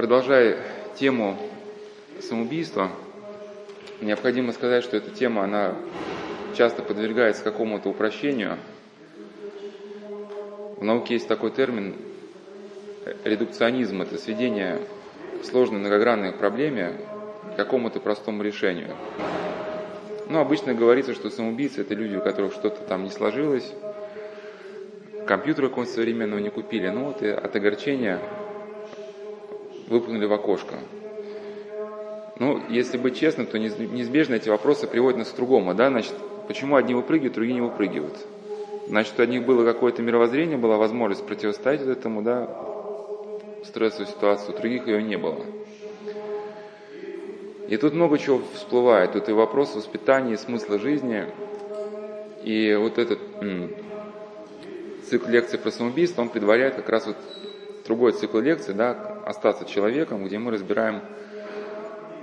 [0.00, 0.56] продолжая
[0.96, 1.36] тему
[2.22, 2.90] самоубийства,
[4.00, 5.74] необходимо сказать, что эта тема, она
[6.56, 8.56] часто подвергается какому-то упрощению.
[10.78, 11.96] В науке есть такой термин
[13.24, 14.78] редукционизм, это сведение
[15.42, 16.94] сложной многогранной проблеме
[17.52, 18.96] к какому-то простому решению.
[20.30, 23.70] Ну, обычно говорится, что самоубийцы– это люди, у которых что-то там не сложилось,
[25.26, 28.18] компьютера какого-нибудь современного не купили, ну вот и от огорчения
[29.90, 30.76] выпнули в окошко.
[32.38, 36.14] Ну, если быть честным, то неизбежно эти вопросы приводят нас к другому, да, значит,
[36.48, 38.16] почему одни выпрыгивают, другие не выпрыгивают?
[38.86, 42.48] Значит, у одних было какое-то мировоззрение, была возможность противостоять этому, да,
[43.64, 45.44] стрессовую ситуацию, у других ее не было.
[47.68, 49.12] И тут много чего всплывает.
[49.12, 51.26] Тут и вопрос воспитания, и смысла жизни.
[52.42, 53.20] И вот этот
[55.08, 57.16] цикл лекций про самоубийство, он предваряет как раз вот
[57.86, 61.00] другой цикл лекций, да, «Остаться человеком», где мы разбираем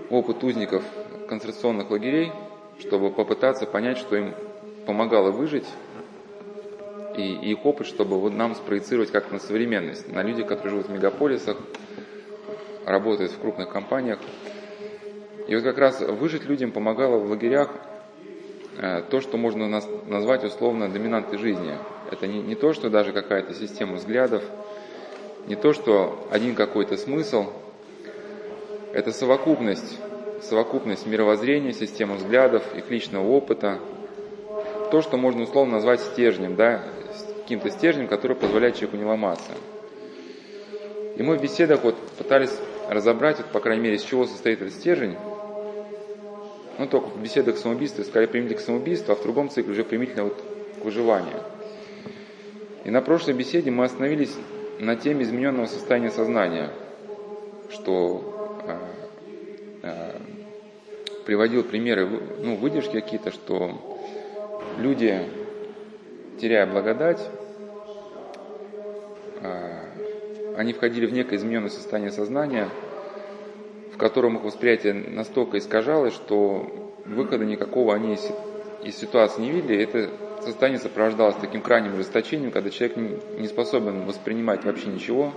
[0.09, 0.83] опыт узников
[1.27, 2.31] концентрационных лагерей,
[2.79, 4.33] чтобы попытаться понять, что им
[4.85, 5.67] помогало выжить,
[7.17, 10.87] и, и их опыт, чтобы вот нам спроецировать как на современность, на людей, которые живут
[10.87, 11.57] в мегаполисах,
[12.85, 14.19] работают в крупных компаниях–
[15.47, 17.69] и вот как раз выжить людям помогало в лагерях
[18.77, 19.67] э, то, что можно
[20.05, 21.73] назвать условно доминантой жизни.
[22.11, 24.43] Это не, не то, что даже какая-то система взглядов,
[25.47, 27.51] не то, что один какой-то смысл,
[28.93, 29.97] это совокупность,
[30.41, 33.79] совокупность мировоззрения, системы взглядов, их личного опыта,
[34.91, 36.83] то, что можно условно назвать стержнем, да,
[37.41, 39.51] каким-то стержнем, который позволяет человеку не ломаться.
[41.15, 42.53] И мы в беседах вот пытались
[42.89, 45.15] разобрать, вот, по крайней мере, из чего состоит этот стержень,
[46.77, 49.83] ну, только в беседах к самоубийству, скорее применительно к самоубийству, а в другом цикле уже
[49.83, 50.43] применительно вот
[50.79, 51.41] к выживанию.
[52.83, 54.35] И на прошлой беседе мы остановились
[54.79, 56.69] на теме измененного состояния сознания,
[57.69, 58.77] что э,
[59.83, 60.19] э,
[61.25, 62.07] приводил примеры,
[62.41, 63.71] ну, выдержки какие-то, что
[64.77, 65.19] люди,
[66.39, 67.21] теряя благодать,
[69.41, 69.83] э,
[70.55, 72.69] они входили в некое измененное состояние сознания–
[73.97, 78.31] в котором их восприятие настолько искажалось, что выхода никакого они из,
[78.83, 79.83] из ситуации не видели.
[79.83, 80.11] Это
[80.43, 82.97] состояние сопровождалось таким крайним ожесточением, когда человек
[83.37, 85.33] не способен воспринимать вообще ничего.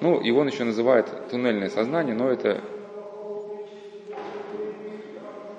[0.00, 2.60] Ну, его он еще называют туннельное сознание, но это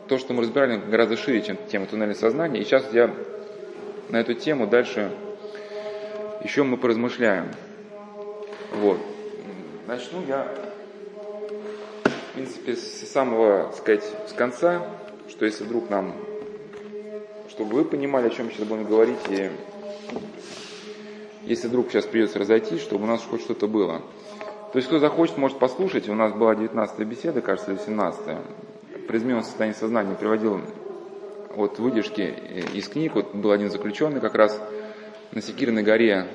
[0.08, 2.62] то, что мы разбирали, гораздо шире, чем тема туннельного сознания.
[2.62, 3.14] И сейчас я
[4.10, 5.12] на эту тему дальше
[6.44, 7.48] еще мы поразмышляем.
[8.74, 9.00] Вот.
[9.88, 10.48] Начну я
[12.36, 14.86] в принципе, с самого, сказать, с конца,
[15.30, 16.14] что если вдруг нам,
[17.56, 19.50] чтобы вы понимали, о чем сейчас будем говорить, и
[21.44, 24.02] если вдруг сейчас придется разойтись, чтобы у нас хоть что-то было.
[24.74, 26.10] То есть, кто захочет, может послушать.
[26.10, 28.22] У нас была 19 беседа, кажется, или 17
[29.08, 30.60] При измененном состоянии сознания приводил
[31.56, 32.34] вот выдержки
[32.74, 33.16] из книг.
[33.16, 34.60] Вот был один заключенный как раз
[35.32, 36.28] на Секирной горе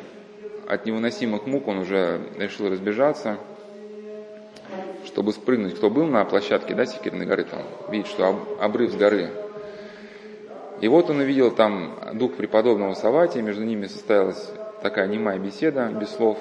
[0.67, 3.39] от невыносимых мук он уже решил разбежаться–
[5.07, 5.77] чтобы спрыгнуть.
[5.77, 9.31] Кто был на площадке, да, Секирной горы, там видит, что обрыв с горы.
[10.81, 14.51] И вот он увидел там дух преподобного Саватия, между ними состоялась
[14.83, 16.39] такая немая беседа, без слов.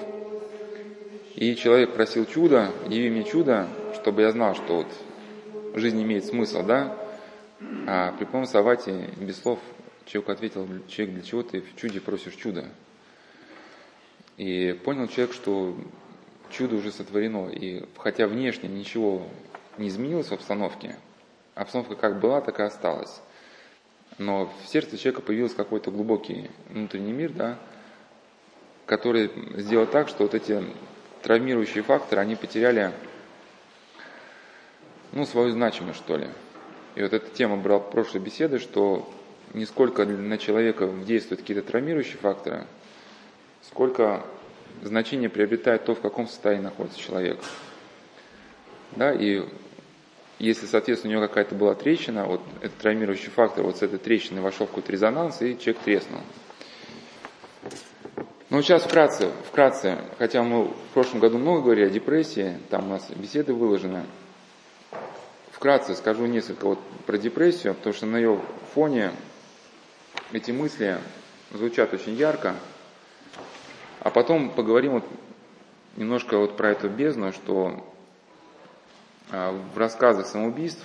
[1.36, 4.88] И человек просил чуда, яви мне чудо, чтобы я знал, что вот
[5.76, 6.98] жизнь имеет смысл, да.
[7.86, 9.60] А преподобный Саватий без слов
[10.06, 12.66] человек ответил, человек, для чего ты в чуде просишь чуда?
[14.38, 15.76] И понял человек, что
[16.50, 17.50] чудо уже сотворено.
[17.50, 19.24] И хотя внешне ничего
[19.78, 20.96] не изменилось в обстановке,
[21.56, 23.22] обстановка как была, так и осталась.
[24.20, 27.58] Но в сердце человека появился какой-то глубокий внутренний мир, да,
[28.86, 30.62] который сделал так, что вот эти
[31.22, 32.92] травмирующие факторы, они потеряли
[35.14, 36.28] ну, свою значимость, что ли.
[36.96, 39.10] И вот эта тема брала в прошлой беседы, что
[39.54, 42.68] не сколько на человека действуют какие-то травмирующие факторы,
[43.62, 44.26] сколько
[44.82, 47.40] значение приобретает то, в каком состоянии находится человек.
[48.98, 49.46] Да, и
[50.40, 54.42] если, соответственно, у него какая-то была трещина, вот этот травмирующий фактор, вот с этой трещины
[54.42, 56.22] вошел в какой-то резонанс, и человек треснул.
[58.50, 62.90] Ну, сейчас вкратце, вкратце, хотя мы в прошлом году много говорили о депрессии, там у
[62.90, 64.06] нас беседы выложены,
[65.52, 68.40] вкратце скажу несколько вот про депрессию, потому что на ее
[68.74, 69.12] фоне
[70.32, 70.98] эти мысли
[71.52, 72.56] звучат очень ярко,
[74.00, 75.06] а потом поговорим вот
[75.98, 77.86] немножко вот про эту бездну, что
[79.32, 80.84] в рассказах самоубийств,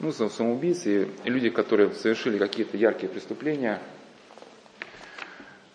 [0.00, 3.80] ну, самоубийцы и люди, которые совершили какие-то яркие преступления,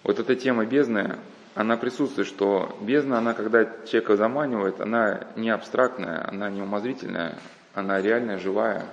[0.04, 1.18] вот эта тема бездны,
[1.56, 7.38] она присутствует, что бездна, она когда человека заманивает, она не абстрактная, она не умозрительная,
[7.74, 8.86] она реальная, живая,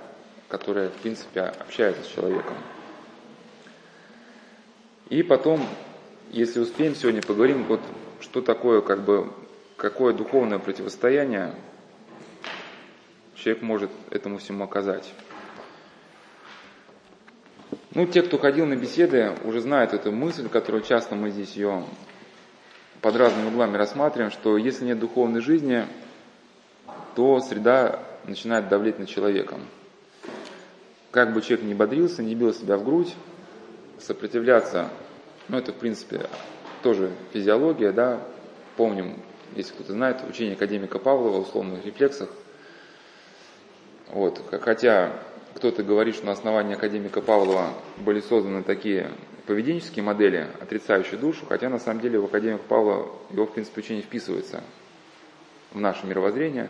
[0.47, 2.55] которая, в принципе, общается с человеком.
[5.09, 5.65] И потом,
[6.29, 7.81] если успеем, сегодня поговорим, вот
[8.19, 9.31] что такое, как бы,
[9.77, 11.53] какое духовное противостояние
[13.37, 15.13] человек может этому всему оказать.
[17.93, 21.83] Ну, те, кто ходил на беседы, уже знают эту мысль, которую часто мы здесь ее
[23.01, 25.85] под разными углами рассматриваем, что если нет духовной жизни,
[27.15, 29.61] то среда начинает давлеть над человеком.
[31.11, 33.15] Как бы человек не бодрился, не бил себя в грудь,
[33.99, 34.89] сопротивляться,
[35.47, 36.27] ну это в принципе
[36.83, 38.21] тоже физиология, да,
[38.75, 39.19] помним,
[39.55, 42.29] если кто-то знает, учение академика Павлова о условных рефлексах.
[44.11, 45.11] Вот, хотя
[45.55, 49.11] кто-то говорит, что на основании академика Павлова были созданы такие
[49.47, 54.03] поведенческие модели, отрицающие душу, хотя на самом деле в академика Павла его, в принципе, учение
[54.03, 54.61] вписывается
[55.71, 56.69] в наше мировоззрение.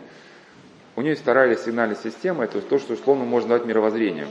[0.96, 4.28] У нее есть вторая сигнальная система, это то, что условно можно назвать мировоззрением.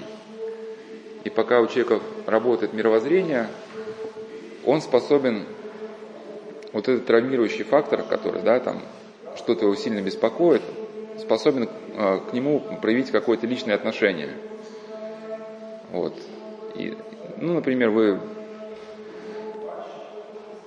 [1.24, 3.48] И пока у человека работает мировоззрение,
[4.66, 5.46] он способен
[6.74, 8.82] вот этот травмирующий фактор, который, да, там,
[9.36, 10.62] что-то его сильно беспокоит,
[11.20, 14.30] способен э, к нему проявить какое-то личное отношение.
[15.92, 16.14] Вот.
[16.76, 16.98] И,
[17.38, 18.20] ну, например, вы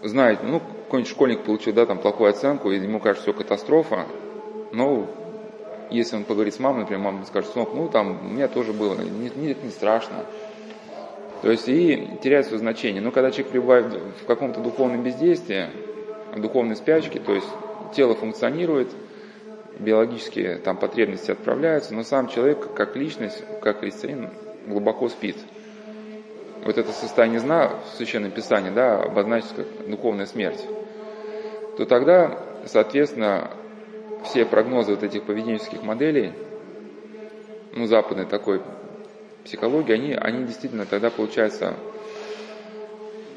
[0.03, 4.07] знаете, ну, какой-нибудь школьник получил, да, там, плохую оценку, и ему кажется, все катастрофа,
[4.73, 5.07] но
[5.91, 8.95] если он поговорит с мамой, например, мама скажет, сынок, ну, там, у меня тоже было,
[8.95, 10.25] не, не, не страшно.
[11.43, 13.01] То есть и теряет свое значение.
[13.01, 13.87] Но когда человек пребывает
[14.23, 15.69] в каком-то духовном бездействии,
[16.35, 17.49] в духовной спячке, то есть
[17.95, 18.89] тело функционирует,
[19.81, 24.31] биологические там потребности отправляются, но сам человек как личность, как христианин
[24.67, 25.37] глубоко спит.
[26.65, 30.63] Вот это состояние зна в Священном Писании, да, обозначится как духовная смерть.
[31.79, 33.51] То тогда, соответственно,
[34.25, 36.33] все прогнозы вот этих поведенческих моделей,
[37.73, 38.61] ну, западной такой
[39.45, 41.75] психологии, они, они действительно тогда получаются,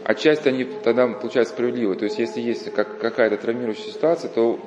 [0.04, 1.95] отчасти они тогда получаются справедливы.
[1.95, 4.60] То есть, если есть как, какая-то травмирующая ситуация, то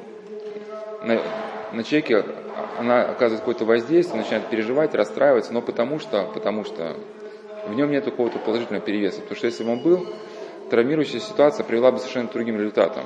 [1.73, 2.25] на, человеке
[2.79, 6.97] она оказывает какое-то воздействие, начинает переживать, расстраиваться, но потому что, потому что
[7.67, 9.21] в нем нет какого-то положительного перевеса.
[9.21, 10.07] Потому что если бы он был,
[10.71, 13.05] травмирующая ситуация привела бы совершенно другим результатом.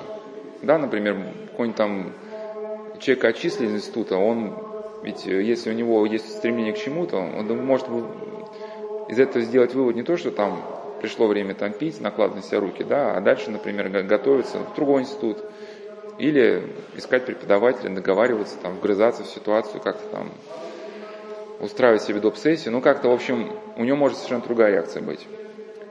[0.62, 1.16] Да, например,
[1.50, 2.12] какой-нибудь там
[2.98, 4.54] человек отчислили из института, он,
[5.02, 7.86] ведь э, если у него есть стремление к чему-то, он может
[9.08, 10.62] из этого сделать вывод не то, что там
[11.00, 15.02] пришло время там пить, накладывать на себя руки, да, а дальше, например, готовиться в другой
[15.02, 15.38] институт,
[16.20, 16.62] или
[16.96, 20.30] искать преподавателя, договариваться, там, вгрызаться в ситуацию, как-то там
[21.60, 22.72] устраивать себе доп-сессию.
[22.72, 25.26] Ну, как-то, в общем, у него может совершенно другая реакция быть.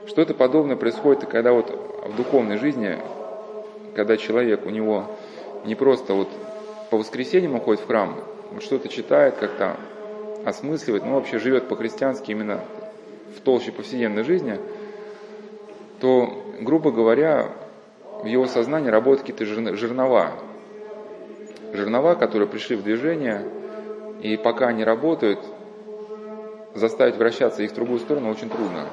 [0.06, 1.70] Что-то подобное происходит, когда вот
[2.06, 2.96] в духовной жизни,
[3.94, 5.06] когда человек, у него
[5.64, 6.28] не просто вот
[6.90, 8.20] по воскресеньям уходит в храм,
[8.60, 9.76] что-то читает, как-то
[10.44, 12.60] осмысливает, ну, вообще живет по-христиански именно
[13.36, 14.58] в толще повседневной жизни,
[16.00, 17.50] то, грубо говоря,
[18.22, 19.44] в его сознании работают какие-то
[19.76, 20.32] жернова.
[21.72, 23.44] Жернова, которые пришли в движение,
[24.22, 25.38] и пока они работают,
[26.74, 28.86] заставить вращаться их в другую сторону очень трудно.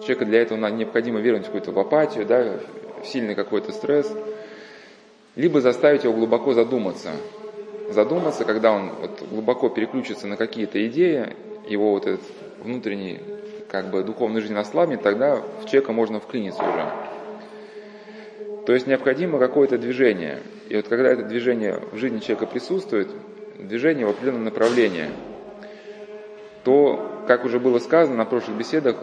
[0.00, 2.58] Человеку для этого необходимо вернуть какую-то в апатию, да,
[3.02, 4.10] в сильный какой-то стресс,
[5.36, 7.10] либо заставить его глубоко задуматься.
[7.90, 11.34] Задуматься, когда он вот глубоко переключится на какие-то идеи,
[11.68, 12.22] его вот этот
[12.62, 13.20] внутренний
[13.70, 17.13] как бы духовный жизнь ослабнет, тогда в человека можно вклиниться уже.
[18.66, 20.40] То есть необходимо какое-то движение.
[20.68, 23.08] И вот когда это движение в жизни человека присутствует,
[23.58, 25.08] движение в определенном направлении,
[26.64, 28.96] то, как уже было сказано на прошлых беседах,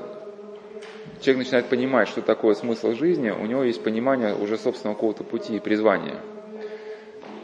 [1.21, 5.57] человек начинает понимать, что такое смысл жизни, у него есть понимание уже собственного какого-то пути
[5.57, 6.17] и призвания.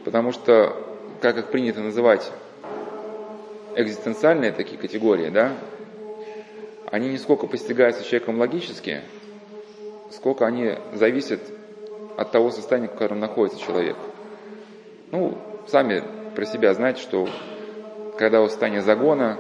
[0.04, 0.76] Потому что,
[1.22, 2.32] как их принято называть,
[3.76, 5.52] экзистенциальные такие категории, да,
[6.90, 9.02] они не сколько постигаются человеком логически,
[10.10, 11.42] сколько они зависят
[12.18, 13.96] от того состояния, в котором находится человек.
[15.12, 16.04] Ну, сами
[16.36, 17.30] про себя знаете, что
[18.18, 19.38] когда вы в состоянии загона,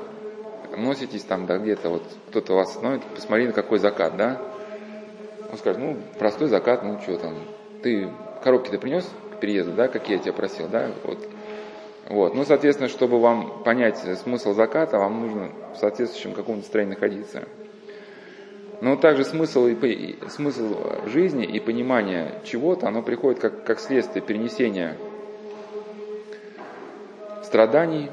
[0.76, 4.40] носитесь там, да, где-то вот кто-то вас остановит, посмотри, на какой закат, да?
[5.52, 7.36] Он скажет, ну, простой закат, ну, что там,
[7.82, 8.10] ты
[8.44, 11.18] коробки ты принес к переезду, да, какие я тебя просил, да, вот.
[12.10, 17.44] Вот, ну, соответственно, чтобы вам понять смысл заката, вам нужно в соответствующем каком-то настроении находиться.
[18.80, 24.98] Но также смысл, и, смысл жизни и понимание чего-то, оно приходит как, как следствие перенесения
[27.44, 28.12] страданий,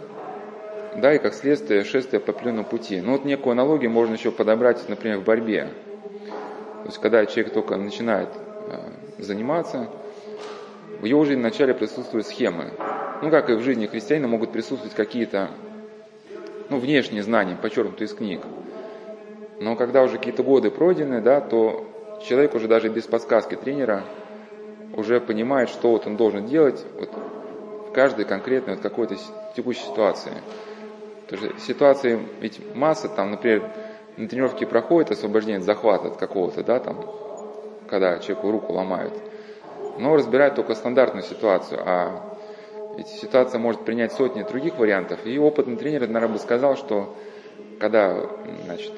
[0.96, 3.00] да, и как следствие шествия по определенному пути.
[3.00, 5.70] Ну вот некую аналогию можно еще подобрать, например, в борьбе.
[6.82, 8.28] То есть когда человек только начинает
[9.18, 9.88] заниматься,
[11.00, 12.70] в его жизни вначале присутствуют схемы.
[13.22, 15.50] Ну, как и в жизни христианина могут присутствовать какие-то
[16.70, 18.40] ну, внешние знания, подчеркнутые из книг.
[19.60, 21.86] Но когда уже какие-то годы пройдены, да, то
[22.22, 24.04] человек уже даже без подсказки тренера
[24.96, 27.10] уже понимает, что вот он должен делать вот
[27.88, 29.16] в каждой конкретной вот какой-то
[29.56, 30.32] текущей ситуации.
[31.26, 33.70] Потому что ситуации ведь масса, там, например,
[34.16, 37.04] на тренировке проходит освобождение от захвата от какого-то, да, там,
[37.88, 39.12] когда человеку руку ломают.
[39.98, 42.36] Но разбирают только стандартную ситуацию, а
[42.96, 45.24] ведь ситуация может принять сотни других вариантов.
[45.24, 47.14] И опытный тренер, наверное, бы сказал, что
[47.80, 48.28] когда
[48.64, 48.92] значит,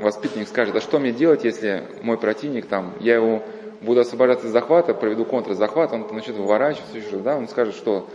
[0.00, 3.42] воспитанник скажет, а что мне делать, если мой противник, там, я его
[3.80, 8.08] буду освобождаться из захвата, проведу контрзахват, он начнет выворачиваться, еще, да, он скажет, что,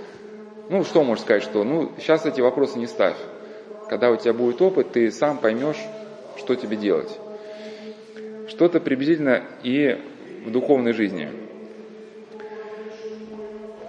[0.69, 3.15] ну, что может сказать, что, ну, сейчас эти вопросы не ставь.
[3.87, 5.83] Когда у тебя будет опыт, ты сам поймешь,
[6.37, 7.19] что тебе делать.
[8.47, 9.97] Что-то приблизительно и
[10.45, 11.29] в духовной жизни.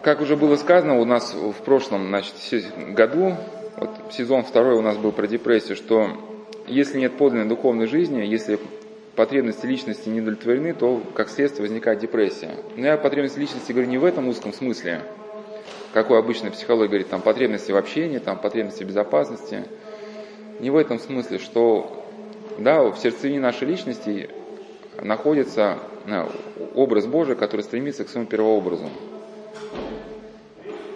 [0.02, 2.34] Как уже было сказано у нас в прошлом значит,
[2.94, 3.36] году,
[3.76, 6.10] вот сезон второй у нас был про депрессию, что
[6.70, 8.58] если нет подлинной духовной жизни, если
[9.16, 12.52] потребности личности не удовлетворены, то как следствие возникает депрессия.
[12.76, 15.02] Но я потребности личности говорю не в этом узком смысле,
[15.92, 19.64] какой обычно психология говорит, там потребности в общении, там потребности в безопасности.
[20.60, 22.04] Не в этом смысле, что
[22.58, 24.30] да, в сердцевине нашей личности
[25.02, 26.26] находится э,
[26.74, 28.88] образ Божий, который стремится к своему первообразу.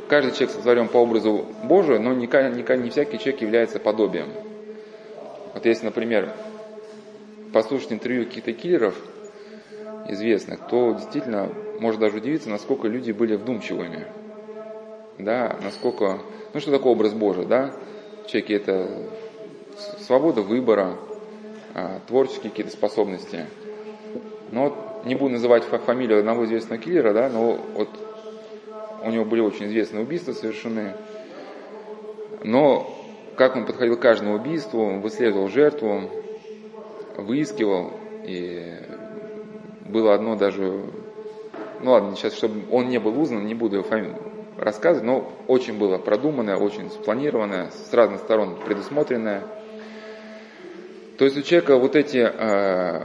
[0.08, 4.28] Каждый человек сотворен по образу Божию, но не, не, не всякий человек является подобием.
[5.54, 6.32] Вот если, например,
[7.52, 8.96] послушать интервью каких-то киллеров
[10.04, 14.04] известных, то действительно можно даже удивиться, насколько люди были вдумчивыми.
[15.18, 16.18] Да, насколько,
[16.52, 17.72] ну что такое образ Божий, да?
[18.24, 18.88] В человеке это
[20.00, 20.96] свобода выбора,
[21.74, 23.46] а, творческие какие-то способности.
[24.50, 27.88] Но не буду называть фамилию одного известного киллера, да, но вот
[29.02, 30.94] у него были очень известные убийства совершены.
[32.42, 32.93] Но
[33.36, 36.10] как он подходил к каждому убийству, выслеживал жертву,
[37.16, 37.92] выискивал,
[38.24, 38.74] и
[39.86, 40.84] было одно даже,
[41.80, 44.16] ну ладно, сейчас, чтобы он не был узнан, не буду его фамилию
[44.58, 49.42] рассказывать, но очень было продуманное, очень спланированное, с разных сторон предусмотренное.
[51.18, 53.00] То есть у человека вот эти э,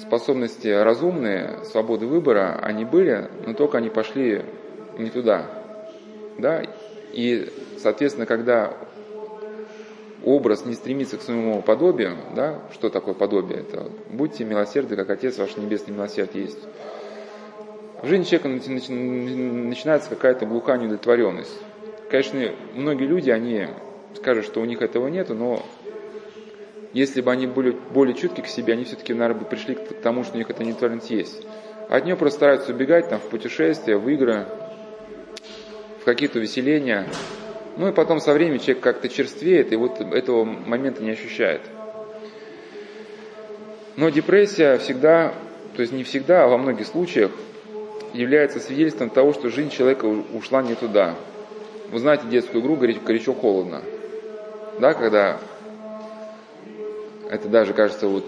[0.00, 4.44] способности разумные, свободы выбора, они были, но только они пошли
[4.98, 5.46] не туда.
[6.38, 6.62] Да?
[7.12, 7.48] И,
[7.78, 8.74] соответственно, когда
[10.24, 13.60] образ не стремится к своему подобию, да, что такое подобие?
[13.60, 16.58] Это будьте милосердны, как Отец ваш Небесный милосерд есть.
[18.02, 21.58] В жизни человека начинается какая-то глухая неудовлетворенность.
[22.10, 23.68] Конечно, многие люди, они
[24.14, 25.64] скажут, что у них этого нету, но
[26.92, 30.22] если бы они были более чутки к себе, они все-таки, наверное, бы пришли к тому,
[30.22, 31.46] что у них эта неудовлетворенность есть.
[31.88, 34.46] От нее просто стараются убегать там, в путешествия, в игры,
[36.00, 37.06] в какие-то увеселения.
[37.76, 41.60] Ну и потом со временем человек как-то черствеет, и вот этого момента не ощущает.
[43.96, 45.34] Но депрессия всегда,
[45.74, 47.30] то есть не всегда, а во многих случаях
[48.12, 51.14] является свидетельством того, что жизнь человека ушла не туда.
[51.90, 53.82] Вы знаете детскую игру «Горячо-холодно».
[54.78, 55.38] Да, когда
[57.30, 58.24] это даже, кажется, вот,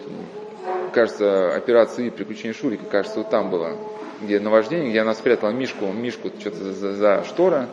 [0.93, 3.77] кажется, операция «Приключения Шурика», кажется, вот там было
[4.21, 7.69] где наваждение, где она спрятала Мишку, Мишку что-то за, за штора,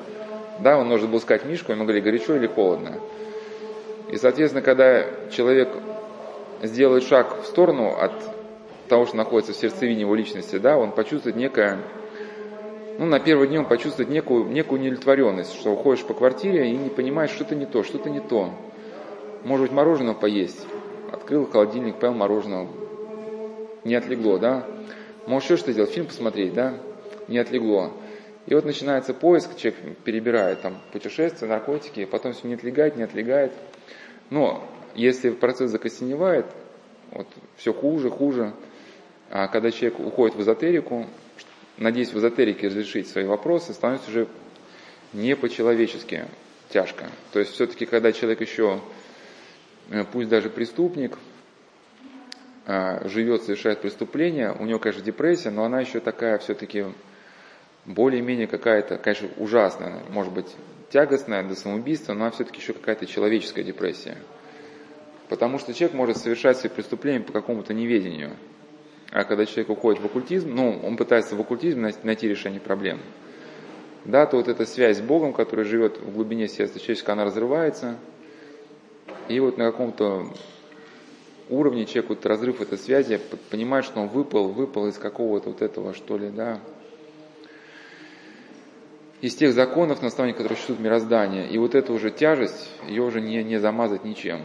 [0.60, 3.00] да, он нужно был искать Мишку, ему говорили, горячо или холодно.
[4.10, 5.70] И, соответственно, когда человек
[6.62, 8.14] сделает шаг в сторону от
[8.88, 11.80] того, что находится в сердцевине его личности, да, он почувствует некое,
[13.00, 16.90] ну, на первый день он почувствует некую, некую неудовлетворенность, что уходишь по квартире и не
[16.90, 18.52] понимаешь, что-то не то, что-то не то.
[19.44, 20.66] Может быть, мороженое поесть.
[21.12, 22.68] Открыл холодильник, поел мороженое.
[23.84, 24.66] Не отлегло, да?
[25.26, 25.92] Может, еще что делать?
[25.92, 26.76] Фильм посмотреть, да?
[27.28, 27.92] Не отлегло.
[28.46, 33.54] И вот начинается поиск, человек перебирает там путешествия, наркотики, потом все не отлегает, не отлегает.
[34.30, 36.46] Но если процесс закостеневает,
[37.12, 38.54] вот все хуже, хуже,
[39.30, 41.08] а когда человек уходит в эзотерику,
[41.78, 44.28] надеясь в эзотерике разрешить свои вопросы, становится уже
[45.14, 46.26] не по-человечески
[46.70, 47.06] тяжко.
[47.32, 48.82] То есть все-таки, когда человек еще,
[49.90, 51.18] э, пусть даже преступник,
[52.66, 56.86] а, живет, совершает преступление, у него, конечно, депрессия, но она еще такая все-таки
[57.86, 60.56] более-менее какая-то, конечно, ужасная, может быть,
[60.90, 64.18] тягостная до самоубийства, но она все-таки еще какая-то человеческая депрессия.
[65.30, 68.38] Потому что человек может совершать свои преступления по какому-то неведению.
[69.12, 73.00] А когда человек уходит в оккультизм, ну, он пытается в оккультизм найти решение проблем.
[74.06, 77.98] Да, то вот эта связь с Богом, которая живет в глубине сердца человеческого, она разрывается.
[79.30, 80.28] И вот на каком-то
[81.50, 85.94] уровне человек, вот разрыв этой связи, понимает, что он выпал, выпал из какого-то вот этого,
[85.94, 86.60] что ли, да,
[89.24, 91.50] из тех законов, на основании которых существует мироздание.
[91.50, 94.42] И вот эта уже тяжесть, ее уже не, не замазать ничем.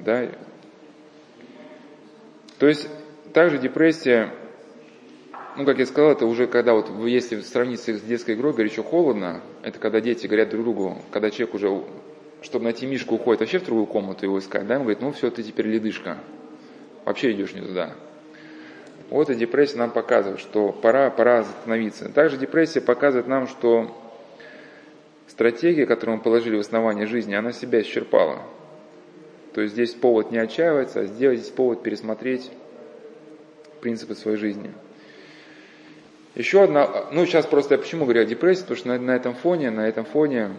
[0.00, 0.28] Да?
[2.58, 2.88] То есть,
[3.32, 4.34] также депрессия,
[5.56, 9.78] ну, как я сказал, это уже когда вот, если сравнить с детской игрой, горячо-холодно, это
[9.78, 11.84] когда дети говорят друг другу, когда человек уже,
[12.42, 15.30] чтобы найти Мишку, уходит вообще в другую комнату его искать, да, он говорит, ну все,
[15.30, 16.18] ты теперь ледышка,
[17.04, 17.94] вообще идешь не туда.
[19.10, 22.08] Вот и депрессия нам показывает, что пора, пора остановиться.
[22.08, 23.96] Также депрессия показывает нам, что
[25.26, 28.38] стратегия, которую мы положили в основание жизни, она себя исчерпала.
[29.52, 32.52] То есть здесь повод не отчаиваться, а сделать здесь повод пересмотреть
[33.80, 34.70] принципы своей жизни.
[36.36, 39.34] Еще одна, ну сейчас просто я почему говорю о депрессии, потому что на, на этом
[39.34, 40.50] фоне, на этом фоне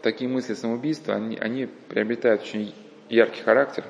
[0.00, 2.74] такие мысли самоубийства, они, они приобретают очень
[3.10, 3.84] яркий характер.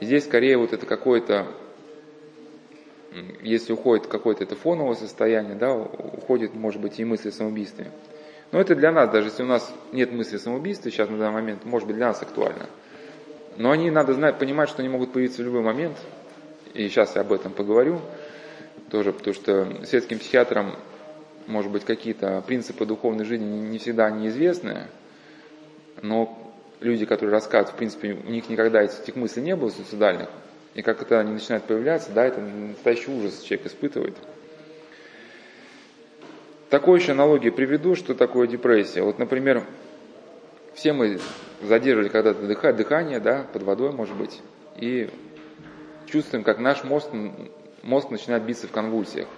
[0.00, 1.46] И здесь скорее вот это какое-то
[3.42, 7.90] если уходит какое-то это фоновое состояние, да, уходит, может быть, и мысли о самоубийстве.
[8.52, 11.34] Но это для нас, даже если у нас нет мысли о самоубийстве сейчас на данный
[11.34, 12.66] момент, может быть, для нас актуально.
[13.56, 15.96] Но они, надо знать, понимать, что они могут появиться в любой момент.
[16.74, 18.00] И сейчас я об этом поговорю
[18.90, 20.76] тоже, потому что светским психиатрам,
[21.46, 24.88] может быть, какие-то принципы духовной жизни не всегда неизвестны,
[26.02, 26.36] но
[26.80, 30.28] люди, которые рассказывают, в принципе, у них никогда этих мыслей не было суицидальных,
[30.74, 34.16] и как это они начинают появляться, да, это настоящий ужас человек испытывает.
[36.68, 39.02] Такую еще аналогию приведу, что такое депрессия.
[39.02, 39.64] Вот, например,
[40.74, 41.20] все мы
[41.62, 44.40] задерживали когда-то дыхание, да, под водой, может быть,
[44.76, 45.08] и
[46.06, 47.08] чувствуем, как наш мозг,
[47.82, 49.28] мозг начинает биться в конвульсиях.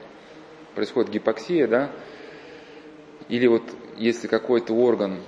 [0.75, 1.91] Происходит гипоксия, да,
[3.29, 3.63] или вот
[3.97, 5.21] если какой-то орган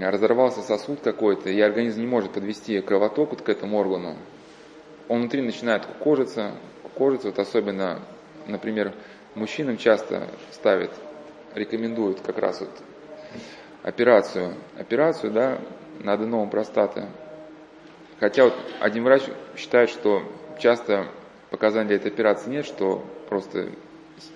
[0.00, 4.16] разорвался сосуд какой-то, и организм не может подвести кровоток вот к этому органу,
[5.08, 8.00] он внутри начинает кукожиться, кукожиться, вот особенно,
[8.46, 8.92] например,
[9.34, 10.90] мужчинам часто ставят,
[11.54, 12.70] рекомендуют как раз вот
[13.82, 15.58] операцию, операцию, да,
[16.00, 17.04] на аденом простаты.
[18.18, 19.22] Хотя вот один врач
[19.56, 20.22] считает, что
[20.58, 21.06] часто
[21.50, 23.68] показаний для этой операции нет, что просто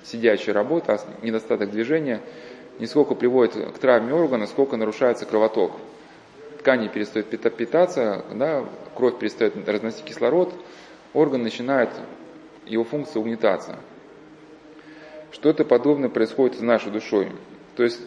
[0.05, 2.21] сидячая работа, а недостаток движения
[2.79, 5.73] не сколько приводит к травме органа, сколько нарушается кровоток
[6.61, 10.53] ткани перестают питаться, да, кровь перестает разносить кислород,
[11.15, 11.91] орган начинает,
[12.67, 13.79] его функция угнетаться.
[15.33, 17.33] Что-то подобное происходит с нашей душой.
[17.77, 18.01] То есть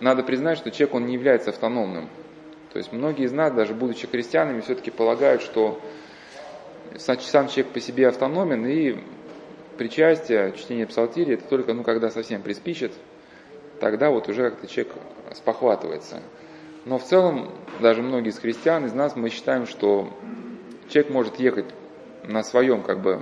[0.00, 2.08] надо признать, что человек он не является автономным.
[2.72, 5.80] То есть многие из нас, даже будучи христианами, все-таки полагают, что
[6.98, 8.98] сам человек по себе автономен, и
[9.78, 12.92] причастие, чтение псалтири, это только ну, когда совсем приспичит,
[13.80, 14.94] тогда вот уже как-то человек
[15.34, 16.20] спохватывается.
[16.86, 20.08] Но в целом, даже многие из христиан, из нас, мы считаем, что
[20.88, 21.66] человек может ехать
[22.22, 23.20] на своем, как бы,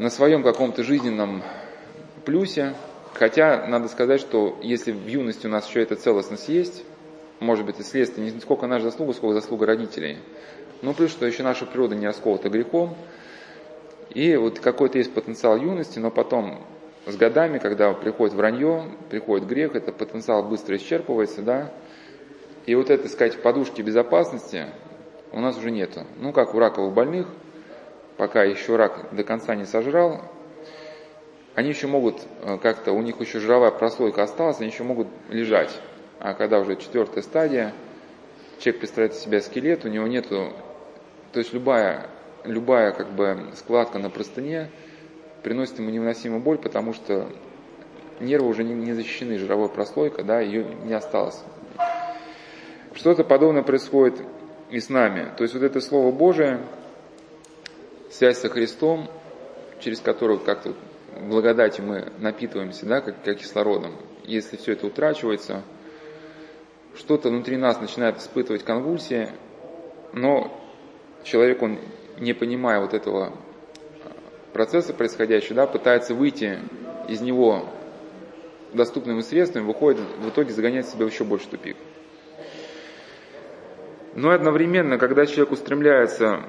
[0.00, 1.44] на своем каком-то жизненном
[2.24, 2.74] плюсе,
[3.14, 6.84] хотя надо сказать, что если в юности у нас еще эта целостность есть,
[7.38, 10.18] может быть, и следствие не сколько наша заслуга, сколько заслуга родителей,
[10.82, 12.96] ну плюс, что еще наша природа не расколота грехом,
[14.10, 16.66] и вот какой-то есть потенциал юности, но потом
[17.06, 21.70] с годами, когда приходит вранье, приходит грех, это потенциал быстро исчерпывается, да,
[22.66, 24.66] и вот это, сказать, подушки безопасности
[25.30, 26.04] у нас уже нету.
[26.18, 27.28] Ну, как у раковых больных,
[28.16, 30.20] пока еще рак до конца не сожрал,
[31.54, 35.70] они еще могут э, как-то, у них еще жировая прослойка осталась, они еще могут лежать.
[36.18, 37.72] А когда уже четвертая стадия,
[38.58, 40.52] человек представляет из себя скелет, у него нету,
[41.32, 42.08] то есть любая,
[42.44, 44.70] любая как бы складка на простыне–
[45.42, 47.28] приносит ему невыносимую боль, потому что
[48.20, 51.42] нервы уже не, защищены, жировой прослойка, да, ее не осталось.
[52.94, 54.20] Что-то подобное происходит
[54.70, 55.30] и с нами.
[55.36, 56.60] То есть вот это Слово Божие,
[58.10, 59.08] связь со Христом,
[59.80, 60.74] через которую как-то
[61.20, 63.92] благодати мы напитываемся, да, как, как кислородом.
[64.24, 65.62] Если все это утрачивается,
[66.96, 69.28] что-то внутри нас начинает испытывать конвульсии,
[70.12, 70.58] но
[71.22, 71.78] человек, он
[72.18, 73.32] не понимая вот этого
[74.56, 76.58] процесса происходящего, да, пытается выйти
[77.08, 77.68] из него
[78.72, 81.76] доступными средствами, выходит, в итоге загоняет себя в еще больше тупик.
[84.14, 86.40] Но одновременно, когда человек устремляется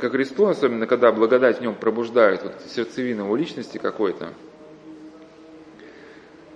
[0.00, 4.32] к Христу, особенно когда благодать в нем пробуждает вот, сердцевину его личности какой-то,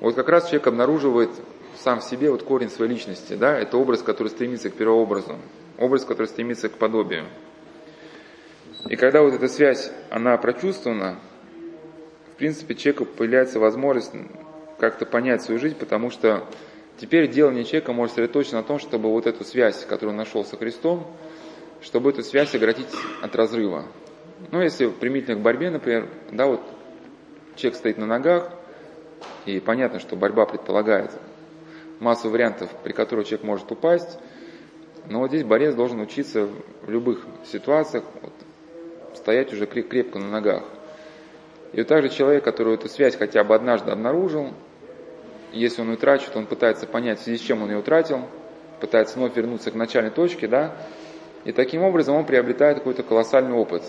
[0.01, 1.31] вот как раз человек обнаруживает
[1.79, 5.37] сам в себе вот корень своей личности, да, это образ, который стремится к первообразу,
[5.79, 7.27] образ, который стремится к подобию.
[8.89, 11.19] И когда вот эта связь, она прочувствована,
[12.35, 14.13] в принципе, человеку появляется возможность
[14.79, 16.47] как-то понять свою жизнь, потому что
[17.01, 20.59] Теперь делание человека может сосредоточиться на том, чтобы вот эту связь, которую он нашел со
[20.59, 21.07] Христом,
[21.81, 22.91] чтобы эту связь оградить
[23.23, 23.87] от разрыва.
[24.53, 26.61] Ну, если примительно к борьбе, например, да, вот
[27.57, 28.53] человек стоит на ногах,
[29.47, 31.11] и понятно, что борьба предполагает
[32.01, 34.19] массу вариантов, при которых человек может упасть,
[35.07, 36.49] но вот здесь борец должен учиться
[36.83, 38.33] в любых ситуациях вот,
[39.31, 40.65] стоять уже крепко на ногах.
[41.73, 44.53] И вот также человек, который эту связь хотя бы однажды обнаружил,
[45.53, 48.23] если он утрачивает, он пытается понять, в связи с чем он ее утратил,
[48.81, 50.77] пытается вновь вернуться к начальной точке, да,
[51.45, 53.85] и таким образом он приобретает какой-то колоссальный опыт,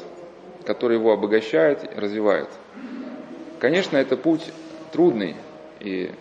[0.63, 2.49] который его обогащает развивает.
[3.60, 4.54] Конечно, это путь
[4.91, 5.36] трудный,
[5.80, 6.12] и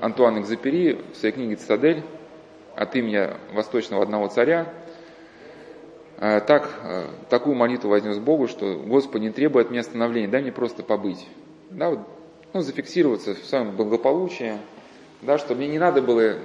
[0.00, 2.02] Антуан Экзапери в своей книге «Цитадель»
[2.74, 4.66] от имени восточного одного царя
[6.18, 10.52] так, э, такую молитву вознес Богу, что Господи, не требуй от меня становления, дай мне
[10.52, 11.26] просто побыть.
[11.70, 12.00] Да, вот
[12.52, 14.56] ну, зафиксироваться в своем благополучии,
[15.20, 16.36] да, чтобы мне не надо было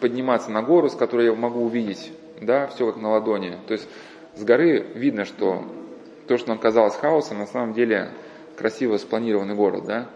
[0.00, 2.10] подниматься на гору, с которой я могу увидеть,
[2.40, 3.58] да, все как на ладони.
[3.66, 3.86] То есть
[4.34, 5.64] с горы видно, что
[6.26, 8.10] то, что нам казалось хаосом, на самом деле
[8.56, 10.08] красиво спланированный город, да.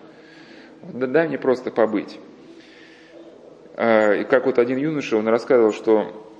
[0.83, 2.19] Дай мне просто побыть.
[3.77, 6.32] А, и как вот один юноша, он рассказывал, что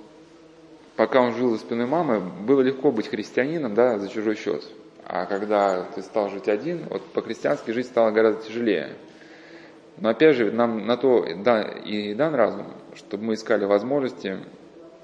[0.95, 4.63] пока он жил за спиной мамы, было легко быть христианином, да, за чужой счет.
[5.05, 8.95] А когда ты стал жить один, вот по-христиански жить стало гораздо тяжелее.
[9.97, 14.39] Но опять же, нам на то и дан разум, чтобы мы искали возможности,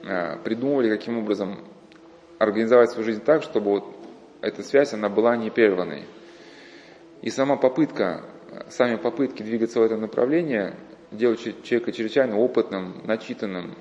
[0.03, 1.59] а, придумывали, каким образом
[2.37, 3.85] организовать свою жизнь так, чтобы вот
[4.41, 6.05] эта связь, она была непрерванной.
[7.21, 8.23] И сама попытка,
[8.69, 10.73] сами попытки двигаться в этом направлении
[11.11, 13.75] делают человека чрезвычайно опытным, начитанным,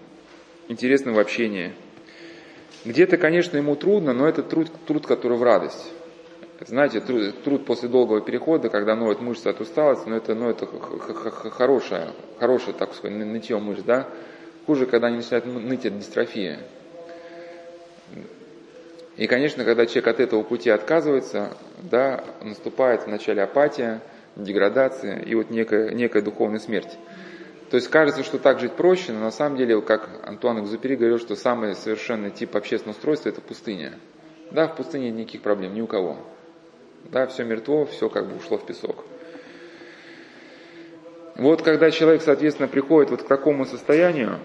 [0.68, 1.72] интересным в общении.
[2.84, 5.92] Где-то, конечно, ему трудно, но это труд, труд который в радость.
[6.66, 10.66] Знаете, труд, труд после долгого перехода, когда ноют мышцы от усталости, но это, ну, это
[10.66, 14.08] хорошее, хорошее, так сказать, нытье мышц, да.
[14.66, 16.58] Хуже, когда они начинают ныть от дистрофии.
[19.16, 24.00] И, конечно, когда человек от этого пути отказывается, да, наступает вначале апатия,
[24.36, 26.96] деградация и вот некая, некая духовная смерть.
[27.70, 31.18] То есть кажется, что так жить проще, но на самом деле, как Антуан Экзупери говорил,
[31.18, 33.98] что самый совершенный тип общественного устройства– это пустыня.
[34.50, 36.16] Да, в пустыне никаких проблем, ни у кого.
[37.04, 39.04] Да, все мертво, все как бы ушло в песок.
[41.37, 44.38] Вот когда человек, соответственно, приходит вот к такому состоянию,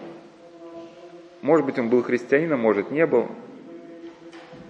[1.41, 3.29] может быть, он был христианином, может, не был,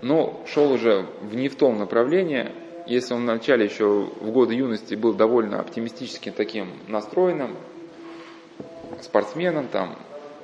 [0.01, 2.51] но шел уже в не в том направлении,
[2.85, 7.55] если он вначале еще в годы юности был довольно оптимистическим таким настроенным,
[9.01, 9.97] спортсменом, там,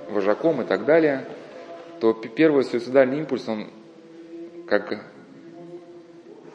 [0.10, 1.28] вожаком и так далее,
[2.00, 3.68] то первый суицидальный импульс, он
[4.68, 5.04] как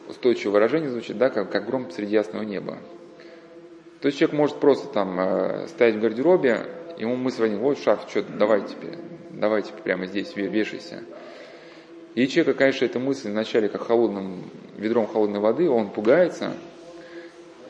[0.07, 2.77] устойчивое выражение звучит, да, как, как гром среди ясного неба.
[4.01, 6.65] То есть человек может просто там э, стоять в гардеробе,
[6.97, 8.97] ему мысль возникнет, вот шарф, что давай тебе,
[9.31, 11.03] давай тебе прямо здесь вешайся.
[12.13, 16.53] И человека, конечно, эта мысль вначале как холодным, ведром холодной воды, он пугается,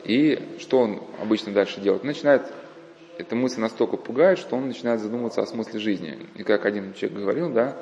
[0.03, 2.03] и что он обычно дальше делает?
[2.03, 2.43] Начинает,
[3.17, 6.19] эта мысль настолько пугает, что он начинает задумываться о смысле жизни.
[6.35, 7.77] И как один человек говорил, да,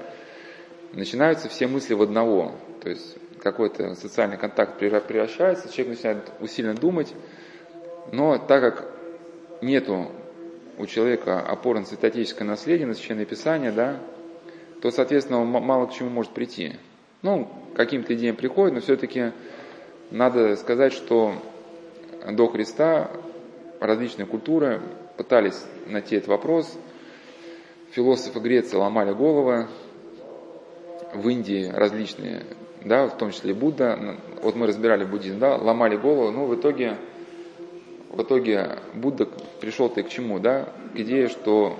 [0.93, 2.53] начинаются все мысли в одного.
[2.81, 7.13] То есть какой-то социальный контакт превращается, человек начинает усиленно думать,
[8.11, 8.93] но так как
[9.61, 10.11] нету
[10.77, 11.45] у человека
[11.85, 13.99] святотеческое наследие, на священное писание, да,
[14.81, 16.73] то, соответственно, он мало к чему может прийти.
[17.21, 19.31] Ну, каким-то идеям приходит, но все-таки
[20.11, 21.35] надо сказать, что
[22.29, 23.09] до Христа
[23.79, 24.81] различные культуры
[25.17, 26.77] пытались найти этот вопрос.
[27.91, 29.67] Философы Греции ломали головы,
[31.13, 32.43] в Индии различные
[32.85, 36.97] да, в том числе Будда, вот мы разбирали буддизм, да, ломали голову, но в итоге,
[38.09, 39.27] в итоге Будда
[39.61, 41.77] пришел-то к чему, да, к идее, что,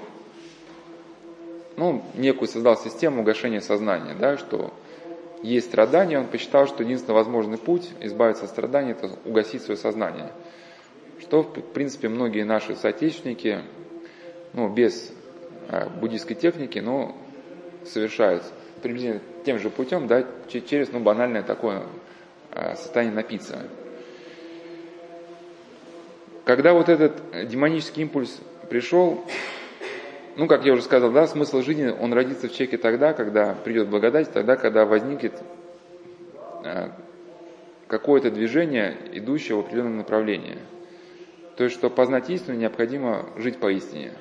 [1.76, 4.74] ну, некую создал систему угошения сознания, да, что
[5.42, 10.32] есть страдания, он посчитал, что единственный возможный путь избавиться от страданий– это угасить свое сознание.
[11.34, 13.62] Что, в принципе, многие наши соотечественники,
[14.54, 15.12] ну, без
[15.68, 17.18] а, буддийской техники, но
[17.88, 18.44] совершают
[18.84, 21.88] приблизительно тем же путем, да, через ну, банальное такое
[22.52, 23.64] а, состояние напиться.
[26.46, 29.26] Когда вот этот демонический импульс пришел,
[30.36, 33.88] ну, как я уже сказал, да, смысл жизни, он родится в человеке тогда, когда придет
[33.88, 35.34] благодать, тогда, когда возникнет
[36.64, 36.92] а,
[37.88, 40.60] какое-то движение, идущее в определенном направлении.
[41.58, 44.14] То есть, что познать истину, необходимо жить по истине.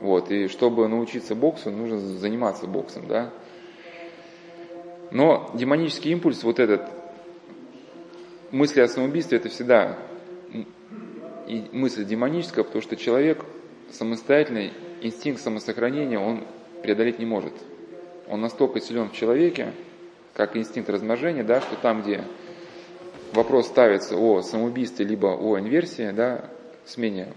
[0.00, 3.30] Вот, и чтобы научиться боксу, нужно заниматься боксом, да.
[5.10, 6.82] Но демонический импульс, вот этот,
[8.50, 9.96] мысли о самоубийстве, это всегда
[11.72, 13.44] мысль демоническая, потому что человек
[13.90, 16.44] самостоятельный, инстинкт самосохранения он
[16.82, 17.52] преодолеть не может.
[18.28, 19.72] Он настолько силен в человеке,
[20.34, 22.24] как инстинкт размножения, да, что там, где
[23.32, 26.50] вопрос ставится о самоубийстве либо о инверсии, да,
[26.84, 27.32] смене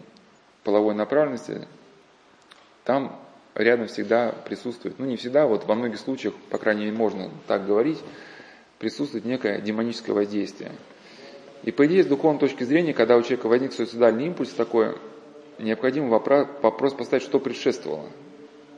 [0.64, 1.68] половой направленности,
[2.84, 3.20] там
[3.56, 7.66] рядом всегда присутствует, ну не всегда, вот во многих случаях, по крайней мере, можно так
[7.66, 8.00] говорить,
[8.78, 10.72] присутствует некое демоническое воздействие.
[11.64, 14.98] И по идее, с духовной точки зрения, когда у человека возник суицидальный импульс такой,
[15.58, 18.10] необходимо вопрос, поставить, что предшествовало.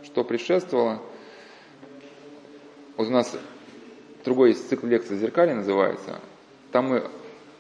[0.04, 1.00] Что предшествовало.
[2.98, 3.38] Вот у нас
[4.26, 6.20] другой есть цикл лекций «Зеркали» называется.
[6.72, 7.10] Там мы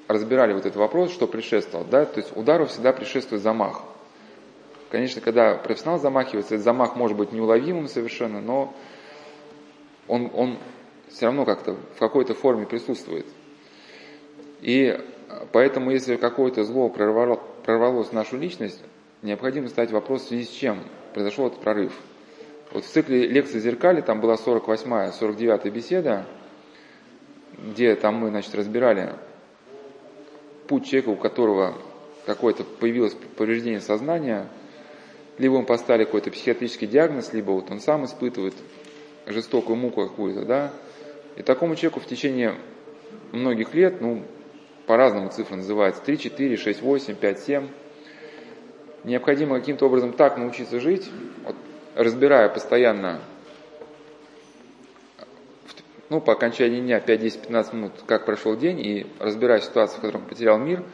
[0.07, 1.87] разбирали вот этот вопрос, что предшествовало.
[1.87, 2.05] Да?
[2.05, 3.81] То есть удару всегда предшествует замах.
[4.89, 8.73] Конечно, когда профессионал замахивается, этот замах может быть неуловимым совершенно, но
[10.07, 10.57] он, он
[11.07, 13.25] все равно как-то в какой-то форме присутствует.
[14.59, 14.99] И
[15.53, 18.83] поэтому, если какое-то зло прорвало, прорвалось в нашу личность,
[19.21, 20.79] необходимо ставить вопрос, в связи с чем
[21.13, 21.93] произошел этот прорыв.
[22.73, 26.25] Вот в цикле лекции «Зеркали» там была 48-я, 49-я беседа,
[27.63, 29.13] где там мы, значит, разбирали
[30.67, 31.75] путь человека, у которого
[32.25, 34.47] какое-то появилось повреждение сознания–
[35.41, 38.53] либо ему поставили какой-то психиатрический диагноз, либо вот он сам испытывает
[39.25, 40.71] жестокую муку какую-то, да.
[41.35, 42.53] И такому человеку в течение
[43.31, 44.23] многих лет, ну,
[44.85, 47.67] по-разному цифры называются, 3, 4, 6, 8, 5, 7,
[49.03, 51.09] необходимо каким-то образом так научиться жить,
[51.43, 51.55] вот,
[51.95, 53.21] разбирая постоянно,
[56.11, 60.01] ну, по окончании дня 5, 10, 15 минут, как прошел день, и разбирая ситуацию, в
[60.01, 60.83] которой он потерял мир–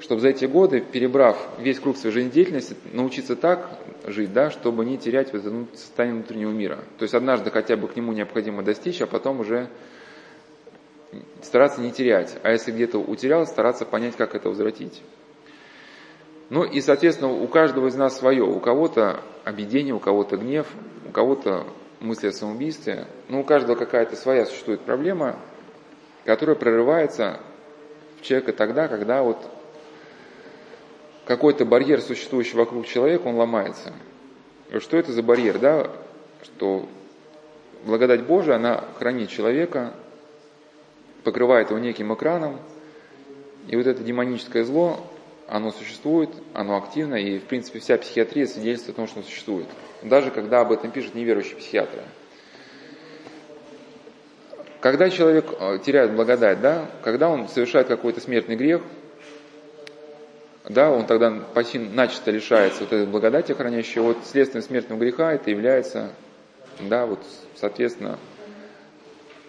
[0.00, 3.68] чтобы за эти годы, перебрав весь круг своей жизнедеятельности, научиться так
[4.04, 6.78] жить, да, чтобы не терять вот это состояние внутреннего мира.
[6.98, 9.68] То есть однажды хотя бы к нему необходимо достичь, а потом уже
[11.42, 12.36] стараться не терять.
[12.42, 15.02] А если где-то утерял, стараться понять, как это возвратить.
[16.50, 18.44] Ну и, соответственно, у каждого из нас свое.
[18.44, 20.66] У кого-то объедение, у кого-то гнев,
[21.08, 21.66] у кого-то
[22.00, 23.06] мысли о самоубийстве.
[23.28, 25.38] Ну, у каждого какая-то своя существует проблема,
[26.24, 27.40] которая прорывается
[28.18, 29.38] в человека тогда, когда вот
[31.26, 33.92] какой-то барьер, существующий вокруг человека, он ломается.
[34.78, 35.90] Что это за барьер, да?
[36.42, 36.88] Что
[37.84, 39.94] благодать Божия, она хранит человека,
[41.24, 42.58] покрывает его неким экраном,
[43.68, 45.00] и вот это демоническое зло,
[45.48, 49.66] оно существует, оно активно, и, в принципе, вся психиатрия свидетельствует о том, что оно существует.
[50.02, 52.02] Даже когда об этом пишут неверующие психиатры.
[54.80, 58.82] Когда человек э, теряет благодать, да, когда он совершает какой-то смертный грех–
[60.68, 64.00] да, он тогда почти начисто лишается вот этой благодати хранящей.
[64.00, 66.10] Вот следствием смертного греха это является,
[66.80, 67.20] да, вот,
[67.54, 68.18] соответственно,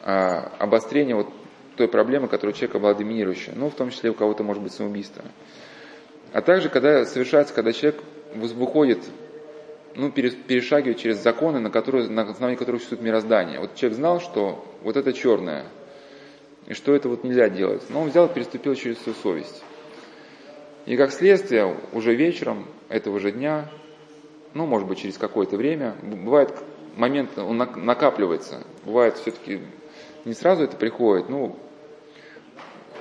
[0.03, 1.27] а, обострение вот
[1.75, 3.53] той проблемы, которая у человека была доминирующая.
[3.55, 5.23] Ну, в том числе у кого-то может быть самоубийство.
[6.33, 8.03] А также, когда совершается, когда человек
[8.35, 8.99] выходит,
[9.97, 13.59] ну, перешагивает через законы, на, которые, на основании которых существует мироздание.
[13.59, 15.65] Вот человек знал, что вот это черное,
[16.67, 17.81] и что это вот нельзя делать.
[17.89, 19.63] Но он взял и переступил через свою совесть.
[20.85, 23.69] И как следствие, уже вечером этого же дня,
[24.53, 26.53] ну, может быть, через какое-то время, бывает
[26.95, 29.61] момент, он накапливается, бывает все-таки
[30.25, 31.57] не сразу это приходит, ну,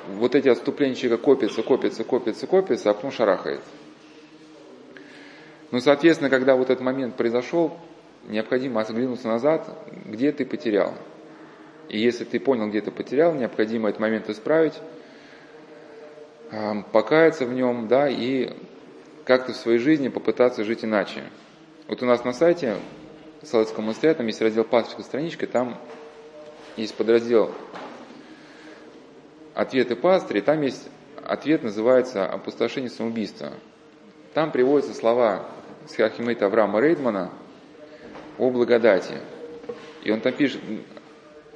[0.09, 3.61] вот эти отступления человека копятся, копятся, копятся, копятся, а потом шарахает.
[5.70, 7.76] Ну, соответственно, когда вот этот момент произошел,
[8.29, 9.68] необходимо оглянуться назад,
[10.07, 10.94] где ты потерял.
[11.88, 14.74] И если ты понял, где ты потерял, необходимо этот момент исправить,
[16.92, 18.52] покаяться в нем, да, и
[19.24, 21.24] как-то в своей жизни попытаться жить иначе.
[21.88, 22.76] Вот у нас на сайте
[23.42, 25.79] Солодского монастыря, там есть раздел «Пасторская страничка», там
[26.76, 27.52] есть подраздел
[29.55, 30.88] «Ответы пастыря», там есть
[31.24, 33.52] ответ, называется «Опустошение самоубийства».
[34.35, 35.46] Там приводятся слова
[35.88, 37.31] Схиархимейта Авраама Рейдмана
[38.38, 39.14] о благодати.
[40.05, 40.61] И он там пишет,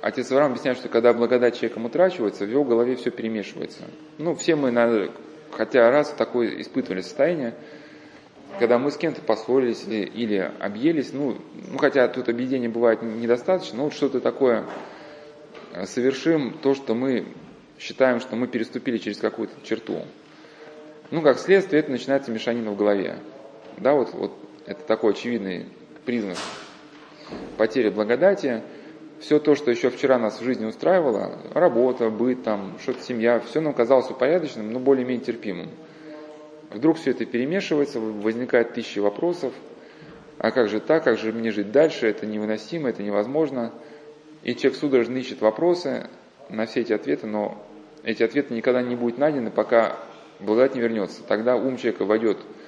[0.00, 3.82] Отец Авраам объясняет, что когда благодать человеком утрачивается, в его голове все перемешивается.
[4.18, 5.10] Ну, все мы,
[5.52, 7.54] хотя раз такое испытывали состояние,
[8.58, 11.36] когда мы с кем-то поссорились или, или объелись, ну,
[11.70, 14.66] ну, хотя тут объедения бывает недостаточно, но вот что-то такое
[15.72, 17.26] э, совершим, то, что мы
[17.78, 20.02] считаем, что мы переступили через какую-то черту.
[21.10, 23.16] Ну, как следствие, это начинается мешанина в голове.
[23.78, 24.32] Да, вот, вот
[24.66, 25.66] это такой очевидный
[26.04, 26.38] признак
[27.56, 28.62] потери благодати–
[29.20, 33.60] все то, что еще вчера нас в жизни устраивало, работа, быт, там, что-то семья, все
[33.60, 35.68] нам казалось упорядоченным, но более-менее терпимым.
[36.70, 39.52] Вдруг все это перемешивается, возникает тысячи вопросов,
[40.38, 43.72] а как же так, как же мне жить дальше, это невыносимо, это невозможно.
[44.42, 46.08] И человек судорожно ищет вопросы
[46.48, 47.62] на все эти ответы, но
[48.02, 49.98] эти ответы никогда не будут найдены, пока
[50.38, 51.22] благодать не вернется.
[51.28, 52.59] Тогда ум человека войдет в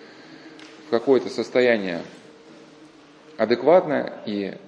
[0.92, 2.02] какое-то состояние
[3.38, 4.59] адекватное, и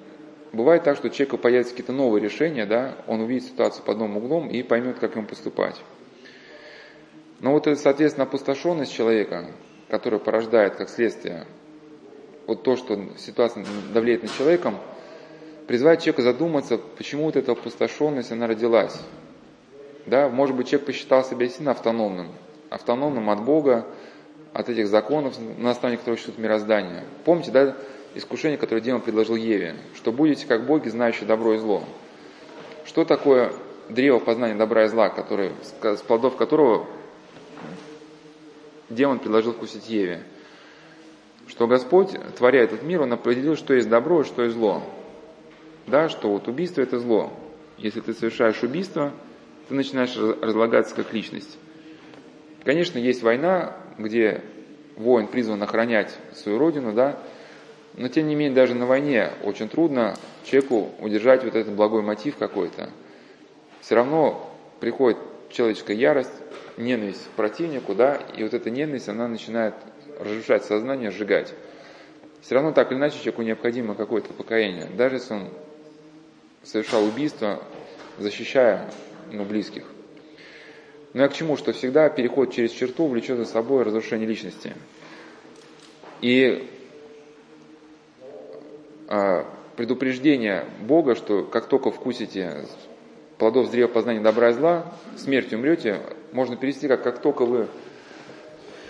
[0.55, 4.49] бывает так, что человеку появятся какие-то новые решения, да, он увидит ситуацию под новым углом
[4.49, 5.77] и поймет, как ему поступать.
[7.41, 9.51] Но вот это, соответственно, опустошенность человека,
[9.91, 11.47] которая порождает как следствие
[12.47, 14.79] вот то, что ситуация давлеет на человеком,
[15.67, 18.99] призывает человека задуматься, почему вот эта опустошенность, она родилась.
[20.07, 22.29] Да, может быть, человек посчитал себя сильно автономным,
[22.71, 23.87] автономным от Бога,
[24.55, 27.05] от этих законов, на основании которых существует мироздание.
[27.25, 27.77] Помните, да,
[28.15, 31.83] искушение, которое демон предложил Еве, что будете как боги, знающие добро и зло.
[32.87, 33.53] Что такое
[33.91, 36.87] древо познания добра и зла, который, с плодов которого
[38.89, 40.23] демон предложил вкусить Еве?
[41.49, 44.83] Что Господь, творя этот мир, Он определил, что есть добро и что есть зло.
[45.89, 47.33] Да, что вот убийство это зло.
[47.77, 49.13] Если ты совершаешь убийство,
[49.69, 51.59] ты начинаешь разлагаться как личность.
[52.65, 54.43] Конечно, есть война, где
[54.97, 57.19] воин призван охранять свою родину, да,
[57.97, 62.37] но тем не менее даже на войне очень трудно человеку удержать вот этот благой мотив
[62.37, 62.91] какой-то.
[63.81, 65.19] Все равно приходит
[65.51, 66.33] человеческая ярость,
[66.77, 69.75] ненависть к противнику, да, и вот эта ненависть, она начинает
[70.19, 71.55] разрушать сознание, сжигать.
[72.41, 75.49] Все равно так или иначе человеку необходимо какое-то покаяние, даже если он
[76.63, 77.63] совершал убийство,
[78.19, 78.91] защищая
[79.33, 79.85] ну, близких.
[81.15, 81.57] Но я к чему?
[81.57, 84.75] Что всегда переход через черту влечет за собой разрушение личности.
[86.21, 86.69] И
[89.09, 89.47] а,
[89.77, 92.67] предупреждение Бога, что как только вкусите
[93.39, 96.01] плодов древа познания добра и зла, смертью умрете,
[96.33, 97.69] можно перевести как как только вы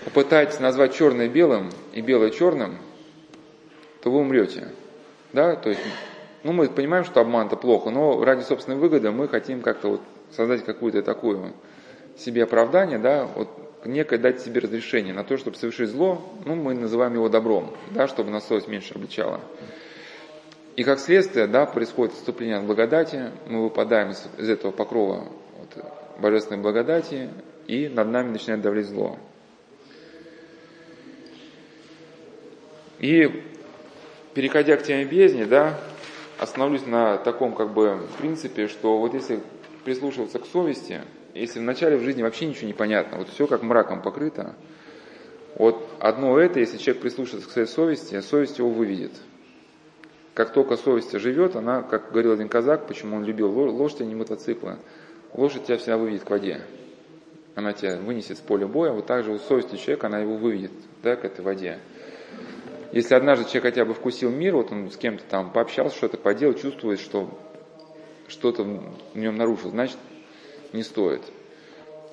[0.04, 2.78] попытаетесь назвать черное белым и белое черным,
[4.02, 4.68] то вы умрете.
[5.34, 5.80] Да, то есть,
[6.42, 10.00] ну, мы понимаем, что обман это плохо, но ради собственной выгоды мы хотим как-то вот
[10.30, 11.52] создать какую-то такую
[12.16, 13.48] себе оправдание, да, вот
[13.84, 18.08] некое дать себе разрешение на то, чтобы совершить зло, ну, мы называем его добром, да,
[18.08, 19.40] чтобы нас совесть меньше обличала.
[20.76, 25.84] И как следствие, да, происходит отступление от благодати, мы выпадаем из, из этого покрова вот,
[26.18, 27.30] божественной благодати,
[27.66, 29.18] и над нами начинает давлеть зло.
[32.98, 33.44] И
[34.34, 35.78] переходя к теме бездни, да,
[36.38, 39.40] остановлюсь на таком как бы принципе, что вот если
[39.84, 41.02] прислушиваться к совести,
[41.34, 44.54] если вначале в жизни вообще ничего не понятно, вот все как мраком покрыто,
[45.56, 49.12] вот одно это, если человек прислушивается к своей совести, совесть его выведет.
[50.34, 54.14] Как только совесть живет, она, как говорил один казак, почему он любил лошадь, а не
[54.14, 54.78] мотоциклы,
[55.32, 56.60] лошадь тебя всегда выведет к воде.
[57.54, 60.72] Она тебя вынесет с поля боя, вот так же у совести человека она его выведет
[61.02, 61.78] да, к этой воде.
[62.90, 66.54] Если однажды человек хотя бы вкусил мир, вот он с кем-то там пообщался, что-то поделал,
[66.54, 67.28] чувствует, что
[68.26, 69.98] что-то в нем нарушил, значит,
[70.74, 71.22] не стоит.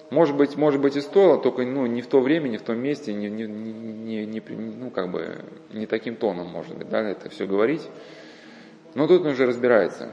[0.10, 2.78] Может быть, может быть и стоило, только ну, не в то время, не в том
[2.78, 5.40] месте, не, не, не, не, ну, как бы,
[5.72, 7.88] не таким тоном, может быть, да, это все говорить.
[8.94, 10.12] Но тут он уже разбирается.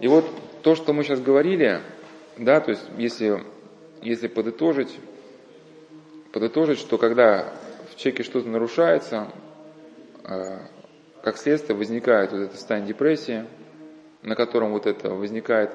[0.00, 0.24] И вот
[0.62, 1.80] то, что мы сейчас говорили,
[2.38, 3.42] да, то есть если,
[4.00, 4.98] если подытожить,
[6.32, 7.52] подытожить, что когда
[7.92, 9.28] в человеке что-то нарушается,
[10.24, 10.58] э,
[11.22, 13.44] как следствие возникает вот это состояние депрессии,
[14.22, 15.70] на котором вот это возникает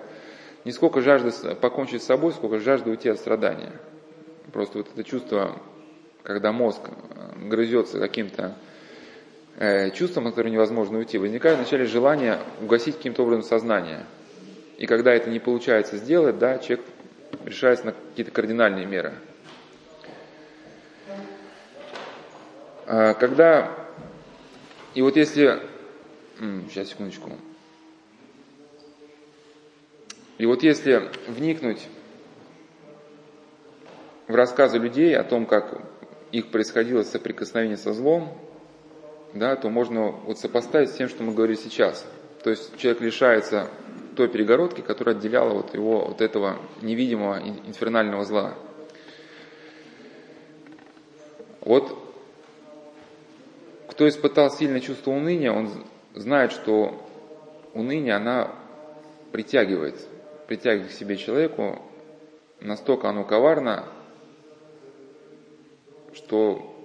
[0.65, 3.71] не сколько жажда покончить с собой, сколько жажда уйти от страдания.
[4.51, 5.57] Просто вот это чувство,
[6.23, 8.55] когда мозг э, грызется каким-то
[9.57, 14.05] э, чувством, от которого невозможно уйти, возникает вначале желание угасить каким-то образом сознание.
[14.77, 16.85] И когда это не получается сделать, да, человек
[17.45, 19.13] решается на какие-то кардинальные меры.
[22.87, 23.71] А, когда,
[24.95, 25.59] и вот если,
[26.67, 27.31] сейчас секундочку,
[30.41, 31.87] и вот если вникнуть
[34.27, 35.79] в рассказы людей о том, как
[36.31, 38.35] их происходило соприкосновение со злом,
[39.35, 42.07] да, то можно вот сопоставить с тем, что мы говорили сейчас.
[42.43, 43.67] То есть человек лишается
[44.15, 48.55] той перегородки, которая отделяла вот его от этого невидимого инфернального зла.
[51.59, 51.95] Вот
[53.89, 55.69] кто испытал сильное чувство уныния, он
[56.15, 56.99] знает, что
[57.75, 58.49] уныние, она
[59.31, 60.07] притягивает
[60.51, 61.81] притягивает к себе человеку,
[62.59, 63.85] настолько оно коварно,
[66.13, 66.75] что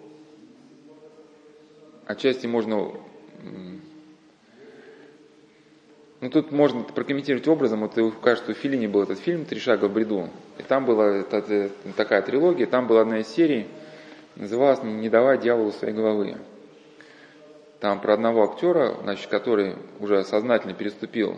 [2.07, 2.93] отчасти можно
[6.21, 9.93] ну, тут можно прокомментировать образом, вот кажется, у Филини был этот фильм «Три шага в
[9.93, 11.25] бреду», и там была
[11.97, 13.67] такая трилогия, там была одна из серий,
[14.37, 16.37] называлась «Не давай дьяволу своей головы».
[17.81, 21.37] Там про одного актера, значит, который уже сознательно переступил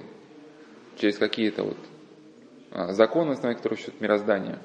[0.99, 1.79] через какие-то вот
[2.71, 4.59] а, законы, на которых счет мироздания.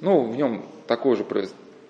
[0.00, 1.24] Ну, в нем такое же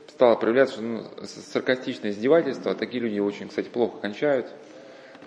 [0.09, 2.75] стало проявляться ну, саркастичное издевательство.
[2.75, 4.47] Такие люди очень, кстати, плохо кончают,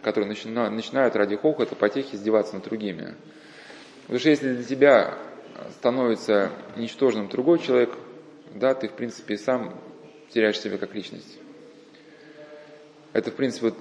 [0.02, 3.16] которые начинают, начинают ради хохота, потехи издеваться над другими.
[4.04, 5.18] Потому что если для тебя
[5.78, 7.92] становится ничтожным другой человек,
[8.54, 9.74] да, ты, в принципе, сам
[10.30, 11.40] теряешь себя как личность.
[13.14, 13.74] Это, в принципе,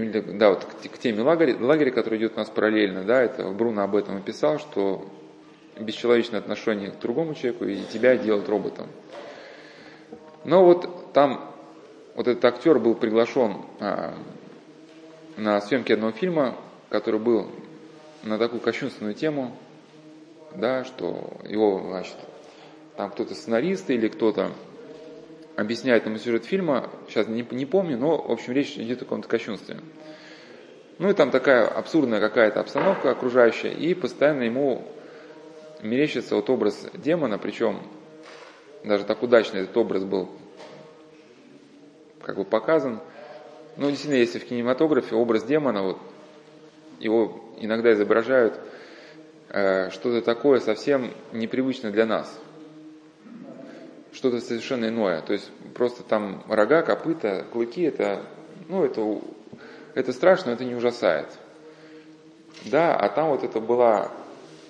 [0.00, 3.82] вот, да, вот к, теме лагеря, лагеря, который идет у нас параллельно, да, это Бруно
[3.82, 5.06] об этом описал, что
[5.78, 8.88] бесчеловечное отношение к другому человеку и тебя делают роботом.
[10.44, 11.50] Но вот там
[12.14, 14.14] вот этот актер был приглашен а,
[15.36, 16.56] на съемки одного фильма,
[16.90, 17.48] который был
[18.22, 19.56] на такую кощунственную тему,
[20.54, 22.16] да, что его, значит,
[22.96, 24.52] там кто-то сценарист или кто-то
[25.56, 29.28] объясняет ему сюжет фильма, сейчас не, не помню, но, в общем, речь идет о каком-то
[29.28, 29.78] кощунстве.
[30.98, 34.86] Ну и там такая абсурдная какая-то обстановка окружающая, и постоянно ему
[35.82, 37.80] мерещится вот образ демона, причем
[38.84, 40.28] даже так удачно этот образ был
[42.22, 43.00] как бы показан.
[43.76, 45.98] Ну, действительно, если в кинематографе образ демона, вот,
[47.00, 48.58] его иногда изображают
[49.50, 52.40] э, что-то такое совсем непривычное для нас.
[54.14, 55.20] Что-то совершенно иное.
[55.20, 58.22] То есть просто там рога, копыта, клыки, это,
[58.68, 59.20] ну, это,
[59.94, 61.26] это страшно, но это не ужасает.
[62.64, 64.10] Да, а там вот это была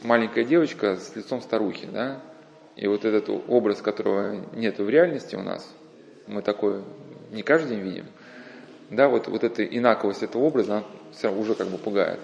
[0.03, 2.20] маленькая девочка с лицом старухи, да,
[2.76, 5.70] и вот этот образ, которого нет в реальности у нас,
[6.26, 6.82] мы такой
[7.30, 8.07] не каждый день видим,
[8.90, 10.84] да, вот, вот эта инаковость этого образа,
[11.22, 12.20] она уже как бы пугает.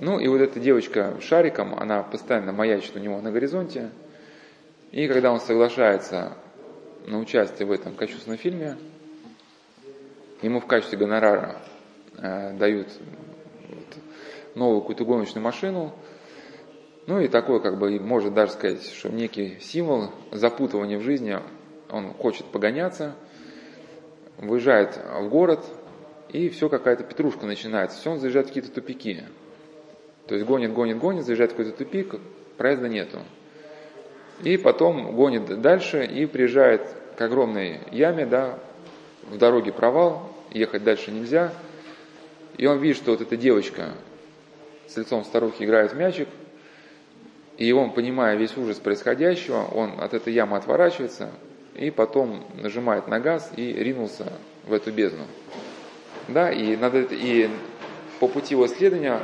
[0.00, 3.90] Ну и вот эта девочка шариком, она постоянно маячит у него на горизонте,
[4.92, 6.36] и когда он соглашается
[7.06, 8.76] на участие в этом кощунственном фильме,
[10.42, 11.60] ему в качестве гонорара
[12.16, 12.88] э, дают
[13.68, 13.86] вот,
[14.54, 15.94] новую какую-то гоночную машину–
[17.08, 21.38] ну и такой, как бы, может даже сказать, что некий символ запутывания в жизни,
[21.88, 23.14] он хочет погоняться,
[24.36, 25.64] выезжает в город,
[26.28, 29.24] и все какая-то петрушка начинается, все он заезжает в какие-то тупики.
[30.26, 32.16] То есть гонит, гонит, гонит, заезжает в какой-то тупик,
[32.58, 33.20] проезда нету.
[34.42, 36.82] И потом гонит дальше и приезжает
[37.16, 38.58] к огромной яме, да,
[39.24, 41.52] в дороге провал, ехать дальше нельзя.
[42.56, 43.90] И он видит, что вот эта девочка
[44.86, 46.28] с лицом старухи играет в мячик,
[47.56, 51.30] и он, понимая весь ужас происходящего, он от этой ямы отворачивается
[51.74, 54.32] и потом нажимает на газ и ринулся
[54.64, 55.24] в эту бездну.
[56.28, 57.48] Да, и, надо, и
[58.20, 59.20] по пути его следования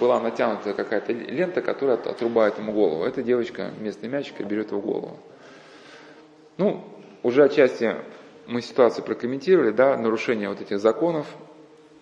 [0.00, 3.04] была натянута какая-то лента, которая отрубает ему голову.
[3.04, 5.18] Эта девочка вместо мячика берет его голову.
[6.58, 6.84] Ну,
[7.22, 7.96] уже отчасти
[8.46, 11.26] мы ситуацию прокомментировали, да, нарушение вот этих законов,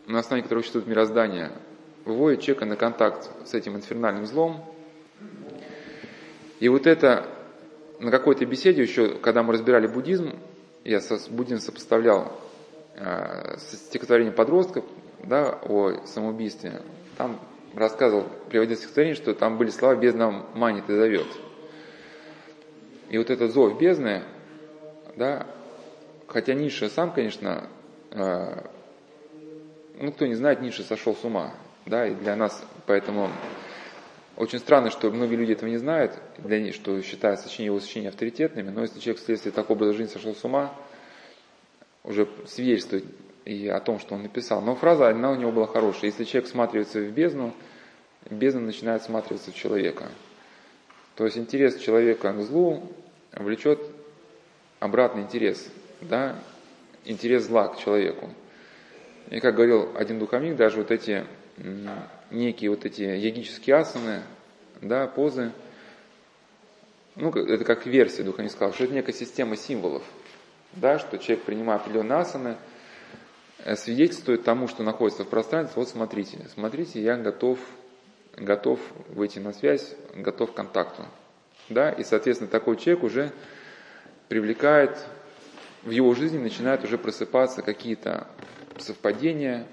[0.07, 1.53] на основе которых существует мироздание,
[2.05, 4.64] выводит человека на контакт с этим инфернальным злом,
[6.59, 7.26] и вот это
[8.01, 10.38] на какой-то беседе еще, когда мы разбирали буддизм,
[10.84, 12.32] я со, буддизм сопоставлял
[12.97, 14.84] э, стихотворение подростков
[15.24, 16.82] да, о самоубийстве.
[17.16, 17.38] Там
[17.74, 21.26] рассказывал, приводил стихотворение, что там были слова «бездна манит и зовет».
[23.08, 24.22] И вот этот зов бездны,
[25.16, 25.46] да,
[26.28, 27.68] хотя Ниша сам, конечно,
[28.12, 28.62] э,
[29.98, 31.52] ну, кто не знает, Ниша сошел с ума,
[31.86, 33.28] да, и для нас поэтому
[34.36, 38.10] очень странно, что многие люди этого не знают, для них, что считают сочинения его сочинения
[38.10, 40.72] авторитетными, но если человек вследствие такого образа жизни сошел с ума,
[42.04, 43.04] уже свидетельствует
[43.45, 44.61] и о том, что он написал.
[44.61, 46.11] Но фраза, она у него была хорошая.
[46.11, 47.55] Если человек всматривается в бездну,
[48.30, 50.09] бездна начинает всматриваться в человека.
[51.16, 52.82] То есть интерес человека к злу
[53.32, 53.80] влечет
[54.78, 55.68] обратный интерес,
[56.01, 56.36] да,
[57.05, 58.30] интерес зла к человеку.
[59.30, 61.24] И как говорил один духовник, даже вот эти
[62.30, 64.22] некие вот эти йогические асаны,
[64.80, 65.53] да, позы,
[67.16, 70.03] ну, это как версия духа не сказал, что это некая система символов,
[70.72, 72.57] да, что человек, принимая определенные асаны,
[73.76, 77.58] свидетельствует тому, что находится в пространстве, вот смотрите, смотрите, я готов,
[78.36, 81.04] готов выйти на связь, готов к контакту.
[81.68, 83.32] Да, и, соответственно, такой человек уже
[84.28, 84.98] привлекает,
[85.82, 88.26] в его жизни начинают уже просыпаться какие-то
[88.78, 89.66] совпадения,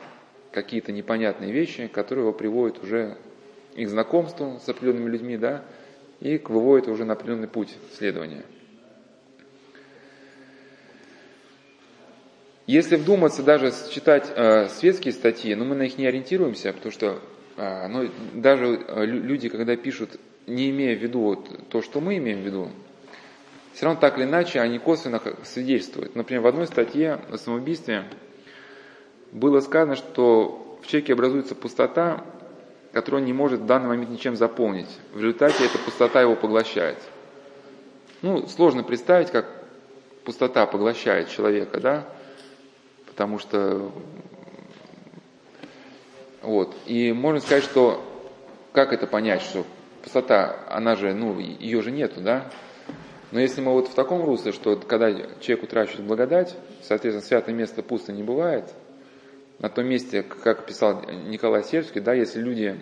[0.51, 3.17] какие-то непонятные вещи, которые его приводят уже
[3.75, 5.63] и к знакомству с определенными людьми, да,
[6.19, 8.43] и выводят уже на определенный путь следования.
[12.68, 17.22] Если вдуматься, даже читать э, светские статьи, но мы на них не ориентируемся, потому что
[17.55, 22.18] э, ну, даже э, люди, когда пишут, не имея в виду вот то, что мы
[22.18, 22.70] имеем в виду,
[23.72, 26.18] все равно так или иначе они косвенно свидетельствуют.
[26.18, 28.03] Например, в одной статье о самоубийстве
[29.32, 32.26] было сказано, что в человеке образуется пустота,
[32.91, 34.89] которую он не может в данный момент ничем заполнить.
[35.13, 36.97] В результате эта пустота его поглощает.
[38.22, 39.45] Ну, сложно представить, как
[40.26, 42.07] пустота поглощает человека, да,
[43.18, 43.91] потому что
[46.43, 46.78] вот.
[46.86, 48.05] И можно сказать, что
[48.74, 49.65] как это понять, что
[50.03, 52.47] пустота, она же, ну, ее же нету, да?
[53.32, 57.82] Но если мы вот в таком русле, что когда человек утрачивает благодать, соответственно, святое место
[57.82, 58.65] пусто не бывает,
[59.57, 62.80] на том месте, как писал Николай Сербский, да, если люди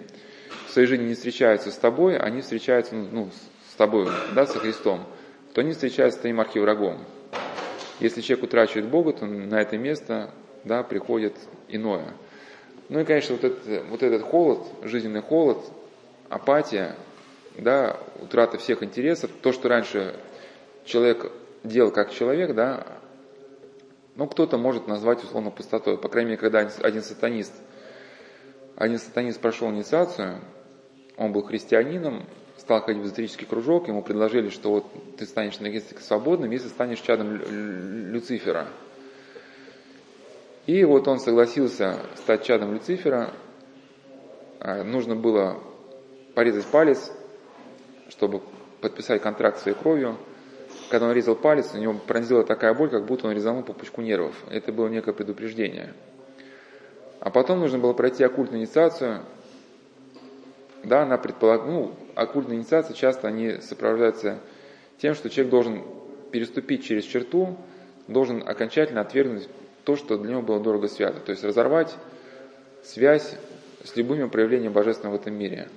[0.68, 3.30] в своей жизни не встречаются с тобой, они встречаются ну
[3.72, 5.06] с тобой, да, со Христом,
[5.54, 7.06] то они встречаются с твоим архиврагом.
[8.00, 10.32] Если человек утрачивает Бога, то на это место
[10.64, 11.34] да, приходит
[11.68, 12.14] иное.
[12.90, 15.58] Ну и, конечно, вот этот, вот этот холод, жизненный холод,
[16.30, 16.96] апатия,
[17.58, 20.16] да, утрата всех интересов, то, что раньше
[20.84, 21.32] человек
[21.64, 22.86] делал как человек, да,
[24.16, 25.98] ну, кто-то может назвать условно пустотой.
[25.98, 27.54] По крайней мере, когда один сатанист,
[28.76, 30.40] один сатанист прошел инициацию,
[31.18, 32.26] он был христианином,
[32.66, 34.86] стал ходить в эзотерический кружок, ему предложили, что вот
[35.18, 37.36] ты станешь наконец-то свободным, если станешь чадом
[38.12, 38.68] Люцифера.
[40.66, 43.30] И вот он согласился стать чадом Люцифера.
[44.60, 45.62] А, нужно было
[46.34, 47.12] порезать палец,
[48.10, 48.42] чтобы
[48.82, 50.18] подписать контракт своей кровью.
[50.90, 54.02] Когда он резал палец, у него пронзила такая боль, как будто он резанул по пучку
[54.02, 54.34] нервов.
[54.50, 55.94] Это было некое предупреждение.
[57.20, 59.22] А потом нужно было пройти оккультную инициацию.
[60.86, 64.40] Да, она предполагала, ну, оккультные инициации часто они сопровождаются
[65.00, 65.84] тем, что человек должен
[66.32, 67.58] переступить через черту,
[68.08, 69.50] должен окончательно отвергнуть
[69.84, 71.20] то, что для него было дорого свято.
[71.20, 71.96] То есть разорвать
[72.84, 73.36] связь
[73.84, 75.70] с любыми проявлениями божественного в этом мире.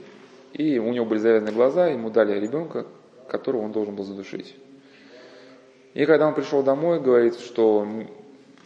[0.52, 2.86] И у него были завязаны глаза, ему дали ребенка,
[3.28, 4.54] которого он должен был задушить.
[5.94, 7.86] И когда он пришел домой, говорит, что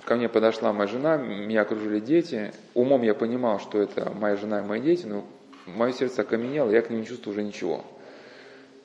[0.04, 2.52] ко мне подошла моя жена, меня окружили дети.
[2.74, 5.24] Умом я понимал, что это моя жена и мои дети, но
[5.66, 7.84] мое сердце окаменело, я к ним не чувствую уже ничего.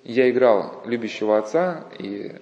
[0.03, 2.37] Я играл любящего отца и э,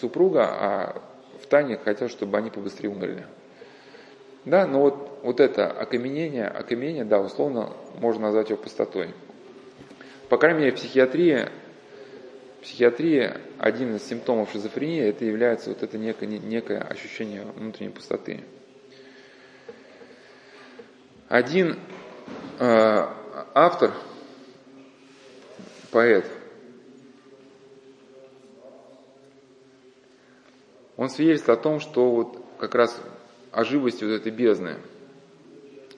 [0.00, 1.02] супруга, а
[1.42, 3.26] в тайне хотел, чтобы они побыстрее умерли.
[4.44, 9.10] Да, но вот, вот это окаменение, окаменение, да, условно можно назвать его пустотой.
[10.28, 11.48] По крайней мере, в психиатрии,
[12.60, 18.44] в психиатрии один из симптомов шизофрении это является вот это некое, некое ощущение внутренней пустоты.
[21.28, 21.76] Один
[22.58, 23.92] автор,
[25.90, 26.26] поэт,
[30.96, 33.00] он свидетельствует о том, что вот как раз
[33.52, 34.76] о живости вот этой бездны.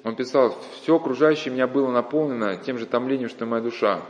[0.05, 4.03] Он писал, все окружающее меня было наполнено тем же томлением, что и моя душа.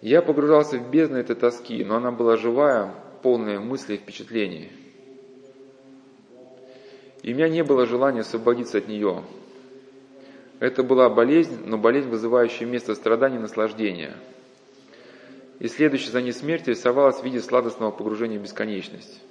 [0.00, 4.70] Я погружался в бездну этой тоски, но она была живая, полная мыслей и впечатлений.
[7.22, 9.24] И у меня не было желания освободиться от нее.
[10.58, 14.16] Это была болезнь, но болезнь, вызывающая место страданий и наслаждения–
[15.58, 19.22] и следующая за ней смерть рисовалась в виде сладостного погружения в бесконечность.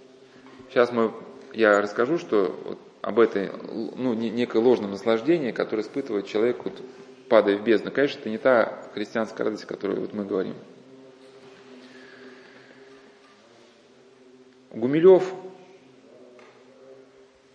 [0.70, 1.14] Сейчас мы,
[1.54, 3.52] я расскажу, что вот об этой,
[3.96, 6.74] ну, некое ложном наслаждении, которое испытывает человек, вот,
[7.30, 7.92] падая в бездну.
[7.92, 10.56] Конечно, это не та христианская радость, о которой вот мы говорим.
[14.72, 15.24] Гумилев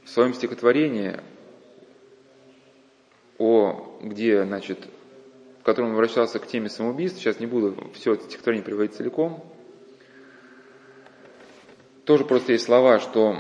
[0.05, 1.19] в своем стихотворении,
[3.41, 4.79] о, где, значит,
[5.61, 9.43] в котором он обращался к теме самоубийств, сейчас не буду все это стихотворение приводить целиком,
[12.05, 13.37] тоже просто есть слова, что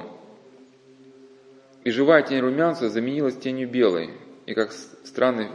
[1.84, 4.10] «И живая тень румянца заменилась тенью белой,
[4.46, 5.48] и как странной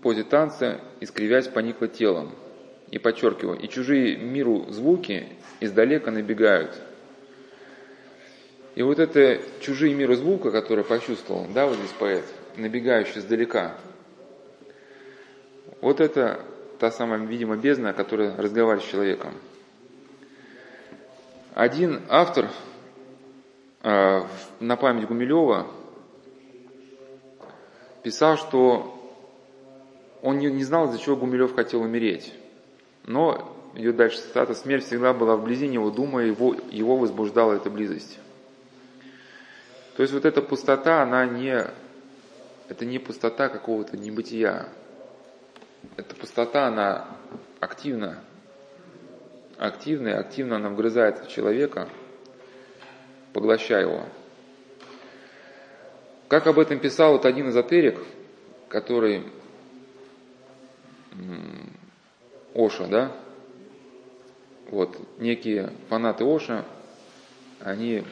[0.00, 2.30] позе танца, искривясь, поникла телом».
[2.90, 5.28] И подчеркиваю, и чужие миру звуки
[5.60, 6.78] издалека набегают.
[8.74, 12.24] И вот это чужие миру звука, который почувствовал, да, вот здесь поэт,
[12.56, 13.76] набегающий издалека–
[15.82, 16.40] вот это
[16.78, 19.34] та самая, видимо, бездна, которая разговаривает с человеком.
[21.54, 22.48] Один автор
[23.82, 24.22] э,
[24.60, 25.66] на память Гумилева
[28.04, 28.96] писал, что
[30.22, 32.32] он не, не знал, из-за чего Гумилев хотел умереть.
[33.04, 38.20] Но, идет дальше цитата, смерть всегда была вблизи него, думая, его, его возбуждала эта близость.
[39.96, 41.66] То есть вот эта пустота, она не,
[42.72, 44.66] это не пустота какого-то небытия,
[45.98, 47.06] эта пустота, она
[47.60, 48.24] активна,
[49.58, 51.86] активная, активно она вгрызается в человека,
[53.34, 54.06] поглощая его.
[56.28, 57.98] Как об этом писал вот один эзотерик,
[58.70, 59.30] который
[62.54, 63.12] Оша, да,
[64.70, 66.64] вот, некие фанаты Оша,
[67.60, 68.02] они,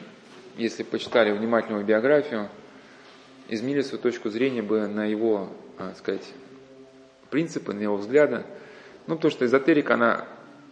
[0.55, 2.47] если почитали внимательно его биографию,
[3.47, 6.27] изменили свою точку зрения бы на его, так сказать,
[7.29, 8.43] принципы, на его взгляды.
[9.07, 10.27] Ну, потому что эзотерика, она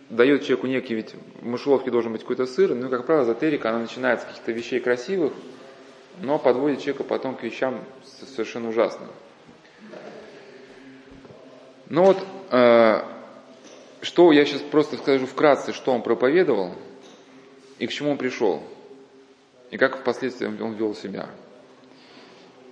[0.09, 3.79] дает человеку некий, ведь в мышеловке должен быть какой-то сыр, но, как правило, эзотерика, она
[3.79, 5.33] начинается с каких-то вещей красивых,
[6.21, 7.83] но подводит человека потом к вещам
[8.35, 9.09] совершенно ужасным.
[11.87, 12.17] Ну вот,
[12.51, 13.01] э,
[14.01, 16.75] что я сейчас просто скажу вкратце, что он проповедовал
[17.79, 18.61] и к чему он пришел,
[19.71, 21.29] и как впоследствии он вел себя.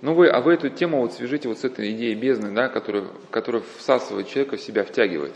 [0.00, 3.04] Ну вы, а вы эту тему вот свяжите вот с этой идеей бездны, да, которая,
[3.30, 5.34] которая всасывает человека в себя, втягивает.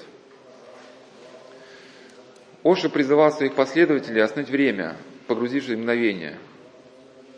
[2.62, 4.96] Оша призывал своих последователей остановить время,
[5.26, 6.38] погрузившись в мгновение.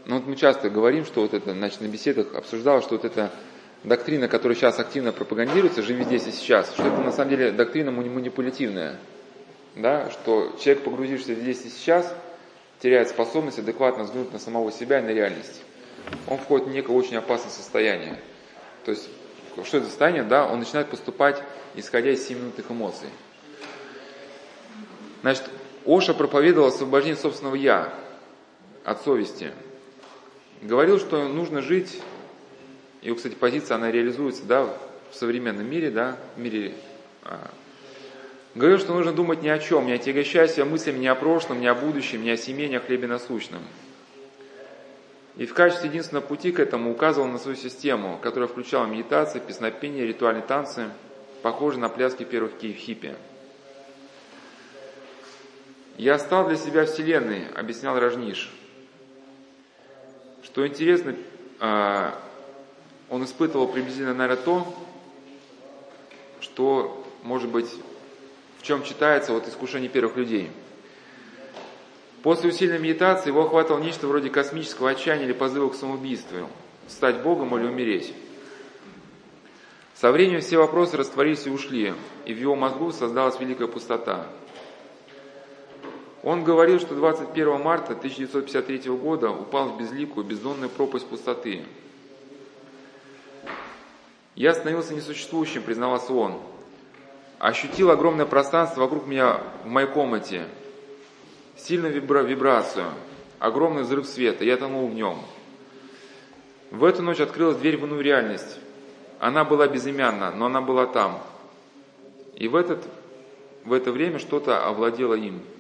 [0.05, 3.31] Ну вот мы часто говорим, что вот это, значит, на беседах обсуждалось, что вот эта
[3.85, 7.91] доктрина, которая сейчас активно пропагандируется, живи здесь и сейчас, что это на самом деле доктрина
[7.91, 8.99] манипулятивная.
[9.77, 12.15] Да, что человек, погрузившийся здесь и сейчас,
[12.81, 15.64] теряет способность адекватно взглянуть на самого себя и на реальность.
[16.27, 18.21] Он входит в некое очень опасное состояние.
[18.85, 19.09] То есть,
[19.65, 20.23] что это состояние?
[20.23, 21.43] Да, он начинает поступать,
[21.75, 23.09] исходя из 7 минутных эмоций.
[25.23, 25.45] Значит,
[25.87, 27.95] Оша проповедовал освобождение собственного «я»
[28.85, 29.53] от совести.
[30.63, 32.01] Говорил, что нужно жить,
[33.03, 34.65] его, кстати, позиция, она реализуется да,
[35.11, 36.75] в современном мире, да, в мире
[37.23, 37.51] а,
[38.55, 41.67] Говорил, что нужно думать ни о чем, не отягощая себя мыслями ни о прошлом, ни
[41.67, 43.63] о будущем, ни о семье, ни о хлебе насущном.
[45.37, 50.07] И в качестве единственного пути к этому указывал на свою систему, которая включала медитации, песнопение,
[50.07, 50.91] ритуальные танцы,
[51.43, 53.15] похожие на пляски первых хиппи.
[55.97, 58.53] «Я стал для себя вселенной»,— объяснял Ражниш.
[60.43, 61.17] Что интересно,
[61.61, 62.19] а,
[63.11, 64.75] он испытывал приблизительно, наверное, то,
[66.41, 67.71] что, может быть,
[68.59, 70.51] в чем читается вот искушение первых людей.
[72.25, 76.49] После усиленной медитации его охватывало нечто вроде космического отчаяния или позыва к самоубийству,
[76.89, 78.13] стать Богом или умереть.
[79.95, 81.95] Со временем все вопросы растворились и ушли,
[82.25, 84.27] и в его мозгу создалась великая пустота–
[86.25, 91.67] он говорил, что 21 марта 1953 года упал в безликую, бездонную пропасть пустоты.
[94.35, 96.41] Я становился несуществующим, признавался он.
[97.39, 100.47] Ощутил огромное пространство вокруг меня в моей комнате,
[101.57, 102.87] сильную вибра вибрацию,
[103.39, 105.19] огромный взрыв света, я тонул в нем.
[106.71, 108.59] В эту ночь открылась дверь в иную реальность.
[109.21, 111.21] Она была безымянна, но она была там.
[112.35, 112.85] И в, этот,
[113.65, 115.41] в это время что-то овладело им–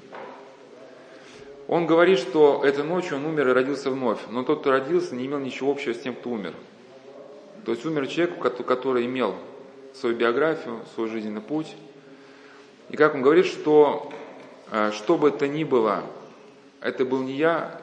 [1.66, 5.26] он говорит, что этой ночью он умер и родился вновь, но тот, кто родился, не
[5.26, 6.52] имел ничего общего с тем, кто умер.
[7.64, 9.34] То есть умер человек, который имел
[9.94, 11.74] свою биографию, свой жизненный путь.
[12.90, 14.12] И как он говорит, что
[14.92, 16.04] что бы это ни было,
[16.80, 17.80] это был не я,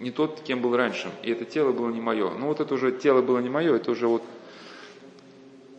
[0.00, 2.30] не тот, кем был раньше, и это тело было не мое.
[2.30, 4.22] Ну вот это уже тело было не мое, это уже вот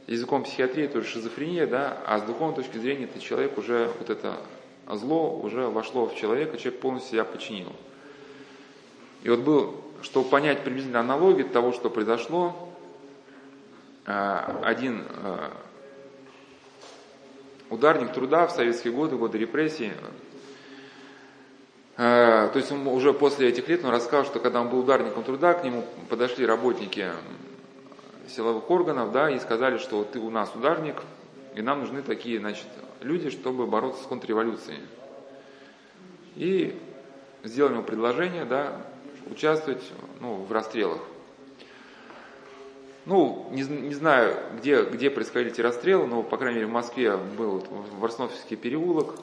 [0.08, 4.10] языком психиатрии, это уже шизофрения, да, а с духовной точки зрения это человек уже вот
[4.10, 4.38] это
[4.86, 7.72] а зло уже вошло в человека, человек полностью себя подчинил.
[9.24, 12.70] И вот был, чтобы понять приблизительно аналогию того, что произошло,
[14.06, 15.52] а, один а,
[17.70, 20.12] ударник труда в советские годы, годы репрессий, а,
[21.96, 25.54] то есть он уже после этих лет он рассказал, что когда он был ударником труда,
[25.54, 27.12] к нему подошли работники
[28.28, 30.96] силовых органов, да, и сказали, что ты у нас ударник,
[31.56, 32.66] и нам нужны такие, значит,
[33.02, 34.80] люди, чтобы бороться с контрреволюцией.
[36.36, 36.80] И
[37.44, 38.82] сделали ему предложение, да,
[39.30, 39.84] участвовать
[40.20, 41.00] ну, в расстрелах.
[43.06, 47.18] Ну, не, не знаю, где, где происходили эти расстрелы, но, по крайней мере, в Москве
[47.18, 49.16] был вот Ворсновский переулок,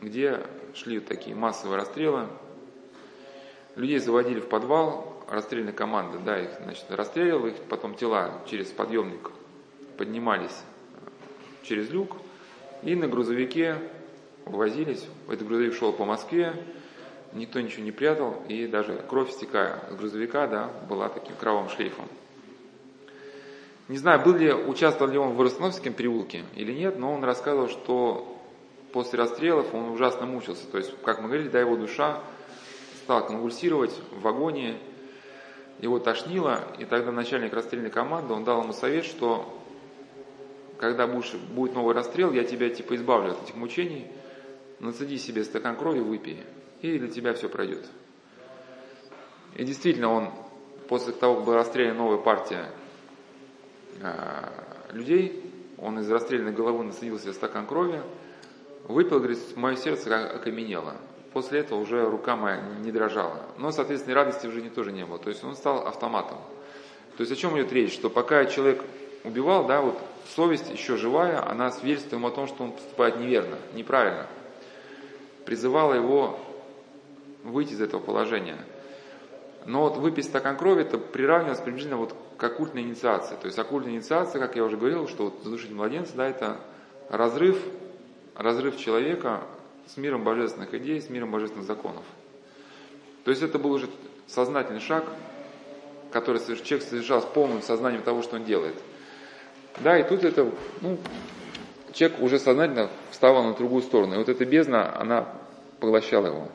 [0.00, 0.40] где
[0.74, 2.26] шли такие массовые расстрелы.
[3.76, 9.30] Людей заводили в подвал, расстрельная команда, да, их, значит, расстреливала, их потом тела через подъемник
[9.96, 10.56] поднимались
[11.62, 12.16] через люк,
[12.82, 13.76] и на грузовике
[14.46, 15.04] увозились.
[15.28, 16.54] Этот грузовик шел по Москве,
[17.32, 22.06] никто ничего не прятал, и даже кровь стекая с грузовика, да, была таким кровавым шлейфом.
[23.88, 27.68] Не знаю, был ли, участвовал ли он в Воросновском переулке или нет, но он рассказывал,
[27.68, 28.39] что
[28.92, 30.66] после расстрелов он ужасно мучился.
[30.70, 32.22] То есть, как мы говорили, да, его душа
[33.04, 34.78] стала конвульсировать в вагоне,
[35.80, 39.56] его тошнило, и тогда начальник расстрельной команды, он дал ему совет, что
[40.78, 44.06] когда будешь, будет новый расстрел, я тебя типа избавлю от этих мучений,
[44.78, 46.42] нацеди себе стакан крови, выпей,
[46.80, 47.86] и для тебя все пройдет.
[49.56, 50.30] И действительно, он
[50.88, 52.70] после того, как была расстреляна новая партия
[54.00, 54.12] э,
[54.92, 55.44] людей,
[55.76, 58.00] он из расстрелянной головы насадил себе стакан крови,
[58.88, 60.94] выпил, говорит, мое сердце окаменело.
[61.32, 63.40] После этого уже рука моя не дрожала.
[63.56, 65.18] Но, соответственно, радости в жизни тоже не было.
[65.18, 66.38] То есть он стал автоматом.
[67.16, 67.92] То есть о чем идет речь?
[67.92, 68.82] Что пока человек
[69.24, 69.98] убивал, да, вот
[70.34, 74.26] совесть еще живая, она свидетельствует о том, что он поступает неверно, неправильно.
[75.44, 76.38] призывала его
[77.44, 78.58] выйти из этого положения.
[79.66, 83.36] Но вот выпить стакан крови, это приравнивалось приблизительно вот к оккультной инициации.
[83.36, 86.56] То есть оккультная инициация, как я уже говорил, что вот задушить младенца, да, это
[87.10, 87.62] разрыв,
[88.40, 89.42] разрыв человека
[89.86, 92.04] с миром божественных идей, с миром божественных законов.
[93.24, 93.88] То есть это был уже
[94.26, 95.04] сознательный шаг,
[96.10, 98.74] который человек совершал с полным сознанием того, что он делает.
[99.80, 100.98] Да, и тут это, ну,
[101.92, 104.14] человек уже сознательно вставал на другую сторону.
[104.14, 105.28] И вот эта бездна, она
[105.78, 106.48] поглощала его.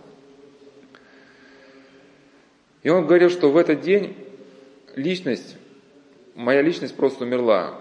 [2.82, 4.18] И он говорил, что в этот день
[4.96, 5.56] личность,
[6.34, 7.80] моя личность просто умерла.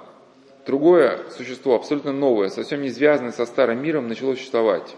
[0.67, 4.97] Другое существо, абсолютно новое, совсем не связанное со старым миром, начало существовать.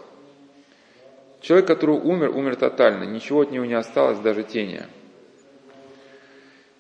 [1.41, 4.83] Человек, который умер, умер тотально, ничего от него не осталось, даже тени.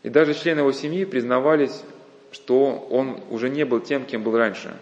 [0.02, 1.82] И даже члены его семьи признавались,
[2.30, 4.76] что он уже не был тем, кем был раньше.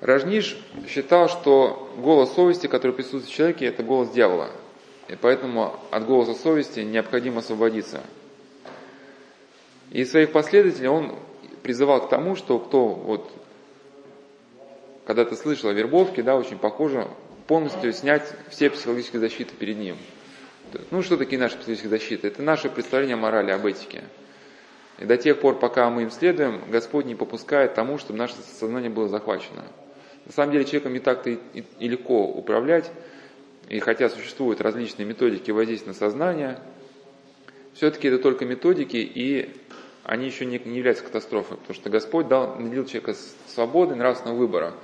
[0.00, 0.56] Ражниш
[0.88, 4.50] считал, что голос совести, который присутствует в человеке, это голос дьявола–
[5.10, 8.00] и поэтому от голоса совести необходимо освободиться.
[9.90, 11.16] И своих последователей он
[11.62, 13.30] призывал к тому, что кто вот
[15.06, 17.08] когда ты слышал о вербовке, да, очень похоже,
[17.48, 19.96] полностью снять все психологические защиты перед ним.
[20.92, 22.28] Ну, что такие наши психологические защиты?
[22.28, 24.04] Это наше представление о морали, об этике.
[25.00, 28.90] И до тех пор, пока мы им следуем, Господь не попускает тому, чтобы наше сознание
[28.90, 29.64] было захвачено.
[30.26, 32.88] На самом деле человеком не так-то и, легко управлять,
[33.68, 36.60] и хотя существуют различные методики воздействия на сознание,
[37.74, 39.56] все-таки это только методики, и
[40.10, 43.14] они еще не, не являются катастрофой, потому что Господь дал, наделил человека
[43.46, 44.74] свободы нравственного выбора.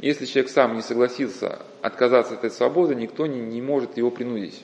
[0.00, 4.62] Если человек сам не согласился отказаться от этой свободы, никто не, не может его принудить.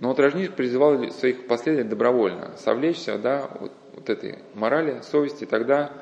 [0.00, 5.92] Но вот Рожник призывал своих последователей добровольно совлечься да, вот, вот этой морали, совести, тогда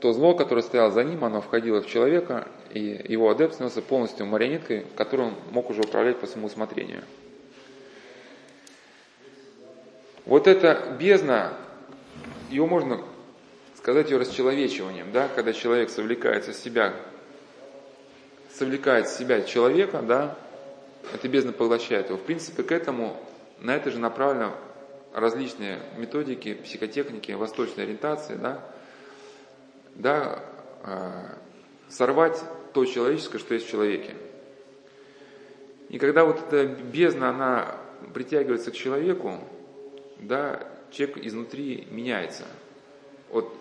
[0.00, 4.24] то зло, которое стояло за ним, оно входило в человека, и его адепт становился полностью
[4.24, 7.02] марионеткой, которую он мог уже управлять по своему усмотрению.
[10.24, 11.52] Вот эта бездна,
[12.52, 13.02] ее можно
[13.76, 16.94] сказать ее расчеловечиванием, да, когда человек совлекается с себя,
[18.54, 20.36] совлекает с себя человека, да,
[21.14, 22.18] эта бездна поглощает его.
[22.18, 23.16] В принципе, к этому,
[23.58, 24.52] на это же направлены
[25.14, 28.62] различные методики, психотехники, восточной ориентации, да,
[29.94, 30.44] да,
[30.84, 31.38] а,
[31.88, 32.38] сорвать
[32.74, 34.14] то человеческое, что есть в человеке.
[35.88, 37.76] И когда вот эта бездна, она
[38.12, 39.38] притягивается к человеку,
[40.18, 42.44] да, человек изнутри меняется.
[43.30, 43.52] Вот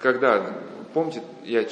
[0.00, 0.54] когда,
[0.94, 1.66] помните, я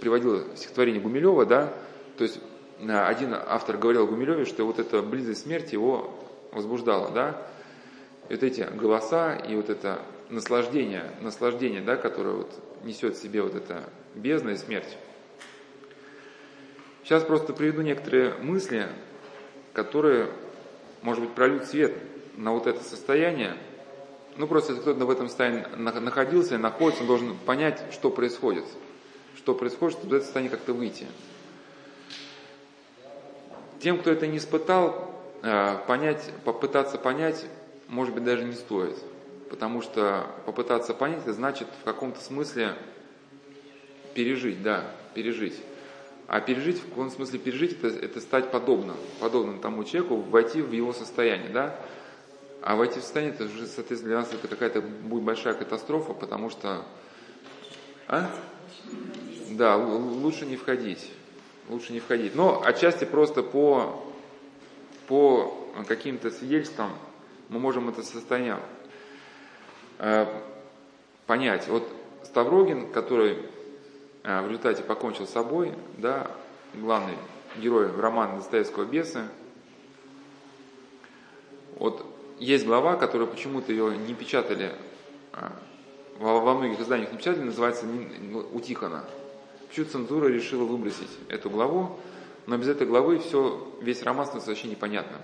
[0.00, 1.72] приводил стихотворение Гумилева, да,
[2.16, 2.40] то есть
[2.88, 6.14] а, один автор говорил Гумилеве, что вот эта близость смерти его
[6.52, 7.46] возбуждала, да,
[8.28, 10.00] и вот эти голоса и вот это
[10.30, 12.52] наслаждение, наслаждение, да, которое вот
[12.82, 13.84] несет в себе вот эта
[14.14, 14.96] бездна и смерть.
[17.04, 18.88] Сейчас просто приведу некоторые мысли,
[19.72, 20.28] которые,
[21.02, 21.92] может быть, прольют свет
[22.36, 23.56] на вот это состояние.
[24.36, 28.64] Ну, просто если кто-то в этом состоянии находился и находится, он должен понять, что происходит.
[29.36, 31.06] Что происходит, чтобы из этого состояния как-то выйти.
[33.80, 37.44] Тем, кто это не испытал, э, понять, попытаться понять,
[37.88, 38.96] может быть, даже не стоит
[39.48, 42.74] потому что попытаться понять, это значит в каком-то смысле
[44.14, 44.84] пережить, да,
[45.14, 45.60] пережить.
[46.26, 50.72] А пережить, в каком смысле пережить, это, это стать подобным, подобным тому человеку, войти в
[50.72, 51.78] его состояние, да.
[52.62, 56.50] А войти в состояние, это уже, соответственно, для нас это какая-то будет большая катастрофа, потому
[56.50, 56.84] что...
[58.08, 58.30] А?
[59.50, 61.12] Да, лучше не входить.
[61.68, 62.34] Лучше не входить.
[62.34, 64.04] Но отчасти просто по,
[65.06, 65.54] по
[65.86, 66.90] каким-то свидетельствам
[67.48, 68.58] мы можем это состояние
[69.98, 70.26] Э,
[71.26, 71.68] понять.
[71.68, 71.88] Вот
[72.24, 73.38] Ставрогин, который
[74.24, 76.30] э, в результате покончил с собой, да,
[76.74, 77.14] главный
[77.56, 79.22] герой романа Достоевского «Бесы»,
[81.76, 82.04] вот
[82.38, 84.72] есть глава, которая почему-то ее не печатали,
[85.32, 85.48] э,
[86.18, 87.86] во многих изданиях не печатали, называется
[88.52, 89.04] у Тихона.
[89.68, 91.98] Почему цензура решила выбросить эту главу,
[92.46, 95.20] но без этой главы все, весь роман становится вообще непонятным.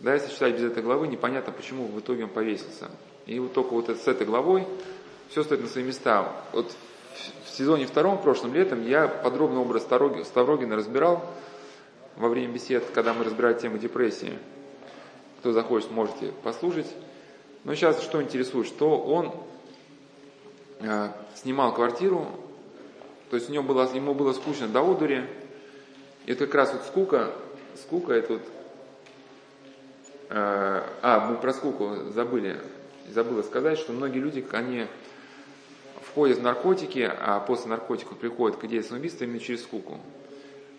[0.00, 2.90] Да, если читать без этой главы, непонятно, почему в итоге он повесился.
[3.26, 4.66] И вот только вот с этой главой
[5.28, 6.32] все стоит на свои места.
[6.52, 6.74] Вот
[7.44, 11.24] в сезоне втором, прошлым летом, я подробно образ Ставрогина разбирал
[12.16, 14.38] во время бесед, когда мы разбирали тему депрессии.
[15.40, 16.86] Кто захочет, можете послушать.
[17.64, 19.34] Но сейчас что интересует, что он
[20.80, 22.26] э, снимал квартиру,
[23.30, 25.24] то есть у него было, ему было скучно до одури,
[26.26, 27.32] и это как раз вот скука,
[27.76, 28.42] скука это вот,
[30.28, 32.60] э, а, мы про скуку забыли,
[33.08, 34.86] забыла сказать, что многие люди, они
[36.02, 39.98] входит в наркотики, а после наркотиков приходит к идее самоубийства именно через скуку.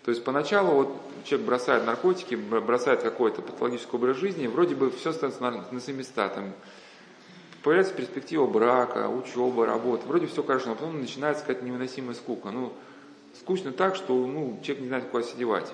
[0.04, 4.90] То есть поначалу вот человек бросает наркотики, бросает какой-то патологический образ жизни, и вроде бы
[4.90, 6.28] все становится на, на свои места.
[6.28, 6.52] Там
[7.62, 10.06] появляется перспектива брака, учеба, работы.
[10.08, 12.50] Вроде все хорошо, но потом начинается какая-то невыносимая скука.
[12.50, 12.72] Ну,
[13.38, 15.72] скучно так, что ну, человек не знает, куда сидевать.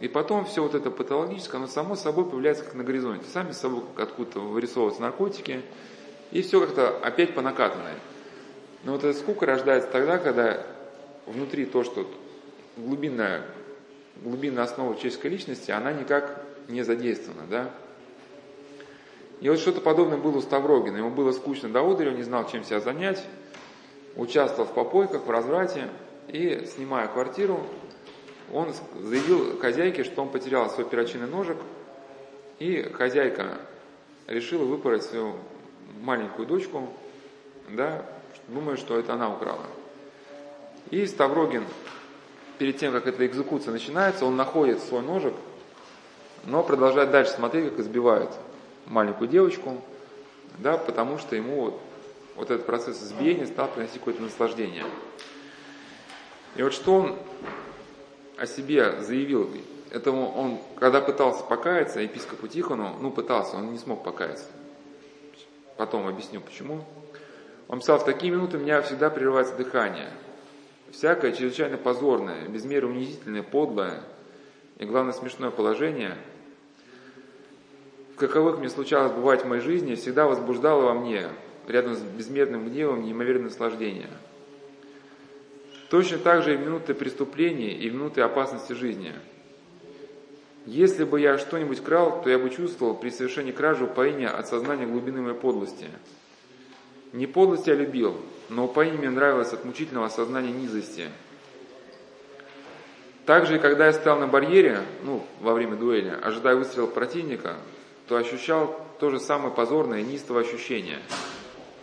[0.00, 3.24] И потом все вот это патологическое, оно само собой появляется как на горизонте.
[3.32, 5.62] Сами собой откуда-то вырисовываются наркотики,
[6.30, 7.94] и все как-то опять по накатанной.
[8.84, 10.64] Но вот эта скука рождается тогда, когда
[11.26, 12.06] внутри то, что
[12.78, 13.42] глубинная,
[14.16, 17.70] глубинная основа человеческой личности, она никак не задействована, да.
[19.40, 20.96] И вот что-то подобное было у Ставрогина.
[20.96, 23.24] Ему было скучно до одури, он не знал, чем себя занять,
[24.16, 25.88] участвовал в попойках, в разврате,
[26.28, 27.64] и, снимая квартиру,
[28.52, 31.56] он заявил хозяйке, что он потерял свой перочинный ножик,
[32.58, 33.58] и хозяйка
[34.26, 35.34] решила выпороть свою
[36.00, 36.88] маленькую дочку,
[37.70, 38.04] да,
[38.48, 39.66] думая, что это она украла.
[40.90, 41.64] И Ставрогин
[42.58, 45.34] перед тем, как эта экзекуция начинается, он находит свой ножик,
[46.44, 48.30] но продолжает дальше смотреть, как избивают
[48.86, 49.80] маленькую девочку,
[50.58, 51.80] да, потому что ему вот,
[52.36, 54.84] вот этот процесс избиения стал приносить какое-то наслаждение.
[56.56, 57.16] И вот что он
[58.36, 59.48] о себе заявил,
[59.90, 64.46] этому он, когда пытался покаяться, епископу Тихону, ну пытался, он не смог покаяться.
[65.76, 66.84] Потом объясню почему.
[67.68, 70.10] Он писал, в такие минуты у меня всегда прерывается дыхание–
[70.92, 74.02] всякое чрезвычайно позорное, без меры унизительное, подлое
[74.78, 76.16] и, главное, смешное положение,
[78.14, 81.28] в каковых мне случалось бывать в моей жизни, всегда возбуждало во мне,
[81.68, 84.10] рядом с безмерным гневом, неимоверное наслаждение.
[85.90, 89.12] Точно так же и в минуты преступления, и в минуты опасности жизни.
[90.66, 94.86] Если бы я что-нибудь крал, то я бы чувствовал при совершении кражи упоение от сознания
[94.86, 95.86] глубины моей подлости.
[97.12, 98.16] Не подлость я любил,
[98.48, 101.08] но упоение мне нравилось от мучительного осознания низости.
[103.26, 107.56] Также когда я стоял на барьере, ну, во время дуэли, ожидая выстрела противника,
[108.06, 111.00] то ощущал то же самое позорное и низкое ощущение.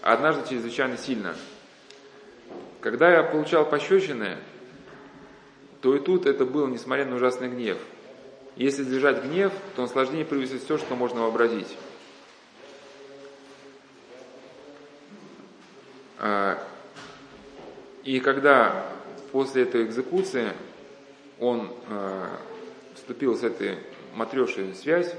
[0.01, 1.36] однажды чрезвычайно сильно.
[2.82, 4.38] Когда я получал пощечины,
[5.82, 7.78] то и тут это был, несмотря на ужасный гнев.
[8.55, 11.78] Если держать гнев, то наслаждение превысит все, что можно вообразить.
[18.03, 18.86] И когда
[19.32, 20.51] после этой экзекуции
[21.39, 22.38] он а,
[22.93, 23.80] вступил с этой
[24.13, 25.13] матрешей в связь,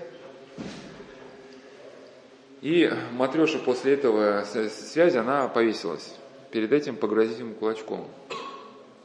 [2.62, 6.16] и матреша после этого связи, она повесилась.
[6.50, 8.08] Перед этим погрозить ему кулачком.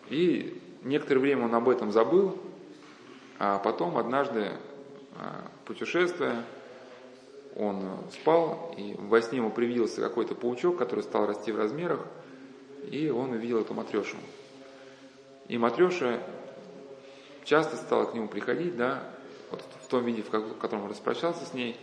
[0.09, 2.37] И некоторое время он об этом забыл,
[3.37, 4.51] а потом однажды,
[5.17, 6.45] а, путешествуя,
[7.55, 11.99] он спал, и во сне ему привился какой-то паучок, который стал расти в размерах,
[12.89, 14.17] и он увидел эту матрешу.
[15.47, 16.21] И матреша
[17.43, 19.03] часто стала к нему приходить, да,
[19.49, 21.77] вот в том виде, в котором он распрощался с ней,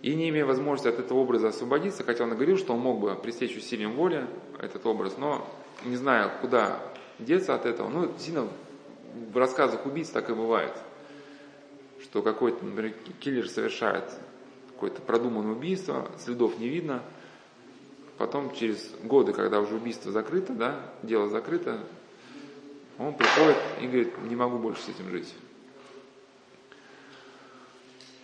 [0.00, 3.00] и не имея возможности от этого образа освободиться, хотя он и говорил, что он мог
[3.00, 4.26] бы пресечь усилием воли
[4.60, 5.44] этот образ, но
[5.84, 6.80] не зная, куда
[7.18, 8.48] деться от этого, ну, сильно
[9.32, 10.72] в рассказах убийц так и бывает,
[12.00, 14.04] что какой-то, например, киллер совершает
[14.78, 17.02] какое-то продуманное убийство, следов не видно.
[18.16, 21.80] Потом через годы, когда уже убийство закрыто, да, дело закрыто,
[22.96, 25.34] он приходит и говорит, не могу больше с этим жить.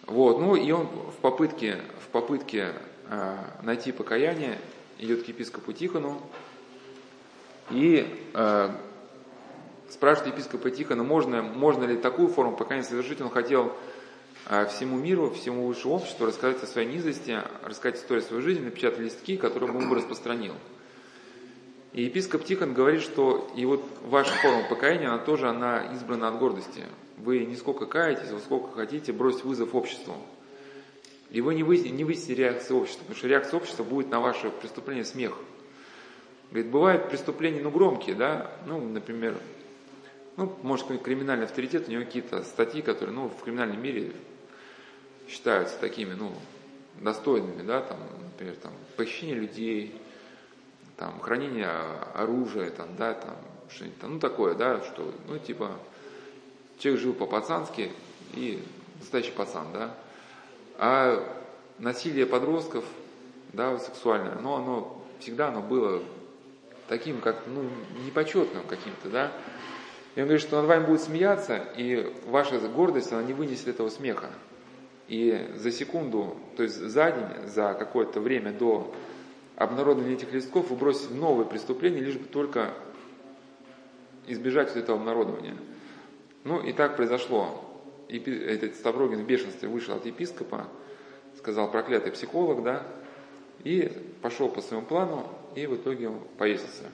[0.06, 2.72] Вот, ну и он в попытке, в попытке
[3.08, 4.60] э, найти покаяние
[5.00, 6.20] идет к епископу Тихону
[7.70, 8.70] и э,
[9.88, 13.20] спрашивает епископа Тихона, можно, можно ли такую форму покаяния совершить.
[13.20, 13.74] Он хотел
[14.68, 19.36] всему миру, всему высшему обществу рассказать о своей низости, рассказать историю своей жизни, напечатать листки,
[19.36, 20.54] которые он бы распространил.
[21.94, 26.38] И епископ Тихон говорит, что и вот ваша форма покаяния, она тоже она избрана от
[26.38, 26.82] гордости.
[27.18, 30.16] Вы не сколько каетесь, вы сколько хотите бросить вызов обществу.
[31.30, 34.50] И вы не высите, не высите реакции общества, потому что реакция общества будет на ваше
[34.50, 35.38] преступление смех.
[36.50, 39.36] Говорит, бывают преступления, ну, громкие, да, ну, например,
[40.36, 44.12] ну, может, какой-нибудь криминальный авторитет, у него какие-то статьи, которые, ну, в криминальном мире
[45.28, 46.32] считаются такими, ну,
[47.00, 50.00] достойными, да, там, например, там, похищение людей,
[50.96, 51.68] там, хранение
[52.14, 53.36] оружия, там, да, там,
[53.70, 55.72] что-нибудь там, ну, такое, да, что, ну, типа,
[56.78, 57.90] человек жил по-пацански
[58.34, 58.62] и
[59.00, 59.94] настоящий пацан, да,
[60.78, 61.24] а
[61.78, 62.84] насилие подростков,
[63.52, 66.02] да, сексуальное, но оно всегда оно было
[66.88, 67.68] таким, как, ну,
[68.04, 69.32] непочетным каким-то, да,
[70.14, 73.88] и он говорит, что над вами будет смеяться, и ваша гордость, она не вынесет этого
[73.88, 74.30] смеха.
[75.08, 78.92] И за секунду, то есть за день, за какое-то время до
[79.56, 82.72] обнародование этих листков и бросить в новые преступления, лишь бы только
[84.26, 85.56] избежать вот этого обнародования.
[86.44, 87.60] Ну и так произошло.
[88.08, 90.68] И этот Ставрогин в бешенстве вышел от епископа,
[91.38, 92.86] сказал проклятый психолог, да,
[93.62, 93.90] и
[94.22, 96.84] пошел по своему плану, и в итоге повесился.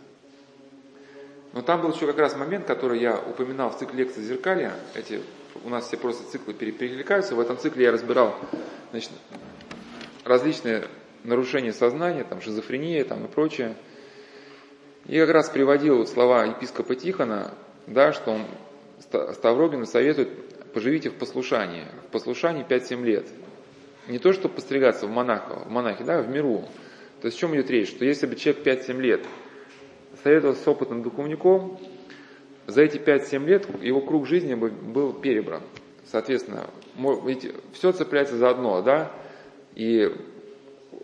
[1.53, 4.73] Но там был еще как раз момент, который я упоминал в цикле лекций «Зеркалья».
[4.95, 5.21] Эти,
[5.65, 7.35] у нас все просто циклы перекликаются.
[7.35, 8.35] В этом цикле я разбирал
[8.91, 9.11] значит,
[10.25, 10.85] различные
[11.25, 13.77] нарушения сознания, там, шизофрения там, и прочее.
[15.07, 17.55] И как раз приводил слова епископа Тихона,
[17.87, 18.43] да, что он
[19.33, 20.29] Ставрогину советует
[20.73, 21.85] поживите в послушании.
[22.09, 23.27] В послушании 5-7 лет.
[24.09, 26.65] Не то, чтобы постригаться в монаха, в монахе, да, в миру.
[27.21, 27.89] То есть о чем идет речь?
[27.89, 29.27] Что если бы человек 5-7 лет
[30.23, 31.79] советовался с опытным духовником,
[32.71, 35.63] за эти 5-7 лет его круг жизни был перебран.
[36.07, 36.67] Соответственно,
[37.25, 39.13] ведь все цепляется за одно, да,
[39.75, 40.13] и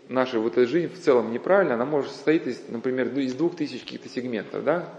[0.09, 3.81] наша вот эта жизнь в целом неправильно, она может состоять, из, например, из двух тысяч
[3.81, 4.89] каких-то сегментов, да,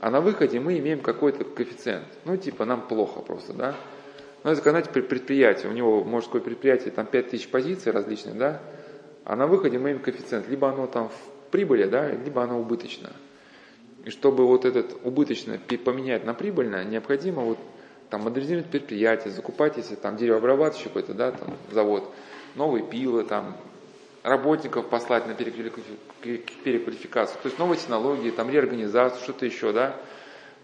[0.00, 3.76] а на выходе мы имеем какой-то коэффициент, ну, типа, нам плохо просто, да.
[4.42, 8.60] Ну, это, знаете, предприятие, у него мужское предприятие, там 5000 позиций различных, да,
[9.24, 13.10] а на выходе мы имеем коэффициент, либо оно там в прибыли, да, либо оно убыточно.
[14.04, 17.58] И чтобы вот этот убыточно поменять на прибыльное, необходимо вот
[18.08, 22.10] там модернизировать предприятие, закупать, если там деревообрабатывающий какой-то, да, там завод,
[22.56, 23.56] новые пилы, там,
[24.22, 29.96] работников послать на переквалификацию, то есть новые технологии, там реорганизацию, что-то еще, да.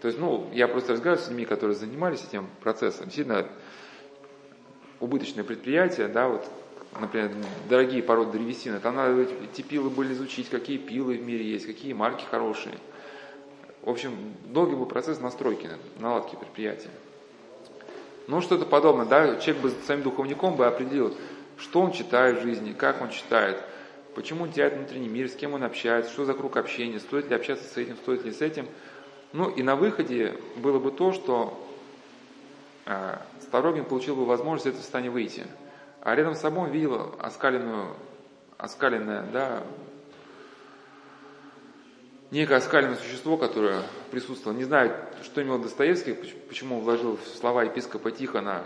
[0.01, 3.05] То есть, ну, я просто разговариваю с людьми, которые занимались этим процессом.
[3.05, 3.47] Действительно,
[4.99, 6.45] убыточное предприятие, да, вот,
[6.99, 7.31] например,
[7.69, 11.93] дорогие породы древесины, там надо эти пилы были изучить, какие пилы в мире есть, какие
[11.93, 12.75] марки хорошие.
[13.87, 15.69] В общем, долгий был процесс настройки,
[15.99, 16.89] наладки предприятия.
[18.27, 21.15] Ну, что-то подобное, да, человек бы своим духовником бы определил,
[21.57, 23.63] что он читает в жизни, как он читает,
[24.13, 27.35] почему он теряет внутренний мир, с кем он общается, что за круг общения, стоит ли
[27.37, 28.67] общаться с этим, стоит ли с этим.
[29.31, 31.57] Ну и на выходе было бы то, что
[32.87, 35.47] э, Ставрогин получил бы возможность из этого состояния выйти.
[36.01, 37.95] А рядом с собой он видел оскаленную,
[38.57, 39.63] оскаленное, да,
[42.31, 44.57] некое оскаленное существо, которое присутствовало.
[44.57, 46.13] Не знаю, что имел Достоевский,
[46.47, 48.63] почему он вложил в слова епископа Тихона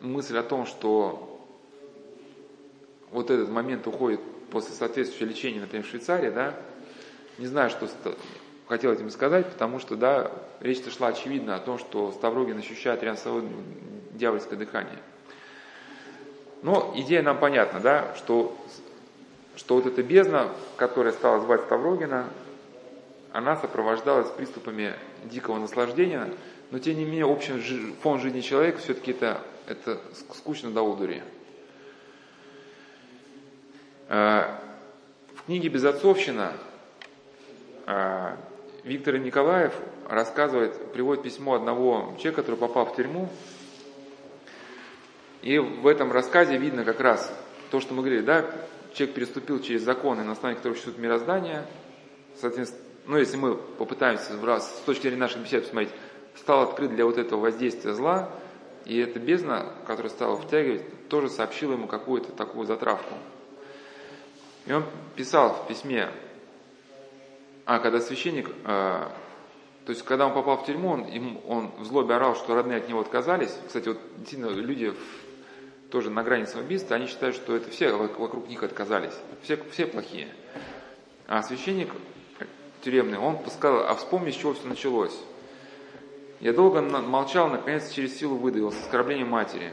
[0.00, 1.40] мысль о том, что
[3.10, 4.20] вот этот момент уходит
[4.50, 6.54] после соответствующего лечения, например, в Швейцарии, да,
[7.38, 7.88] не знаю, что
[8.68, 13.18] хотел этим сказать, потому что, да, речь-то шла очевидно о том, что Ставрогин ощущает рядом
[13.18, 13.44] с собой
[14.12, 14.98] дьявольское дыхание.
[16.62, 18.56] Но идея нам понятна, да, что,
[19.54, 22.26] что вот эта бездна, которая стала звать Ставрогина,
[23.36, 26.30] она сопровождалась приступами дикого наслаждения,
[26.70, 27.52] но тем не менее общий
[28.00, 30.00] фон жизни человека все-таки это, это
[30.32, 31.22] скучно до удури.
[34.08, 34.56] Э,
[35.34, 36.54] в книге «Безотцовщина»
[37.86, 38.36] э,
[38.84, 39.74] Виктор Николаев
[40.08, 43.28] рассказывает, приводит письмо одного человека, который попал в тюрьму.
[45.42, 47.30] И в этом рассказе видно как раз
[47.70, 48.46] то, что мы говорили, да,
[48.94, 51.66] человек переступил через законы, на основании которых существует мироздание,
[52.40, 55.92] соответственно, ну, если мы попытаемся раз, с точки зрения наших бесед посмотреть,
[56.34, 58.30] стал открыт для вот этого воздействия зла,
[58.84, 63.14] и эта бездна, которая стала втягивать, тоже сообщила ему какую-то такую затравку.
[64.66, 64.84] И он
[65.14, 66.10] писал в письме,
[67.64, 69.10] а когда священник, э, то
[69.90, 72.88] есть когда он попал в тюрьму, он, им, он в злобе орал, что родные от
[72.88, 73.56] него отказались.
[73.66, 78.48] Кстати, вот действительно люди в, тоже на грани самоубийства, они считают, что это все вокруг
[78.48, 80.28] них отказались, все, все плохие.
[81.28, 81.90] А священник
[82.86, 85.18] тюремный, он сказал, а вспомни, с чего все началось.
[86.38, 89.72] Я долго молчал, наконец через силу выдавил, с оскорблением матери.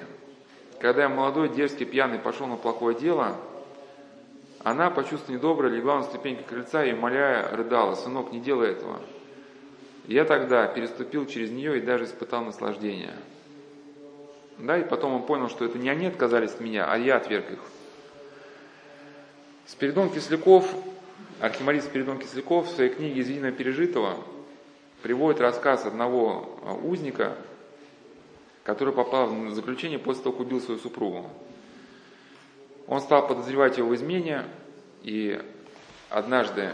[0.80, 3.36] Когда я молодой, дерзкий, пьяный пошел на плохое дело,
[4.64, 9.00] она, почувствовав недоброе, легла на ступеньки крыльца и, умоляя, рыдала, «Сынок, не делай этого».
[10.08, 13.14] Я тогда переступил через нее и даже испытал наслаждение.
[14.58, 17.52] Да, и потом он понял, что это не они отказались от меня, а я отверг
[17.52, 17.60] их.
[19.68, 20.74] Спиридон Кисляков
[21.40, 24.18] Архимандрит Спиридон Кисляков в своей книге «Из пережитого»
[25.02, 27.36] приводит рассказ одного а, узника,
[28.64, 31.30] который попал в заключение после того, как убил свою супругу.
[32.88, 34.46] Он стал подозревать его в измене,
[35.02, 35.42] и
[36.10, 36.72] однажды,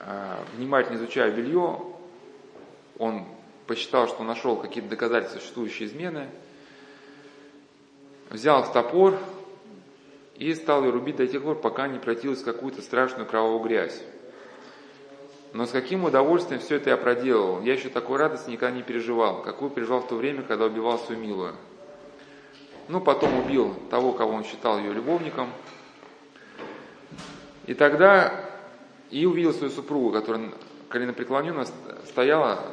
[0.00, 1.80] а, внимательно изучая белье,
[2.98, 3.26] он
[3.66, 6.28] посчитал, что нашел какие-то доказательства существующей измены,
[8.30, 9.18] взял топор,
[10.42, 14.02] и стал ее рубить до тех пор, пока не превратилась в какую-то страшную кровавую грязь.
[15.52, 17.62] Но с каким удовольствием все это я проделал.
[17.62, 21.20] Я еще такой радости никогда не переживал, какую переживал в то время, когда убивал свою
[21.20, 21.54] милую.
[22.88, 25.48] Ну, потом убил того, кого он считал ее любовником.
[27.66, 28.44] И тогда
[29.10, 30.50] и увидел свою супругу, которая
[30.88, 31.66] колено преклоненно
[32.06, 32.66] стояла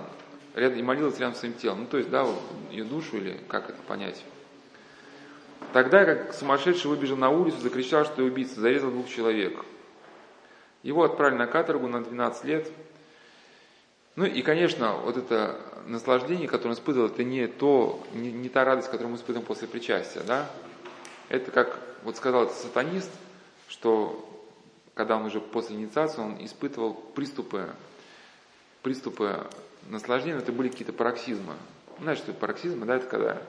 [0.55, 1.81] рядом и молилась рядом с своим телом.
[1.81, 2.25] Ну, то есть, да,
[2.71, 4.23] ее душу или как это понять.
[5.73, 9.63] Тогда, как сумасшедший, выбежал на улицу, закричал, что убийца, зарезал двух человек.
[10.81, 12.71] Его отправили на каторгу на 12 лет.
[14.15, 18.65] Ну и, конечно, вот это наслаждение, которое он испытывал, это не, то, не, не та
[18.65, 20.21] радость, которую мы испытываем после причастия.
[20.21, 20.49] Да?
[21.29, 23.11] Это как вот сказал этот сатанист,
[23.67, 24.25] что
[24.95, 27.69] когда он уже после инициации, он испытывал приступы,
[28.81, 29.47] приступы
[29.87, 31.53] наслаждения, это были какие-то пароксизмы.
[31.99, 33.41] Знаешь, что пароксизмы, да, это когда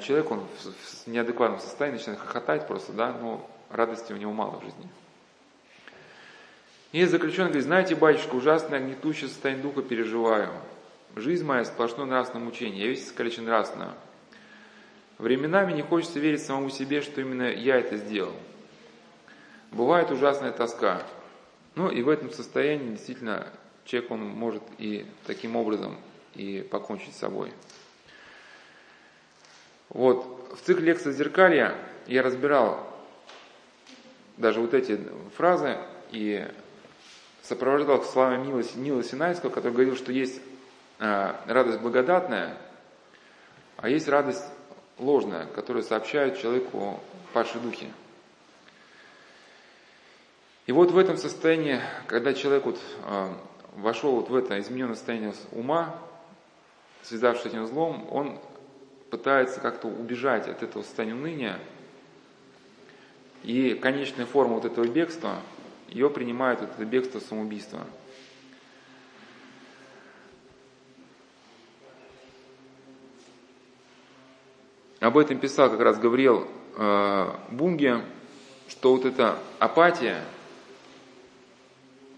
[0.00, 4.64] человек, он в неадекватном состоянии начинает хохотать просто, да, но радости у него мало в
[4.64, 4.88] жизни.
[6.92, 10.48] И заключенный говорит, знаете, батюшка, ужасное гнетущее состояние духа переживаю.
[11.14, 13.94] Жизнь моя сплошное нравственное мучение, я весь искалечен нравственно.
[15.18, 18.34] Временами не хочется верить самому себе, что именно я это сделал.
[19.72, 21.02] Бывает ужасная тоска.
[21.74, 23.46] Ну и в этом состоянии действительно
[23.84, 25.98] человек, он может и таким образом
[26.34, 27.52] и покончить с собой.
[29.88, 31.74] Вот, в цикле лекций «Зеркалья»
[32.06, 32.86] я разбирал
[34.36, 35.00] даже вот эти
[35.36, 35.78] фразы
[36.10, 36.46] и
[37.42, 40.40] сопровождал словами Нила, Нила Синайского, который говорил, что есть
[40.98, 42.56] э, радость благодатная,
[43.76, 44.44] а есть радость
[44.98, 47.00] ложная, которая сообщает человеку
[47.32, 47.92] падшие духи.
[50.66, 53.28] И вот в этом состоянии, когда человек вот, э,
[53.76, 55.94] вошел вот в это измененное состояние ума,
[57.02, 58.40] связавшись с этим злом, он
[59.10, 61.58] пытается как-то убежать от этого состояния уныния.
[63.42, 65.40] И конечная форма вот этого бегства,
[65.88, 67.80] ее принимает вот это бегство самоубийства.
[75.00, 78.00] Об этом писал как раз Гавриэл э, Бунге,
[78.68, 80.24] что вот эта апатия–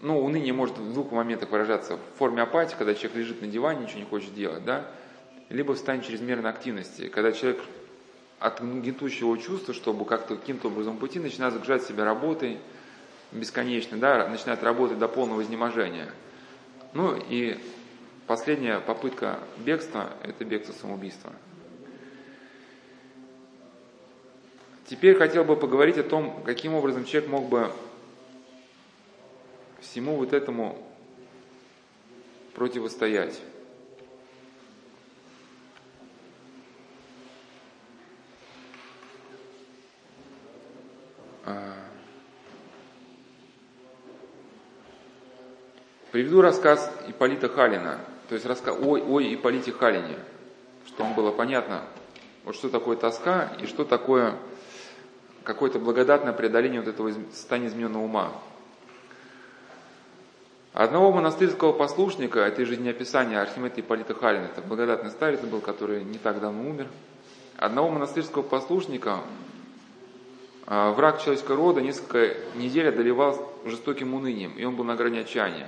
[0.01, 1.97] ну, уныние может в двух моментах выражаться.
[1.97, 4.85] В форме апатии, когда человек лежит на диване, ничего не хочет делать, да?
[5.49, 7.61] Либо в состоянии чрезмерной активности, когда человек
[8.39, 12.59] от гнетущего чувства, чтобы как-то каким-то образом пути, начинает загружать себя работой
[13.31, 16.09] бесконечно, да, начинает работать до полного изнеможения.
[16.93, 17.57] Ну и
[18.27, 21.33] последняя попытка бегства– это бегство самоубийства.
[24.85, 27.71] Теперь хотел бы поговорить о том, каким образом человек мог бы
[29.81, 30.83] всему вот этому
[32.55, 33.39] противостоять.
[46.11, 50.17] Приведу рассказ Иполита Халина, то есть рассказ ой, ой Иполите Халине,
[50.87, 51.83] что вам было понятно,
[52.45, 54.35] вот что такое тоска и что такое
[55.43, 58.31] какое-то благодатное преодоление вот этого состояния измененного ума.
[60.73, 66.39] Одного монастырского послушника, это жизнеописание Архимеда Ипполита Халина, это благодатный старец был, который не так
[66.39, 66.87] давно умер.
[67.57, 69.23] Одного монастырского послушника а,
[70.69, 75.67] враг человеческого рода несколько недель одолевал жестоким унынием, и он был на грани отчаяния.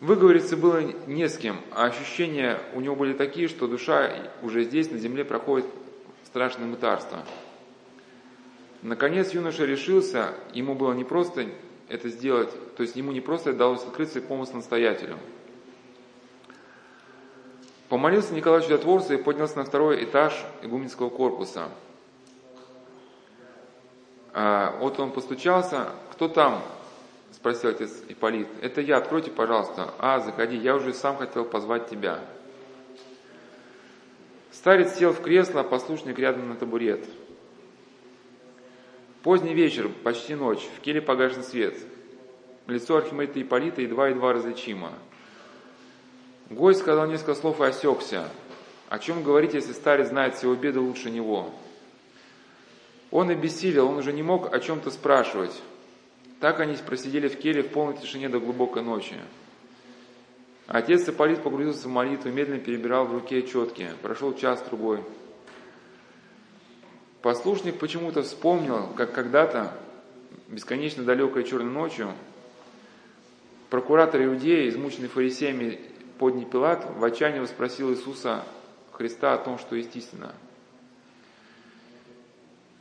[0.00, 4.10] Выговориться было не с кем, а ощущения у него были такие, что душа
[4.42, 5.66] уже здесь, на земле, проходит
[6.24, 7.24] страшное мытарство.
[8.82, 11.46] Наконец юноша решился, ему было не просто
[11.88, 15.18] это сделать, то есть ему не просто удалось открыть свой помысл настоятелю.
[17.88, 21.68] Помолился Николай Чудотворцу и поднялся на второй этаж игуменского корпуса.
[24.34, 25.88] А, вот он постучался.
[26.12, 26.62] «Кто там?»–
[27.32, 28.48] спросил отец Ипполит.
[28.60, 29.94] «Это я, откройте, пожалуйста».
[29.98, 32.20] «А, заходи, я уже сам хотел позвать тебя».
[34.52, 37.04] Старец сел в кресло, а послушник рядом на табурет–
[39.24, 41.74] Поздний вечер, почти ночь, в келе погашен свет.
[42.66, 44.92] Лицо Архимедита Ипполита едва-едва различимо.
[46.50, 48.28] Гость сказал несколько слов и осекся.
[48.90, 51.54] О чем говорить, если старец знает всего беды лучше него?
[53.14, 55.62] Он обессилел, он уже не мог о чем-то спрашивать.
[56.40, 59.14] Так они просидели в келе в полной тишине до глубокой ночи.
[60.66, 63.88] Отец Ипполит погрузился в молитву, медленно перебирал в руке четки.
[64.02, 64.98] Прошел час-другой.
[67.22, 69.72] Послушник почему-то вспомнил, как когда-то,
[70.48, 72.12] бесконечно далекой черной ночью,
[73.70, 75.80] прокуратор Иудеи, измученный фарисеями
[76.18, 78.44] подний Пилат, в отчаянии спросил Иисуса
[78.90, 80.34] Христа о том, что истина.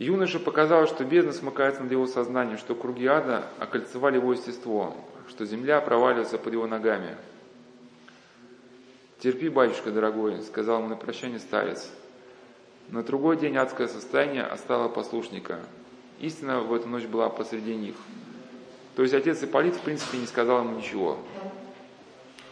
[0.03, 4.95] Юноше показалось, что бездна смыкается над его сознанием, что круги ада окольцевали его естество,
[5.29, 7.15] что земля проваливается под его ногами.
[9.19, 11.89] «Терпи, батюшка дорогой»,— сказал ему на прощание старец,—
[12.89, 15.61] на другой день адское состояние остало послушника,
[16.19, 17.95] истина в эту ночь была посреди них.
[18.97, 21.17] То есть отец Ипполит, в принципе, не сказал ему ничего.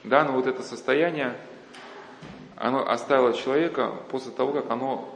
[0.06, 1.36] Да, но вот это состояние,
[2.56, 5.14] оно оставило человека после того, как оно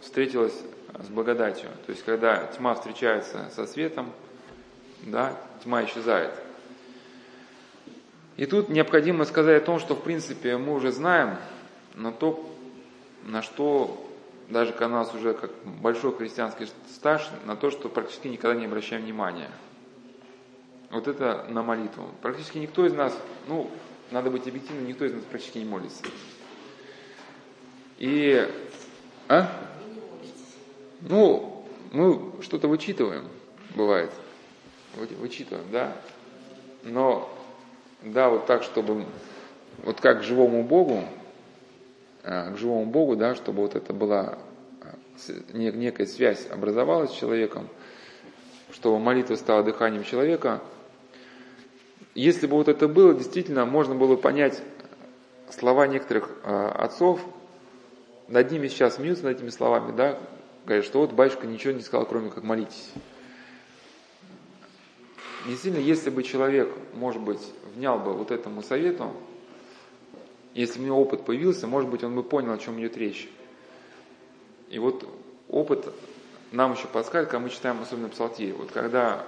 [0.00, 0.54] встретилось
[1.00, 1.70] с благодатью.
[1.86, 4.12] То есть, когда тьма встречается со светом,
[5.02, 6.32] да, тьма исчезает.
[8.36, 11.36] И тут необходимо сказать о том, что в принципе мы уже знаем,
[11.94, 12.48] на то,
[13.24, 14.08] на что,
[14.48, 19.02] даже у нас уже как большой христианский стаж, на то, что практически никогда не обращаем
[19.02, 19.50] внимания.
[20.90, 22.08] Вот это на молитву.
[22.20, 23.16] Практически никто из нас,
[23.48, 23.70] ну,
[24.10, 26.04] надо быть объективным, никто из нас практически не молится.
[27.98, 28.48] И,
[29.28, 29.48] а?
[31.04, 33.24] Ну, мы что-то вычитываем,
[33.74, 34.12] бывает.
[34.94, 35.96] Вычитываем, да.
[36.84, 37.28] Но,
[38.02, 39.04] да, вот так, чтобы,
[39.82, 41.04] вот как к живому Богу,
[42.22, 44.38] а, к живому Богу, да, чтобы вот это была
[44.80, 44.94] а,
[45.52, 47.68] некая связь образовалась с человеком,
[48.72, 50.62] чтобы молитва стала дыханием человека.
[52.14, 54.62] Если бы вот это было, действительно, можно было понять
[55.50, 57.20] слова некоторых а, отцов,
[58.28, 60.18] над ними сейчас смеются, над этими словами, да,
[60.64, 62.90] говорят, что вот батюшка ничего не сказал, кроме как молитесь.
[65.46, 67.40] Действительно, если бы человек, может быть,
[67.74, 69.12] внял бы вот этому совету,
[70.54, 73.28] если у него опыт появился, может быть, он бы понял, о чем идет речь.
[74.68, 75.08] И вот
[75.48, 75.92] опыт
[76.52, 78.52] нам еще подсказывает, когда мы читаем особенно псалтирь.
[78.52, 79.24] Вот когда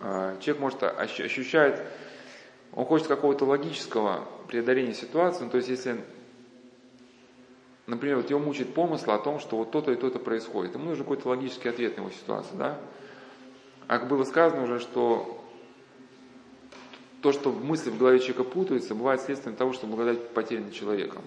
[0.00, 1.82] э, человек может ощущает,
[2.72, 5.96] он хочет какого-то логического преодоления ситуации, ну, то есть если
[7.86, 10.74] например, вот его мучает помысл о том, что вот то-то и то-то происходит.
[10.74, 12.78] Ему нужен какой-то логический ответ на его ситуацию, да?
[13.86, 15.42] А как было сказано уже, что
[17.22, 21.22] то, что мысли в голове человека путаются, бывает следствием того, что благодать потеряна человеком.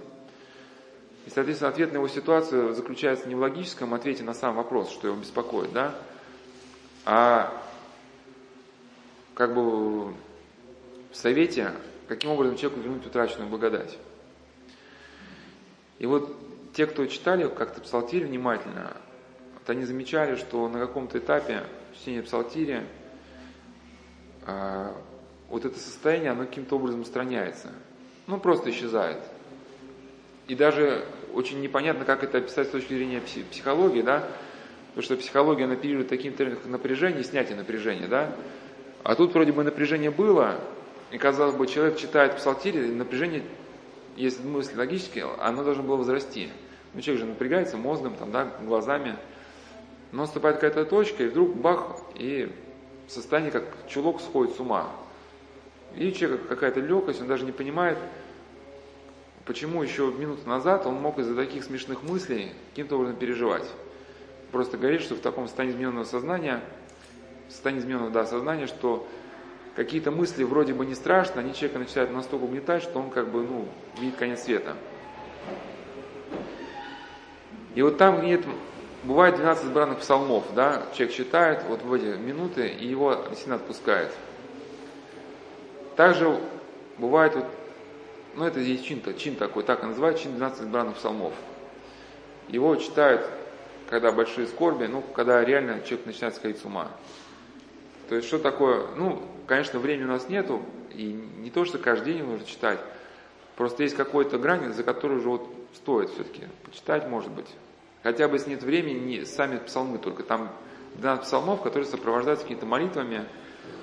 [1.26, 5.08] И, соответственно, ответ на его ситуацию заключается не в логическом ответе на сам вопрос, что
[5.08, 5.96] его беспокоит, да,
[7.06, 7.54] а
[9.34, 10.14] как бы в
[11.14, 11.72] совете,
[12.08, 13.98] каким образом человеку вернуть утраченную благодать.
[16.00, 16.36] И вот
[16.74, 18.96] те, кто читали как-то псалтирь внимательно,
[19.54, 21.64] вот они замечали, что на каком-то этапе
[21.94, 22.84] чтения псалтири
[24.46, 24.94] э,
[25.50, 27.70] вот это состояние, оно каким-то образом устраняется.
[28.28, 29.20] Ну, просто исчезает.
[30.48, 34.28] И даже очень непонятно, как это описать с точки зрения психологии, да,
[34.90, 38.36] потому что психология она оперирует таким термином, как напряжение, снятие напряжения, да,
[39.04, 40.60] а тут вроде бы напряжение было,
[41.12, 43.44] и казалось бы, человек читает псалтирь, и напряжение
[44.20, 46.50] если мысль логически, оно должно было возрасти.
[46.94, 49.16] Ну, человек же напрягается мозгом, там, да, глазами.
[50.12, 52.52] Но наступает какая-то точка, и вдруг бах, и
[53.08, 54.92] состояние как чулок сходит с ума.
[55.96, 57.98] И человек какая-то легкость, он даже не понимает,
[59.46, 63.68] почему еще минуту назад он мог из-за таких смешных мыслей каким-то образом переживать.
[64.52, 66.62] Просто говорит, что в таком состоянии измененного сознания,
[67.48, 69.08] состоянии измененного да, сознания, что
[69.80, 73.44] какие-то мысли вроде бы не страшно, они человека начинают настолько угнетать, что он как бы,
[73.44, 73.66] ну,
[73.98, 74.76] видит конец света.
[77.76, 78.44] И вот там нет,
[79.04, 84.12] бывает 12 избранных псалмов, да, человек читает вот в эти минуты, и его действительно отпускает.
[85.96, 86.38] Также
[86.98, 87.46] бывает вот,
[88.36, 91.34] ну это здесь чин, чин такой, так и называют, чин 12 избранных псалмов.
[92.50, 93.26] Его читают,
[93.90, 96.90] когда большие скорби, ну, когда реально человек начинает сходить с ума.
[98.10, 102.14] То есть что такое, ну, конечно, времени у нас нету, и не то, что каждый
[102.14, 102.80] день нужно читать,
[103.56, 107.46] просто есть какой-то грань, за которую уже вот стоит все-таки почитать, может быть.
[108.02, 110.50] Хотя бы если нет времени, не сами псалмы только, там
[110.96, 113.26] 12 псалмов, которые сопровождаются какими-то молитвами,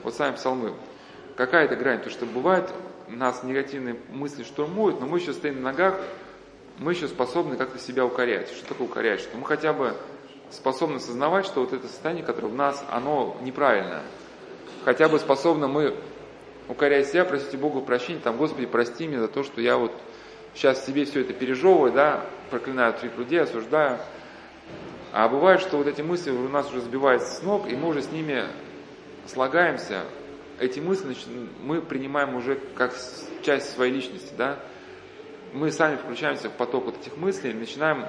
[0.02, 0.74] вот сами псалмы.
[1.36, 2.00] Какая это грань?
[2.00, 2.68] То, что бывает,
[3.08, 6.00] нас негативные мысли штурмуют, но мы еще стоим на ногах,
[6.78, 8.50] мы еще способны как-то себя укорять.
[8.50, 9.20] Что такое укорять?
[9.20, 9.94] Что мы хотя бы
[10.50, 14.02] способны осознавать, что вот это состояние, которое в нас, оно неправильное.
[14.84, 15.94] Хотя бы способны мы,
[16.68, 19.92] укоряя себя, просить Богу прощения, там, Господи, прости меня за то, что я вот
[20.54, 23.98] сейчас себе все это пережевываю, да, проклинаю других людей, осуждаю.
[25.12, 28.02] А бывает, что вот эти мысли у нас уже сбиваются с ног, и мы уже
[28.02, 28.44] с ними
[29.26, 30.02] слагаемся.
[30.58, 31.16] Эти мысли
[31.62, 32.94] мы принимаем уже как
[33.42, 34.58] часть своей личности, да.
[35.52, 38.04] Мы сами включаемся в поток вот этих мыслей, начинаем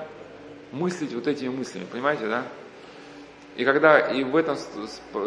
[0.72, 2.44] мыслить вот этими мыслями, понимаете, да?
[3.56, 4.56] И когда и в этом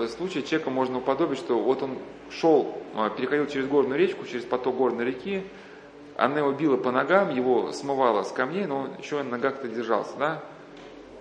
[0.09, 1.99] случае человека можно уподобить, что вот он
[2.31, 5.43] шел, а, переходил через горную речку, через поток горной реки,
[6.17, 10.13] она его била по ногам, его смывала с камней, но он еще на ногах-то держался,
[10.19, 10.43] да?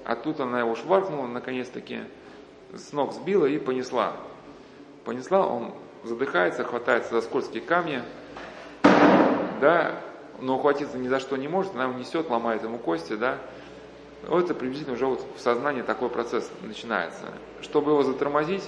[0.06, 2.02] А тут она его шваркнула, наконец-таки,
[2.74, 4.14] с ног сбила и понесла.
[5.06, 5.74] Понесла, он
[6.04, 8.02] задыхается, хватается за скользкие камни,
[9.62, 10.00] да,
[10.40, 13.38] но ухватиться ни за что не может, она его несет, ломает ему кости, да,
[14.28, 17.26] Вот это приблизительно уже вот в сознании такой процесс начинается.
[17.62, 18.64] Чтобы его затормозить,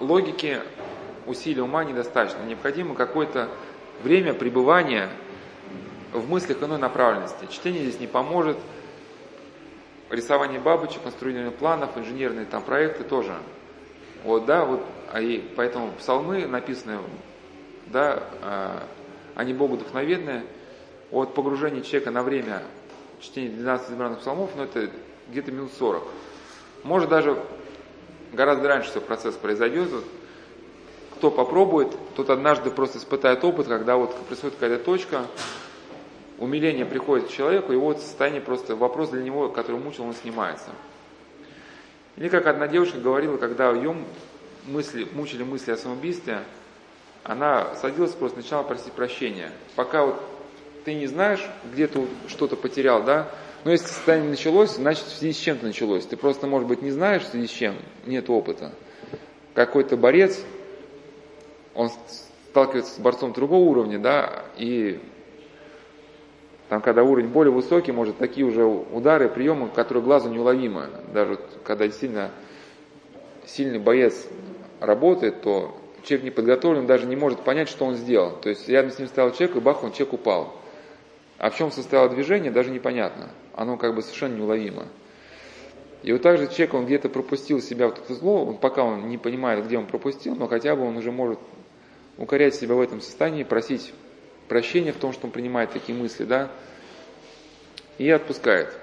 [0.00, 0.60] логики
[1.26, 2.42] усилий ума недостаточно.
[2.44, 3.48] Необходимо какое-то
[4.02, 5.10] время пребывания
[6.12, 7.46] в мыслях иной направленности.
[7.50, 8.56] Чтение здесь не поможет.
[10.08, 13.36] Рисование бабочек, конструирование планов, инженерные там проекты тоже.
[14.24, 16.98] Вот, да, вот, а и поэтому псалмы написанные,
[17.86, 18.82] да, а,
[19.36, 20.42] они Богу вдохновенные.
[21.10, 22.62] От погружения человека на время
[23.20, 24.90] чтения 12 избранных псалмов, ну это
[25.28, 26.02] где-то минут 40.
[26.84, 27.42] Может даже
[28.32, 29.90] гораздо раньше все процесс произойдет.
[29.90, 30.04] Вот,
[31.16, 35.26] кто попробует, тот однажды просто испытает опыт, когда вот происходит какая-то точка,
[36.38, 40.70] умиление приходит к человеку, вот состояние просто, вопрос для него, который мучил, он снимается.
[42.16, 43.94] Или как одна девушка говорила, когда ее
[44.66, 46.42] мысли, мучили мысли о самоубийстве,
[47.22, 49.52] она садилась просто, начала просить прощения.
[49.76, 50.22] Пока вот
[50.84, 53.30] ты не знаешь, где ты что-то потерял, да,
[53.64, 56.06] но если состояние началось, значит в связи с чем-то началось.
[56.06, 57.76] Ты просто, может быть, не знаешь в связи с чем,
[58.06, 58.72] нет опыта.
[59.54, 60.42] Какой-то борец,
[61.74, 61.90] он
[62.50, 65.00] сталкивается с борцом другого уровня, да, и
[66.70, 70.88] там, когда уровень более высокий, может, такие уже удары, приемы, которые глазу неуловимы.
[71.12, 72.30] Даже когда сильно,
[73.44, 74.28] сильный боец
[74.78, 78.36] работает, то человек не подготовлен, даже не может понять, что он сделал.
[78.40, 80.59] То есть рядом с ним стоял человек, и бах, он человек упал.
[81.40, 83.30] А в чем состояло движение, даже непонятно.
[83.54, 84.88] Оно как бы совершенно неуловимо.
[86.02, 89.08] И вот так же человек, он где-то пропустил себя вот это зло, он, пока он
[89.08, 91.38] не понимает, где он пропустил, но хотя бы он уже может
[92.18, 93.94] укорять себя в этом состоянии, просить
[94.48, 96.50] прощения в том, что он принимает такие мысли, да,
[97.96, 98.76] и отпускает.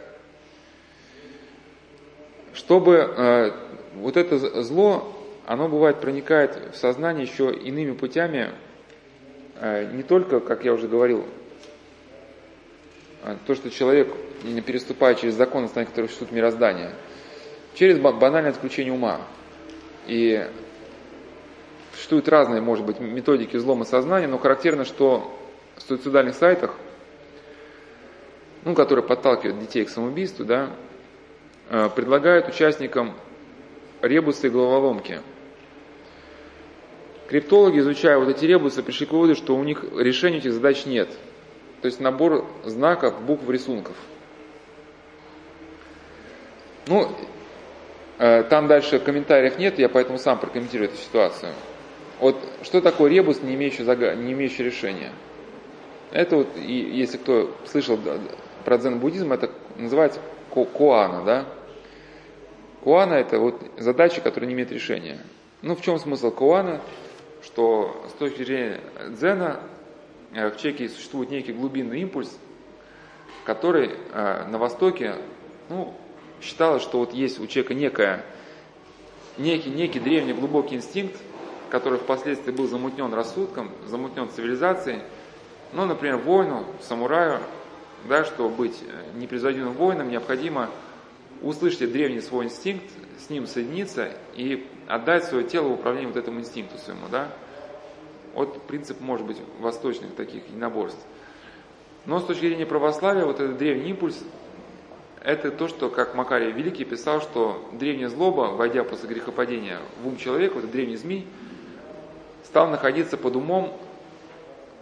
[2.55, 3.51] Чтобы э,
[3.97, 5.15] вот это зло,
[5.45, 8.49] оно бывает проникает в сознание еще иными путями,
[9.59, 11.23] э, не только, как я уже говорил,
[13.45, 14.13] то, что человек,
[14.65, 16.93] переступая через закон, основания которые существуют мироздания,
[17.75, 19.21] через банальное отключение ума.
[20.07, 20.47] И
[21.93, 25.33] существуют разные, может быть, методики взлома сознания, но характерно, что
[25.75, 26.75] в суицидальных сайтах,
[28.63, 30.69] ну, которые подталкивают детей к самоубийству, да,
[31.69, 33.13] э, предлагают участникам
[34.01, 35.21] ребусы и головоломки.
[37.27, 41.09] Криптологи, изучая вот эти ребусы, пришли к выводу, что у них решения этих задач нет.
[41.81, 43.95] То есть набор знаков, букв, рисунков.
[46.87, 47.11] Ну,
[48.17, 51.51] э, там дальше комментариев нет, я поэтому сам прокомментирую эту ситуацию.
[52.19, 54.15] Вот что такое ребус, не имеющий, зага...
[54.15, 55.11] не имеющий решения?
[56.11, 57.99] Это вот, и, если кто слышал
[58.65, 61.45] про дзен-буддизм, это называется куана, да?
[62.81, 65.19] Куана это вот задача, которая не имеет решения.
[65.61, 66.81] Ну, в чем смысл куана?
[67.43, 68.79] Что с точки зрения
[69.09, 69.59] дзена
[70.37, 72.37] в человеке существует некий глубинный импульс,
[73.43, 75.15] который э, на Востоке,
[75.69, 75.93] ну,
[76.41, 78.25] считалось, что вот есть у человека некая,
[79.37, 81.17] некий, некий древний глубокий инстинкт,
[81.69, 85.01] который впоследствии был замутнен рассудком, замутнен цивилизацией,
[85.73, 87.39] ну, например, воину, самураю,
[88.07, 90.69] да, чтобы быть э, непревзойденным воином, необходимо
[91.41, 92.85] услышать древний свой инстинкт,
[93.19, 97.29] с ним соединиться и отдать свое тело в управление вот этому инстинкту своему, да.
[98.37, 100.99] Вот принцип, может быть, восточных таких единоборств.
[102.05, 104.23] Но с точки зрения православия, вот этот древний импульс,
[105.23, 110.17] это то, что, как Макарий Великий писал, что древняя злоба, войдя после грехопадения в ум
[110.17, 111.25] человека, вот этот древний змей,
[112.45, 113.73] стал находиться под умом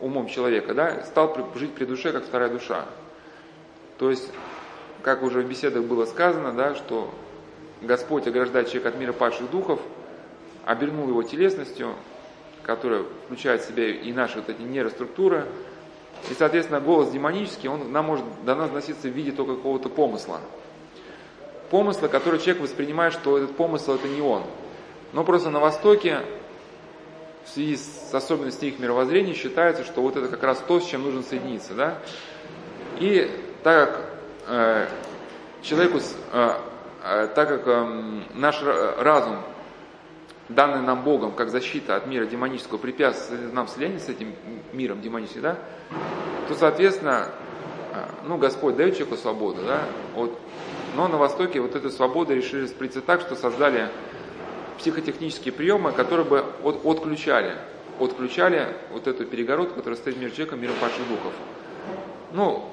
[0.01, 2.85] умом человека, да, стал жить при душе, как вторая душа.
[3.97, 4.29] То есть,
[5.01, 7.09] как уже в беседах было сказано, да, что
[7.81, 9.79] Господь ограждает человека от мира падших духов,
[10.65, 11.95] обернул его телесностью,
[12.65, 15.45] которая включает в себя и наши вот эти нейроструктуры,
[16.29, 20.39] и, соответственно, голос демонический, он нам может до нас доноситься в виде только какого-то помысла.
[21.69, 24.43] Помысла, который человек воспринимает, что этот помысл это не он.
[25.13, 26.21] Но просто на Востоке
[27.45, 31.03] в связи с особенностями их мировоззрения считается, что вот это как раз то, с чем
[31.03, 31.75] нужно соединиться.
[31.75, 31.99] Да?
[32.99, 33.29] И
[33.61, 34.05] так как
[34.47, 34.87] э,
[35.61, 35.99] человеку,
[36.31, 36.51] э,
[37.03, 39.37] э, так как э, наш разум,
[40.49, 44.35] данный нам Богом как защита от мира демонического, препятствует нам слияние с этим
[44.73, 45.57] миром демоническим, да,
[46.47, 47.29] то, соответственно,
[47.93, 49.81] э, ну, Господь дает человеку свободу, да,
[50.13, 50.39] вот,
[50.95, 53.89] но на Востоке вот эту свободу решили распорядиться так, что создали
[54.77, 57.55] психотехнические приемы, которые бы от, отключали,
[57.99, 61.33] отключали вот эту перегородку, которая стоит между человеком и миром падших духов.
[62.33, 62.69] Ну,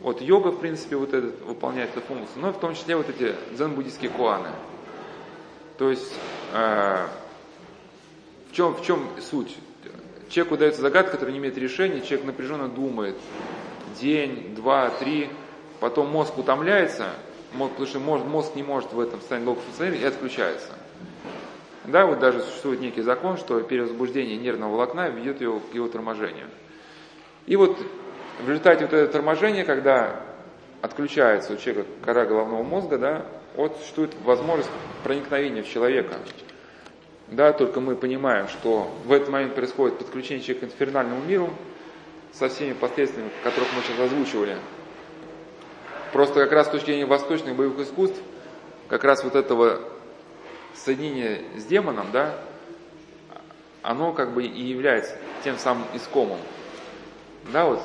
[0.00, 3.34] вот йога, в принципе, вот этот, выполняет эту функцию, но в том числе вот эти
[3.52, 4.50] дзен-буддийские куаны.
[5.76, 6.14] То есть,
[6.52, 7.08] в,
[8.52, 9.56] чем, в чем суть?
[10.28, 13.16] Человеку дается загадка, которая не имеет решения, человек напряженно думает,
[14.00, 15.30] день, два, три,
[15.80, 17.06] потом мозг утомляется,
[17.52, 20.68] потому что мозг не может в этом состоянии долго функционировать и отключается.
[21.84, 26.46] Да, вот даже существует некий закон, что перевозбуждение нервного волокна ведет его к его торможению.
[27.46, 27.78] И вот
[28.44, 30.20] в результате вот этого торможения, когда
[30.82, 33.26] отключается у человека кора головного мозга, да,
[33.58, 34.70] вот существует возможность
[35.02, 36.14] проникновения в человека.
[37.26, 41.50] Да, только мы понимаем, что в этот момент происходит подключение человека к инфернальному миру
[42.32, 44.56] со всеми последствиями, которых мы сейчас озвучивали.
[46.12, 48.18] Просто как раз с точки зрения восточных боевых искусств,
[48.86, 49.80] как раз вот этого
[50.76, 52.38] соединение с демоном, да,
[53.82, 56.38] оно как бы и является тем самым искомом.
[57.52, 57.82] Да, вот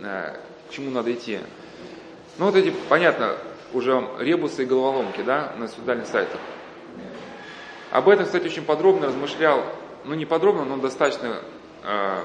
[0.00, 0.36] э,
[0.68, 1.38] к чему надо идти.
[2.38, 3.36] Ну вот эти, понятно,
[3.72, 6.40] уже ребусы и головоломки, да, на сюдальных сайтах.
[7.90, 9.64] Об этом, кстати, очень подробно размышлял,
[10.04, 11.40] ну не подробно, но достаточно
[11.84, 12.18] э,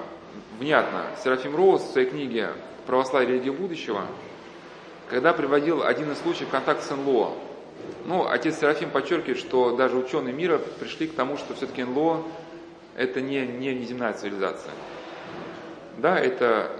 [0.59, 2.51] внятно Серафим Роуз в своей книге
[2.85, 4.05] «Православие религия будущего»,
[5.09, 7.33] когда приводил один из случаев контакта с НЛО.
[8.05, 12.23] Ну, отец Серафим подчеркивает, что даже ученые мира пришли к тому, что все-таки НЛО
[12.95, 14.71] это не, не неземная цивилизация.
[15.97, 16.71] Да, это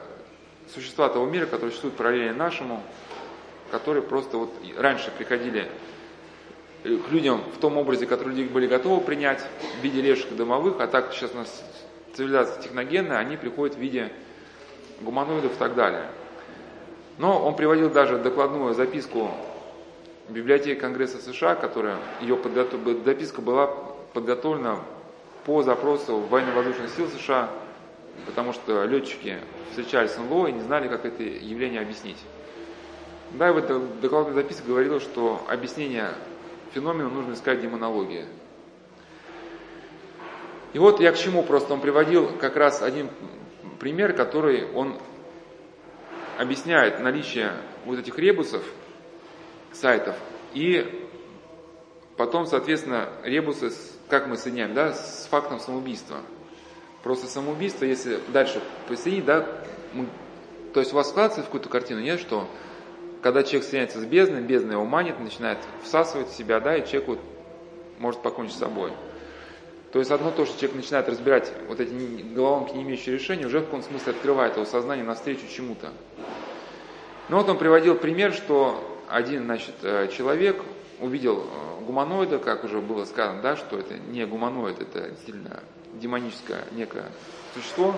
[0.73, 2.81] существа того мира, которые существуют параллельно нашему,
[3.72, 5.69] которые просто вот раньше приходили
[6.84, 9.41] к людям в том образе, который люди были готовы принять,
[9.80, 11.64] в виде леших домовых, а так сейчас у нас
[12.14, 14.11] цивилизация техногенная, они приходят в виде
[15.02, 16.06] гуманоидов и так далее.
[17.18, 19.31] Но он приводил даже докладную записку
[20.30, 22.84] библиотеки Конгресса США, которая, ее подготов...
[23.03, 23.68] дописка была
[24.14, 24.80] подготовлена
[25.45, 27.49] по запросу военно-воздушных сил США,
[28.26, 29.38] потому что летчики
[29.69, 32.18] встречались с НЛО и не знали, как это явление объяснить.
[33.32, 36.14] Да, в этой докладной записке говорилось, что объяснение
[36.74, 38.26] феномена нужно искать в демонологии.
[40.74, 43.10] И вот я к чему просто он приводил как раз один
[43.80, 44.98] пример, который он
[46.38, 47.52] объясняет наличие
[47.86, 48.64] вот этих ребусов–
[49.80, 50.16] сайтов.
[50.54, 51.08] И
[52.18, 53.72] потом, соответственно, ребусы,
[54.10, 56.18] как мы соединяем, да, с фактом самоубийства.
[57.04, 59.48] Просто самоубийство, если дальше посоединить, да,
[59.94, 60.08] мы,
[60.74, 62.48] то есть у вас складывается какую-то картину, нет, что
[63.22, 67.07] когда человек соединяется с бездной, бездна его манит, начинает всасывать в себя, да, и человек
[67.07, 67.19] вот
[67.99, 68.91] может покончить с собой.
[69.91, 71.91] То есть одно то, что человек начинает разбирать вот эти
[72.34, 75.91] головоломки, не имеющие решения, уже в каком-то смысле открывает его сознание навстречу чему-то.
[77.30, 80.61] Ну вот он приводил пример, что один значит, э, человек
[80.99, 85.64] увидел э, гуманоида, как уже было сказано, да, что это не гуманоид, это действительно
[85.94, 87.06] демоническое некое
[87.53, 87.95] существо.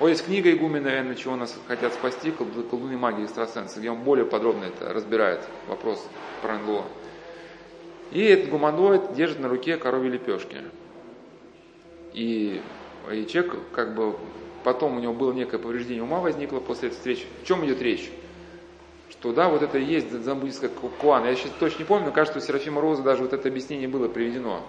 [0.00, 4.24] Вот есть книга Игумена Энна, чего нас хотят спасти, колдуны магии экстрасенсы, где он более
[4.24, 6.08] подробно это разбирает, вопрос
[6.40, 6.86] про НЛО.
[8.10, 10.56] И этот гуманоид держит на руке коровьи лепешки.
[12.14, 12.62] И,
[13.12, 14.16] и человек, как бы,
[14.64, 17.26] потом у него было некое повреждение ума возникло после этой встречи.
[17.42, 18.10] В чем идет речь?
[19.10, 21.26] что да, вот это и есть дзамбуддийская куан.
[21.26, 24.08] Я сейчас точно не помню, но кажется, у Серафима Роза даже вот это объяснение было
[24.08, 24.62] приведено.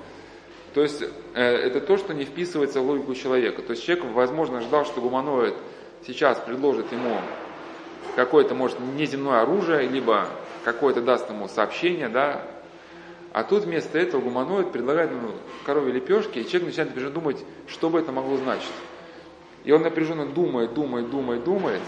[0.74, 1.04] То есть
[1.34, 3.62] э, это то, что не вписывается в логику человека.
[3.62, 5.54] То есть человек, возможно, ждал, что гуманоид
[6.06, 7.18] сейчас предложит ему
[8.16, 10.28] какое-то, может, неземное оружие, либо
[10.64, 12.44] какое-то даст ему сообщение, да,
[13.34, 15.32] а тут вместо этого гуманоид предлагает ему
[15.66, 17.38] коровьи лепешки, и человек начинает напряженно думать,
[17.68, 18.72] что бы это могло значить.
[19.64, 21.82] И он напряженно думает, думает, думает, думает,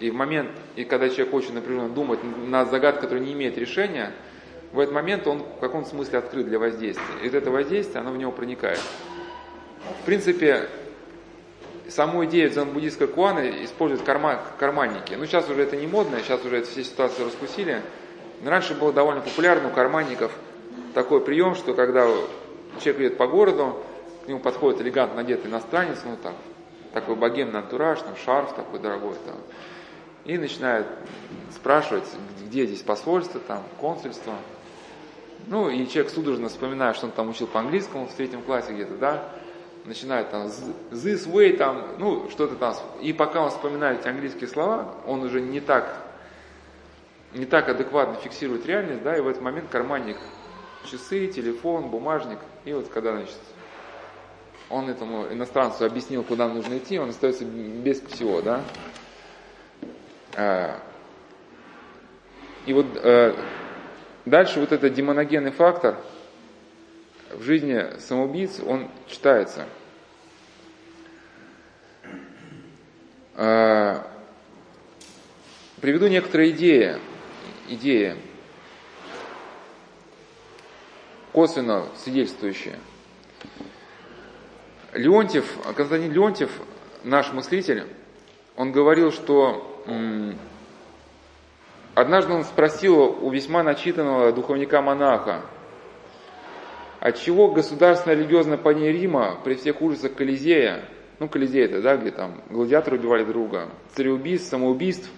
[0.00, 4.12] и в момент, и когда человек очень напряженно думает на загадку, которая не имеет решения,
[4.72, 7.04] в этот момент он в каком-то смысле открыт для воздействия.
[7.22, 8.80] И вот это воздействие, оно в него проникает.
[10.02, 10.68] В принципе,
[11.88, 15.14] саму идею дзен-буддийской куаны используют карма, карманники.
[15.14, 17.82] Ну, сейчас уже это не модно, сейчас уже это все ситуации раскусили.
[18.42, 20.32] Но раньше было довольно популярно у карманников
[20.94, 22.06] такой прием, что когда
[22.80, 23.82] человек идет по городу,
[24.24, 26.34] к нему подходит элегантно одетый иностранец, ну так,
[26.92, 29.36] такой богемный антураж, там шарф такой дорогой, там,
[30.24, 30.86] и начинают
[31.54, 32.04] спрашивать,
[32.46, 34.34] где здесь посольство, там, консульство.
[35.46, 39.28] Ну, и человек судорожно вспоминает, что он там учил по-английскому в третьем классе где-то, да,
[39.84, 40.46] начинает там
[40.90, 42.74] this way, там, ну, что-то там.
[43.00, 46.04] И пока он вспоминает эти английские слова, он уже не так,
[47.32, 50.18] не так адекватно фиксирует реальность, да, и в этот момент карманник
[50.84, 53.38] часы, телефон, бумажник, и вот когда, значит,
[54.70, 58.62] он этому иностранцу объяснил, куда нужно идти, он остается без всего, да.
[60.36, 60.78] А,
[62.66, 63.34] и вот э,
[64.28, 65.96] дальше вот этот демоногенный фактор
[67.30, 69.66] в жизни самоубийц, он читается.
[73.34, 74.06] А,
[75.80, 76.96] приведу некоторые идеи,
[77.68, 78.16] идеи,
[81.32, 82.78] косвенно свидетельствующие.
[84.94, 85.46] Леонтьев,
[85.76, 86.50] Константин Леонтьев,
[87.04, 87.86] наш мыслитель,
[88.56, 89.84] он говорил, что
[91.98, 95.42] Однажды он спросил у весьма начитанного духовника-монаха,
[97.00, 100.84] отчего государственное религиозное падение Рима при всех ужасах Колизея,
[101.18, 105.10] ну Колизей это, да, где там гладиаторы убивали друга, цареубийств, самоубийств,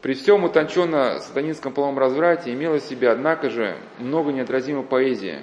[0.00, 5.40] при всем утонченно сатанинском половом разврате имело в себе, однако же, много неотразимой поэзии.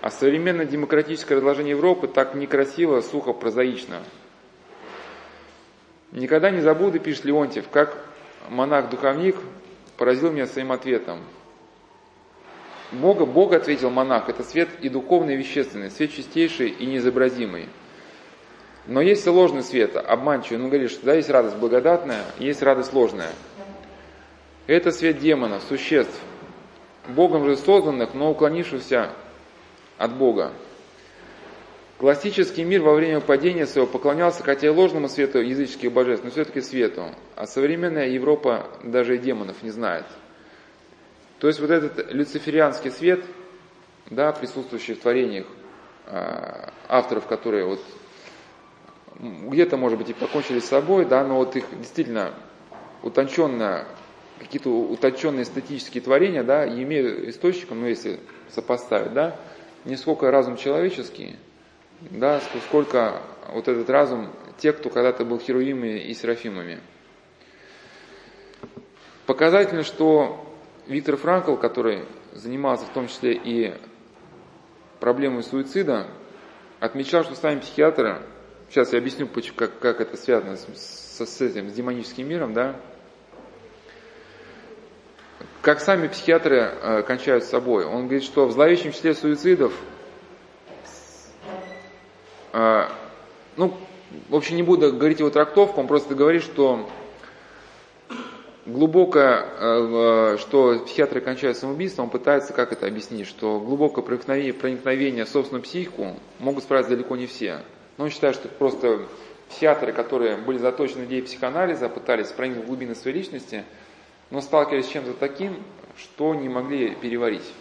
[0.00, 4.02] А современное демократическое разложение Европы так некрасиво, сухо, прозаично–
[6.14, 7.98] Никогда не забуду, пишет Леонтьев, как
[8.48, 9.34] монах-духовник
[9.96, 11.18] поразил меня своим ответом.
[12.92, 17.68] Бога, Бог, ответил монах, это свет и духовный, и вещественный, свет чистейший и неизобразимый.
[18.86, 20.62] Но есть и ложный свет, обманчивый.
[20.62, 23.32] Он говорит, что да, есть радость благодатная, есть радость ложная.
[24.68, 26.20] Это свет демонов, существ,
[27.08, 29.10] Богом же созданных, но уклонившихся
[29.98, 30.52] от Бога.
[32.04, 36.60] Классический мир во время падения своего поклонялся, хотя и ложному свету языческих божеств, но все-таки
[36.60, 37.06] свету.
[37.34, 40.04] А современная Европа даже и демонов не знает.
[41.38, 43.24] То есть вот этот люциферианский свет,
[44.10, 45.46] да, присутствующий в творениях
[46.04, 47.80] э, авторов, которые вот
[49.18, 52.34] где-то, может быть, и покончили с собой, да, но вот их действительно
[53.02, 53.86] утонченно,
[54.40, 58.20] какие-то утонченные эстетические творения, да, имеют источником, ну, если
[58.50, 59.38] сопоставить, да,
[59.86, 61.36] не сколько разум человеческий,
[62.00, 66.80] да, сколько вот этот разум, те, кто когда-то был херувимами и серафимами.
[69.26, 70.44] Показательно, что
[70.86, 73.74] Виктор Франкл, который занимался в том числе и
[75.00, 76.08] проблемой суицида,
[76.80, 78.22] отмечал, что сами психиатры,
[78.68, 82.76] сейчас я объясню, как, как это связано с, с, с этим, с демоническим миром, да,
[85.62, 87.86] как сами психиатры э, кончают с собой.
[87.86, 89.72] Он говорит, что в зловещем числе суицидов
[93.56, 93.74] ну,
[94.28, 96.88] в общем, не буду говорить его трактовку, он просто говорит, что
[98.66, 105.24] глубокое, э, что психиатры кончают самоубийством, он пытается, как это объяснить, что глубокое проникновение, проникновение
[105.24, 107.60] в собственную психику могут справиться далеко не все.
[107.98, 109.02] Но он считает, что просто
[109.50, 113.64] психиатры, которые были заточены в идеи психоанализа, пытались проникнуть в глубины своей личности,
[114.30, 115.62] но сталкивались с чем-то таким,
[115.96, 117.52] что не могли переварить.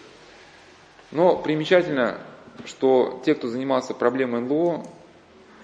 [1.11, 2.17] Но примечательно,
[2.65, 4.83] что те, кто занимался проблемой НЛО,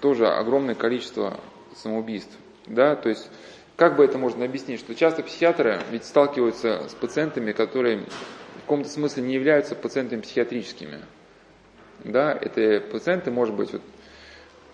[0.00, 1.38] тоже огромное количество
[1.76, 2.36] самоубийств.
[2.66, 2.96] Да?
[2.96, 3.30] То есть,
[3.76, 8.88] как бы это можно объяснить, что часто психиатры ведь сталкиваются с пациентами, которые в каком-то
[8.88, 11.00] смысле не являются пациентами психиатрическими.
[12.04, 13.82] Да, это пациенты, может быть, вот,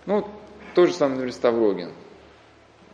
[0.06, 0.28] ну,
[0.74, 1.92] то же самое, например, Ставрогин,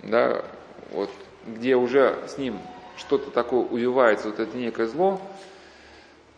[0.03, 0.43] да,
[0.91, 1.11] вот,
[1.47, 2.59] где уже с ним
[2.97, 5.21] что-то такое увивается, вот это некое зло,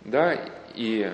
[0.00, 0.36] да,
[0.74, 1.12] и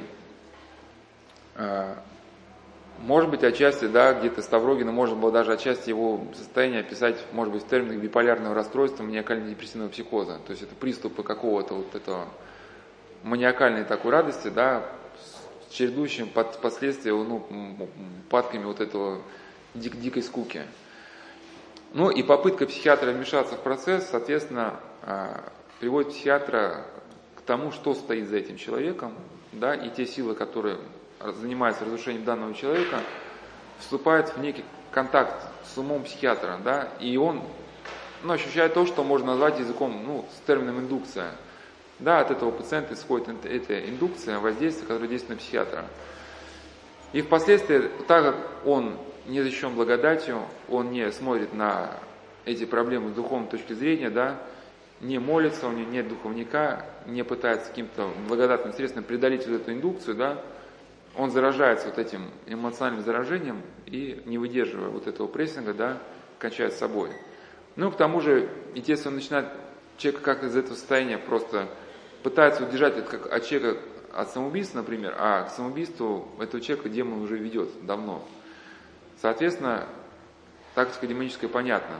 [3.01, 7.65] может быть, отчасти, да, где-то Ставрогина можно было даже отчасти его состояние описать, может быть,
[7.65, 10.39] в терминах биполярного расстройства, маниакально-депрессивного психоза.
[10.47, 12.27] То есть это приступы какого-то вот этого
[13.23, 14.85] маниакальной такой радости, да,
[15.69, 17.89] с чередующим под последствия, ну,
[18.29, 19.23] падками вот этого
[19.75, 20.63] дик дикой скуки.
[21.93, 25.43] Ну и попытка психиатра вмешаться в процесс, соответственно, а,
[25.81, 26.87] приводит психиатра
[27.37, 29.15] к тому, что стоит за этим человеком,
[29.53, 30.79] да, и те силы, которые
[31.21, 33.01] занимается разрушением данного человека,
[33.79, 35.35] вступает в некий контакт
[35.65, 37.43] с умом психиатра, да, и он
[38.23, 41.33] ну, ощущает то, что можно назвать языком, ну, с термином индукция.
[41.99, 45.85] Да, от этого пациента исходит эта индукция, воздействие, которое действует на психиатра.
[47.13, 48.37] И впоследствии, так как
[48.67, 51.91] он не защищен благодатью, он не смотрит на
[52.47, 54.39] эти проблемы с духовной точки зрения, да,
[55.01, 60.15] не молится, у него нет духовника, не пытается каким-то благодатным средством преодолеть вот эту индукцию,
[60.15, 60.39] да,
[61.17, 65.99] он заражается вот этим эмоциональным заражением и, не выдерживая вот этого прессинга, да,
[66.39, 67.11] кончает собой.
[67.77, 69.49] Ну, к тому же, естественно, начинает
[69.97, 71.69] человек как из этого состояния просто
[72.23, 73.81] пытается удержать это как от человека
[74.13, 78.27] от самоубийства, например, а к самоубийству этого человека демон уже ведет давно.
[79.21, 79.87] Соответственно,
[80.75, 81.97] тактика демоническая понятна.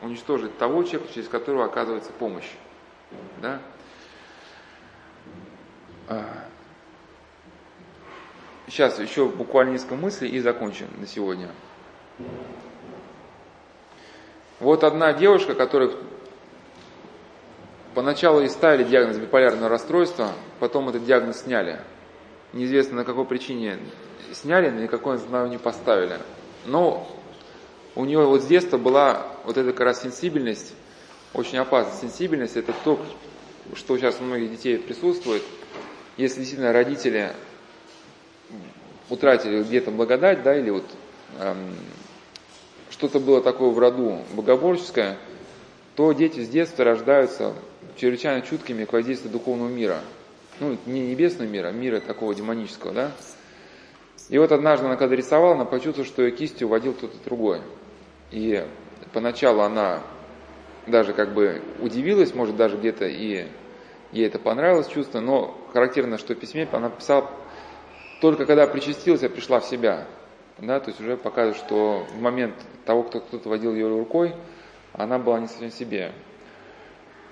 [0.00, 2.50] Уничтожить того человека, через которого оказывается помощь.
[3.40, 3.60] Да?
[8.66, 11.48] Сейчас еще буквально несколько мыслей и закончим на сегодня.
[14.60, 15.90] Вот одна девушка, которая
[17.94, 21.80] поначалу и ставили диагноз биполярного расстройства, потом этот диагноз сняли.
[22.52, 23.78] Неизвестно на какой причине
[24.32, 26.18] сняли, на какой основании не поставили.
[26.64, 27.08] Но
[27.94, 30.74] у нее вот с детства была вот эта как раз сенсибельность,
[31.34, 33.04] очень опасная сенсибельность, это то,
[33.74, 35.42] что сейчас у многих детей присутствует.
[36.16, 37.32] Если действительно родители
[39.10, 40.84] утратили где-то благодать, да, или вот
[41.40, 41.74] эм,
[42.90, 45.18] что-то было такое в роду богоборческое,
[45.96, 47.54] то дети с детства рождаются
[47.96, 50.00] чрезвычайно чуткими к воздействию духовного мира.
[50.60, 53.12] Ну, не небесного мира, а мира такого демонического, да.
[54.28, 57.60] И вот однажды она когда рисовала, она почувствовала, что ее кистью водил кто-то другой.
[58.30, 58.64] И
[59.12, 60.02] поначалу она
[60.86, 63.46] даже как бы удивилась, может даже где-то и
[64.12, 67.30] ей это понравилось чувство, но характерно, что в письме она писала,
[68.22, 70.06] только когда причастилась, я пришла в себя.
[70.58, 72.54] Да, то есть уже показывает, что в момент
[72.84, 74.32] того, кто кто-то водил ее рукой,
[74.92, 76.12] она была не совсем себе.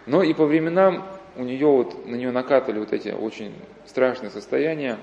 [0.07, 1.07] Но и по временам
[1.37, 3.55] у нее вот, на нее накатывали вот эти очень
[3.87, 4.99] страшные состояния,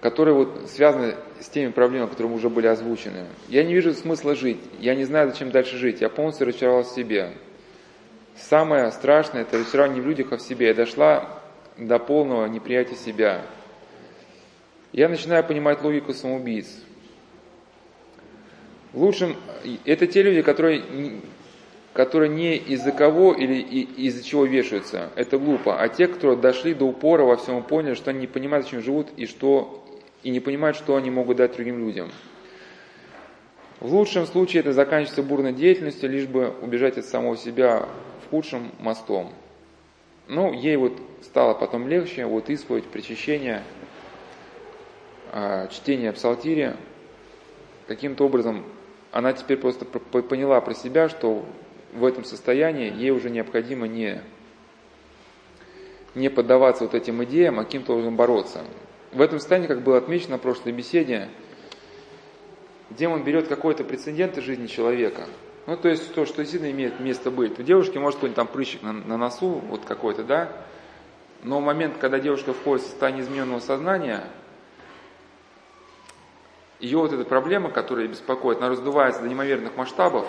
[0.00, 3.26] которые вот связаны с теми проблемами, которые уже были озвучены.
[3.48, 6.94] Я не вижу смысла жить, я не знаю, зачем дальше жить, я полностью разочаровалась в
[6.94, 7.32] себе.
[8.36, 10.68] Самое страшное– это разочарование в людях, а в себе.
[10.68, 11.35] Я дошла
[11.78, 13.42] до полного неприятия себя.
[14.92, 16.68] Я начинаю понимать логику самоубийц.
[18.92, 19.36] В лучшем,
[19.84, 20.82] это те люди, которые,
[21.92, 26.86] которые не из-за кого или из-за чего вешаются, это глупо, а те, кто дошли до
[26.86, 29.84] упора во всем поняли, что они не понимают, зачем живут и, что,
[30.22, 32.10] и не понимают, что они могут дать другим людям.
[33.80, 37.86] В лучшем случае это заканчивается бурной деятельностью, лишь бы убежать от самого себя
[38.24, 39.30] в худшем мостом.
[40.28, 40.92] Ну, ей вот
[41.22, 43.62] стало потом легче, вот исповедь, причащение,
[45.32, 46.74] а, чтение псалтири.
[47.86, 48.64] Каким-то образом
[49.12, 51.46] она теперь просто поняла про себя, что
[51.94, 54.20] в этом состоянии ей уже необходимо не,
[56.16, 58.64] не поддаваться вот этим идеям, а каким-то образом бороться.
[59.12, 61.28] В этом состоянии, как было отмечено на прошлой беседе,
[62.90, 65.26] демон берет какой-то прецедент из жизни человека.
[65.66, 67.58] Ну, то есть то, что действительно имеет место быть.
[67.58, 70.48] У девушки может быть там прыщик на, на носу, вот какой-то, да,
[71.42, 74.24] но в момент, когда девушка входит в состояние измененного сознания,
[76.78, 80.26] ее вот эта проблема, которая беспокоит, она раздувается до неимоверных масштабов,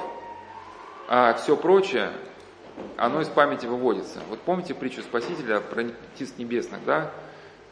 [1.07, 2.11] а все прочее,
[2.97, 4.21] оно из памяти выводится.
[4.29, 5.83] Вот помните притчу Спасителя про
[6.15, 7.11] птиц небесных, да?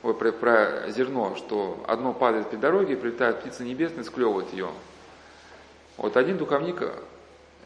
[0.04, 4.70] Ой, про, про зерно, что одно падает при дороге, прилетает птица небесная, склевывает ее.
[5.98, 6.82] Вот один духовник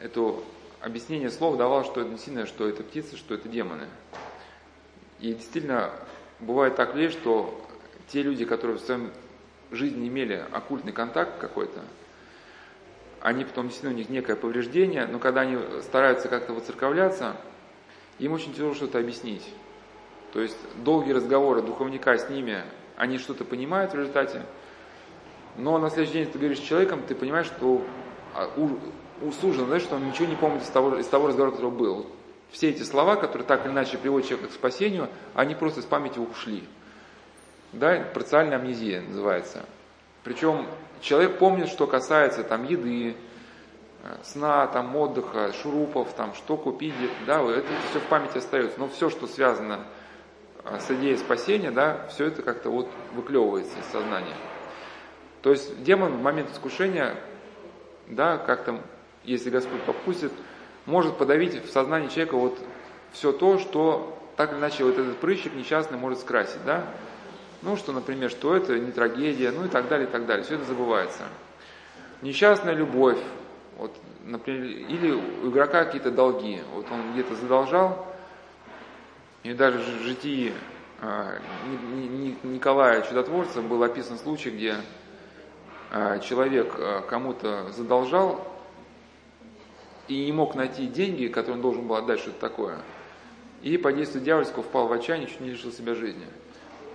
[0.01, 0.35] это
[0.81, 3.88] объяснение слов давал, что это действительно, что это птицы, что это демоны.
[5.19, 5.91] И действительно,
[6.39, 7.59] бывает так лишь, что
[8.07, 9.11] те люди, которые в своем
[9.71, 11.81] жизни имели оккультный контакт какой-то,
[13.21, 17.35] они потом действительно у них некое повреждение, но когда они стараются как-то выцерковляться,
[18.17, 19.45] им очень тяжело что-то объяснить.
[20.31, 22.63] То есть долгие разговоры духовника с ними,
[22.95, 24.43] они что-то понимают в результате,
[25.57, 27.84] но на следующий день ты говоришь с человеком, ты понимаешь, что
[28.34, 28.49] а,
[29.21, 32.07] у знаешь, что он ничего не помнит из того, из того разговора, который был.
[32.51, 36.19] Все эти слова, которые так или иначе приводят человека к спасению, они просто из памяти
[36.19, 36.63] ушли.
[37.73, 39.63] Да, парциальная амнезия называется.
[40.23, 40.65] Причем
[41.01, 43.15] человек помнит, что касается там еды,
[44.03, 46.93] э, сна, там отдыха, шурупов, там что купить,
[47.27, 48.79] да, это все в памяти остается.
[48.79, 49.85] Но все, что связано
[50.63, 54.35] э, с идеей спасения, да, все это как-то вот выклевывается из сознания.
[55.41, 57.15] То есть демон в момент искушения,
[58.07, 58.81] да, как-то,
[59.30, 60.31] если Господь попустит,
[60.85, 62.60] может подавить в сознании человека вот
[63.11, 66.85] все то, что так или иначе вот этот прыщик несчастный может скрасить, да,
[67.61, 70.45] ну, что, например, что это не трагедия, ну и так далее, и так далее.
[70.45, 71.23] Все это забывается.
[72.22, 73.19] Несчастная любовь,
[73.77, 73.95] вот,
[74.26, 76.61] например, или у игрока какие-то долги.
[76.73, 78.07] Вот он где-то задолжал,
[79.43, 80.53] и даже в житии
[81.01, 81.34] а,
[82.43, 84.76] Николая Чудотворца был описан случай, где
[85.91, 88.48] а, человек а, кому-то задолжал
[90.10, 92.77] и не мог найти деньги, которые он должен был отдать, что-то такое.
[93.61, 96.26] И по действию дьявольского впал в отчаяние, чуть не лишил себя жизни.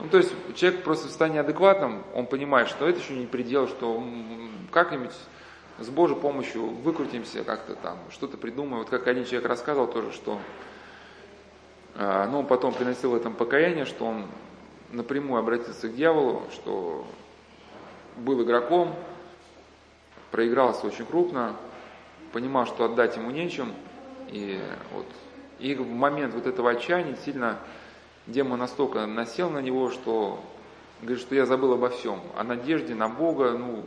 [0.01, 3.69] Ну, то есть человек просто в состоянии адекватном, он понимает, что это еще не предел,
[3.69, 4.03] что
[4.73, 5.13] как-нибудь
[5.79, 8.79] с Божьей помощью выкрутимся как-то там, что-то придумаем.
[8.79, 10.41] Вот как один человек рассказывал тоже, что
[11.97, 14.27] а, ну, он потом приносил в этом покаяние, что он
[14.91, 17.07] напрямую обратился к дьяволу, что
[18.17, 18.95] был игроком,
[20.33, 21.55] проигрался очень крупно,
[22.35, 23.73] понимал, что отдать ему нечем,
[24.29, 24.61] и
[24.93, 25.07] вот
[25.61, 27.61] и в момент вот этого отчаяния сильно
[28.27, 30.43] демон настолько насел на него, что
[31.01, 33.85] говорит, что я забыл обо всем, о надежде на Бога, ну,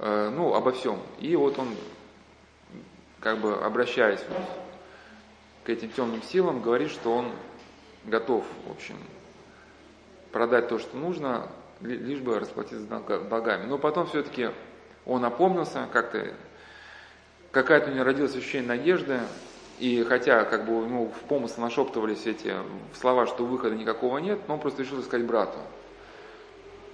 [0.00, 0.98] э, ну обо всем.
[1.20, 1.68] И вот он,
[3.20, 4.42] как бы обращаясь вот
[5.62, 7.30] к этим темным силам, говорит, что он
[8.04, 8.96] готов, в общем,
[10.32, 11.46] продать то, что нужно,
[11.80, 13.66] лишь бы расплатиться долгами.
[13.66, 14.50] Но потом все-таки
[15.04, 16.32] он опомнился, как-то
[17.56, 19.18] какая-то у него родилась ощущение надежды,
[19.78, 22.54] и хотя как бы ему в помысле нашептывались эти
[23.00, 25.56] слова, что выхода никакого нет, но он просто решил искать брату.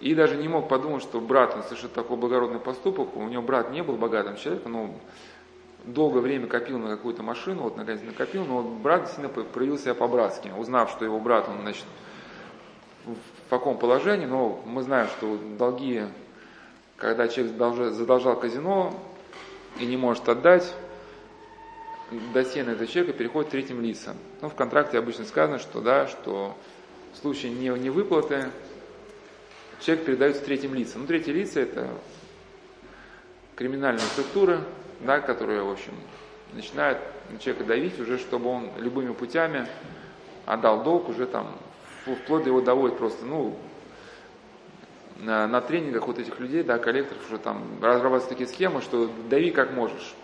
[0.01, 3.17] И даже не мог подумать, что брат он совершит такой благородный поступок.
[3.17, 4.95] У него брат не был богатым человеком, но
[5.85, 10.53] долгое время копил на какую-то машину, вот наконец накопил, но брат действительно проявил себя по-братски,
[10.57, 11.87] узнав, что его брат, он, значит,
[13.05, 16.03] в каком положении, но мы знаем, что долги,
[16.99, 17.57] когда человек
[17.95, 18.95] задолжал казино
[19.79, 20.75] и не может отдать,
[22.35, 24.17] до сена этого человека переходит третьим лицам.
[24.41, 26.57] Ну, в контракте обычно сказано, что да, что
[27.15, 28.51] в случае не, невыплаты
[29.81, 31.03] человек передается третьим лицам.
[31.03, 31.89] Ну, третьи лица это
[33.57, 34.61] криминальные структуры,
[35.01, 35.95] да, которые, в общем,
[36.53, 36.99] начинают
[37.41, 39.67] человека давить уже, чтобы он любыми путями
[40.47, 41.57] отдал долг, уже там
[42.05, 43.57] вплоть до его доводит просто, ну,
[45.23, 49.73] на, тренингах вот этих людей, да, коллекторов уже там разрабатываются такие схемы, что дави как
[49.73, 50.15] можешь.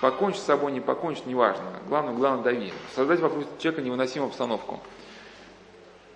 [0.00, 1.64] Покончи с собой, не покончи, неважно.
[1.88, 2.72] Главное, главное дави.
[2.94, 4.80] Создать вокруг человека невыносимую обстановку.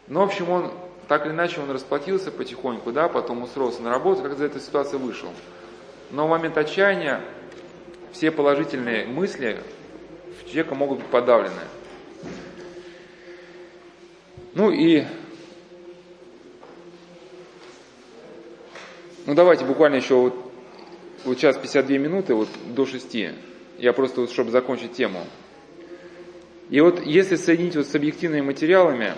[0.08, 0.72] Ну, в общем, он,
[1.08, 4.96] так или иначе, он расплатился потихоньку, да, потом устроился на работу, как из этой ситуации
[4.96, 5.30] вышел.
[6.10, 7.20] Но в момент отчаяния
[8.12, 9.58] все положительные мысли
[10.40, 11.54] в человека могут быть подавлены.
[14.54, 15.06] Ну и
[19.26, 20.34] ну давайте буквально еще вот,
[21.24, 23.16] вот сейчас 52 минуты, вот до 6.
[23.78, 25.20] Я просто, вот, чтобы закончить тему.
[26.70, 29.12] И вот если соединить вот с объективными материалами,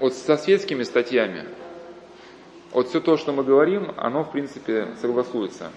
[0.00, 1.44] вот со светскими статьями,
[2.72, 5.70] вот все то, что мы говорим, оно в принципе согласуется.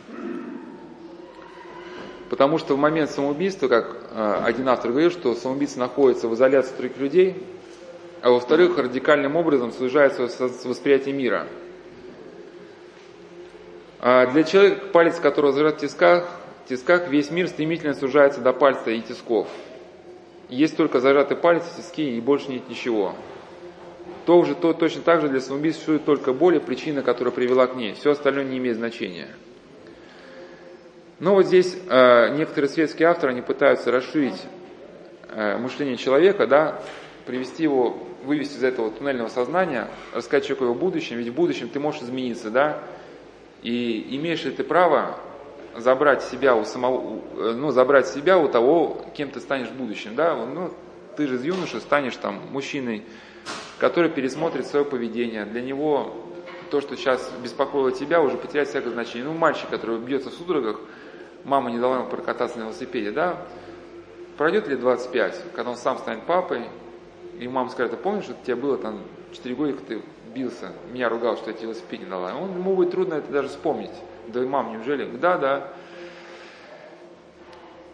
[2.30, 6.76] Потому что в момент самоубийства, как э, один автор говорил, что самоубийца находится в изоляции
[6.78, 7.44] других людей,
[8.22, 10.24] а во-вторых, радикальным образом сужается
[10.66, 11.48] восприятие мира.
[14.00, 16.30] А для человека, палец которого зажат в тисках,
[16.66, 19.48] в тисках, весь мир стремительно сужается до пальца и тисков.
[20.48, 23.14] Есть только зажатый палец и тиски, и больше нет ничего.
[24.26, 27.68] То уже, то, точно так же для самоубийства существует только боль и причина, которая привела
[27.68, 27.94] к ней.
[27.94, 29.28] Все остальное не имеет значения.
[31.20, 34.42] Но вот здесь э, некоторые светские авторы, они пытаются расширить
[35.28, 36.80] э, мышление человека, да,
[37.26, 41.80] привести его, вывести из этого туннельного сознания, рассказать человеку его будущем, ведь в будущем ты
[41.80, 42.82] можешь измениться, да,
[43.62, 45.18] и имеешь ли ты право
[45.76, 50.16] забрать себя у самого, э, ну, забрать себя у того, кем ты станешь в будущем,
[50.16, 50.72] да, ну,
[51.16, 53.04] ты же из юноши станешь там мужчиной,
[53.78, 55.46] который пересмотрит свое поведение.
[55.46, 56.16] Для него
[56.72, 59.26] то, что сейчас беспокоило тебя, уже потеряет всякое значение.
[59.26, 60.80] Ну, мальчик, который бьется в судорогах,
[61.44, 63.46] мама не дала ему прокататься на велосипеде, да,
[64.38, 66.64] пройдет лет 25, когда он сам станет папой,
[67.40, 69.02] и мама скажет, а помнишь, что тебе было там
[69.34, 70.02] 4 года, ты
[70.34, 72.36] бился, меня ругал, что я тебе велосипед не дала.
[72.36, 73.92] Он, ему будет трудно это даже вспомнить.
[74.28, 75.06] Да, мам, неужели?
[75.18, 75.74] Да, да.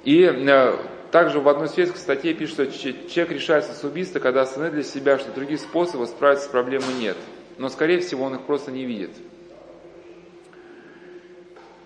[0.03, 0.77] И э,
[1.11, 5.17] также в одной светской статье пишет, что человек решается с убийства, когда осознает для себя,
[5.17, 7.17] что других способов справиться с проблемой нет.
[7.57, 9.11] Но, скорее всего, он их просто не видит.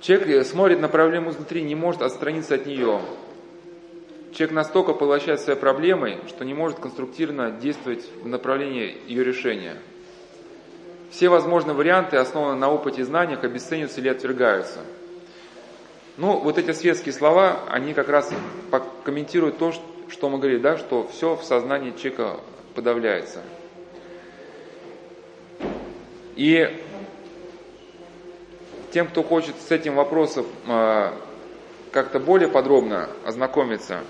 [0.01, 3.01] Человек э, смотрит на проблему изнутри, не может отстраниться от нее.
[4.33, 9.75] Человек настолько поглощает своей проблемой, что не может конструктивно действовать в направлении ее решения.
[11.09, 14.79] Все возможные варианты, основанные на опыте и знаниях, обесцениваются или отвергаются.
[16.17, 18.29] Ну, вот эти светские слова, они как раз
[19.03, 19.73] комментируют то,
[20.09, 22.39] что мы говорили, да, что все в сознании человека
[22.75, 23.41] подавляется.
[26.35, 26.83] И
[28.91, 31.11] тем, кто хочет с этим вопросом э,
[31.91, 34.01] как-то более подробно ознакомиться,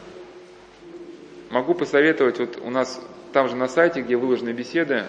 [1.50, 3.02] могу посоветовать, вот у нас
[3.34, 5.06] там же на сайте, где выложены беседы,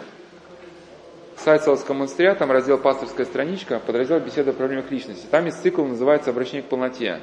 [1.44, 5.26] сайт Салского монастыря, там раздел «Пасторская страничка», подраздел «Беседа о проблемах личности».
[5.30, 7.20] Там есть цикл, называется «Обращение к полноте».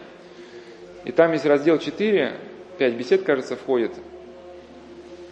[1.06, 2.34] И там есть раздел 4,
[2.80, 3.92] 5 бесед, кажется, входит.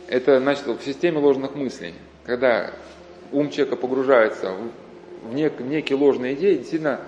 [0.07, 1.95] Это, значит, в системе ложных мыслей.
[2.25, 2.73] Когда
[3.31, 4.53] ум человека погружается
[5.23, 7.01] в нек, некие ложные идеи, действительно,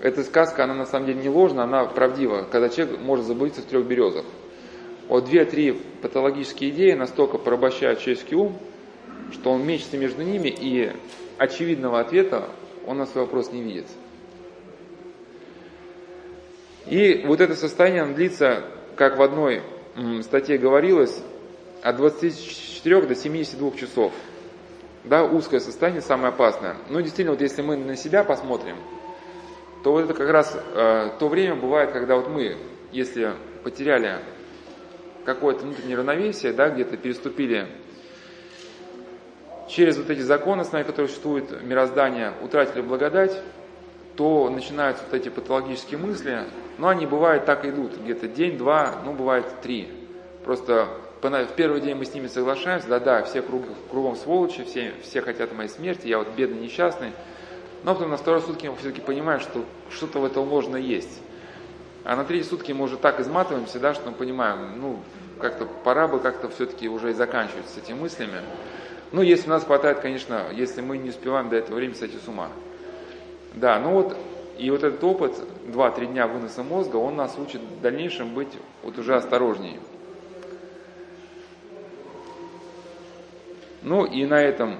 [0.00, 3.66] эта сказка, она на самом деле не ложна, она правдива, когда человек может заблудиться в
[3.66, 4.24] трех березах.
[5.08, 5.72] Вот две-три
[6.02, 8.56] патологические идеи настолько порабощают человеческий ум,
[9.32, 10.92] что он мечется между ними, и
[11.38, 12.48] очевидного ответа
[12.86, 13.86] он на свой вопрос не видит.
[16.86, 18.64] И вот это состояние длится,
[18.96, 19.62] как в одной
[20.22, 21.22] статье говорилось,
[21.82, 24.12] от 24 до 72 часов
[25.04, 26.76] да, узкое состояние самое опасное.
[26.88, 28.76] Но действительно, вот если мы на себя посмотрим,
[29.82, 32.56] то вот это как раз э, то время бывает, когда вот мы,
[32.92, 33.32] если
[33.64, 34.20] потеряли
[35.24, 37.66] какое-то внутреннее равновесие, да, где-то переступили
[39.72, 43.40] через вот эти законы, с нами, которые существуют, мироздание, утратили благодать,
[44.16, 46.44] то начинаются вот эти патологические мысли,
[46.76, 49.88] но они бывают так идут, где-то день, два, ну бывает три.
[50.44, 50.88] Просто
[51.22, 55.54] в первый день мы с ними соглашаемся, да-да, все круг, кругом сволочи, все, все хотят
[55.54, 57.12] моей смерти, я вот бедный, несчастный.
[57.84, 61.20] Но потом на второй сутки мы все-таки понимаем, что что-то в этом ложно есть.
[62.04, 64.98] А на третьи сутки мы уже так изматываемся, да, что мы понимаем, ну,
[65.40, 68.40] как-то пора бы как-то все-таки уже и заканчивать с этими мыслями.
[69.12, 72.28] Ну, если у нас хватает, конечно, если мы не успеваем до этого времени сойти с
[72.28, 72.48] ума.
[73.54, 74.16] Да, ну вот,
[74.58, 75.34] и вот этот опыт,
[75.66, 78.48] 2-3 дня выноса мозга, он нас учит в дальнейшем быть
[78.82, 79.80] вот уже осторожнее.
[83.82, 84.78] Ну и на этом,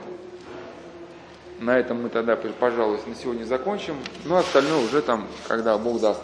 [1.60, 3.96] на этом мы тогда, пожалуй, на сегодня закончим.
[4.24, 6.22] Ну, остальное уже там, когда Бог даст,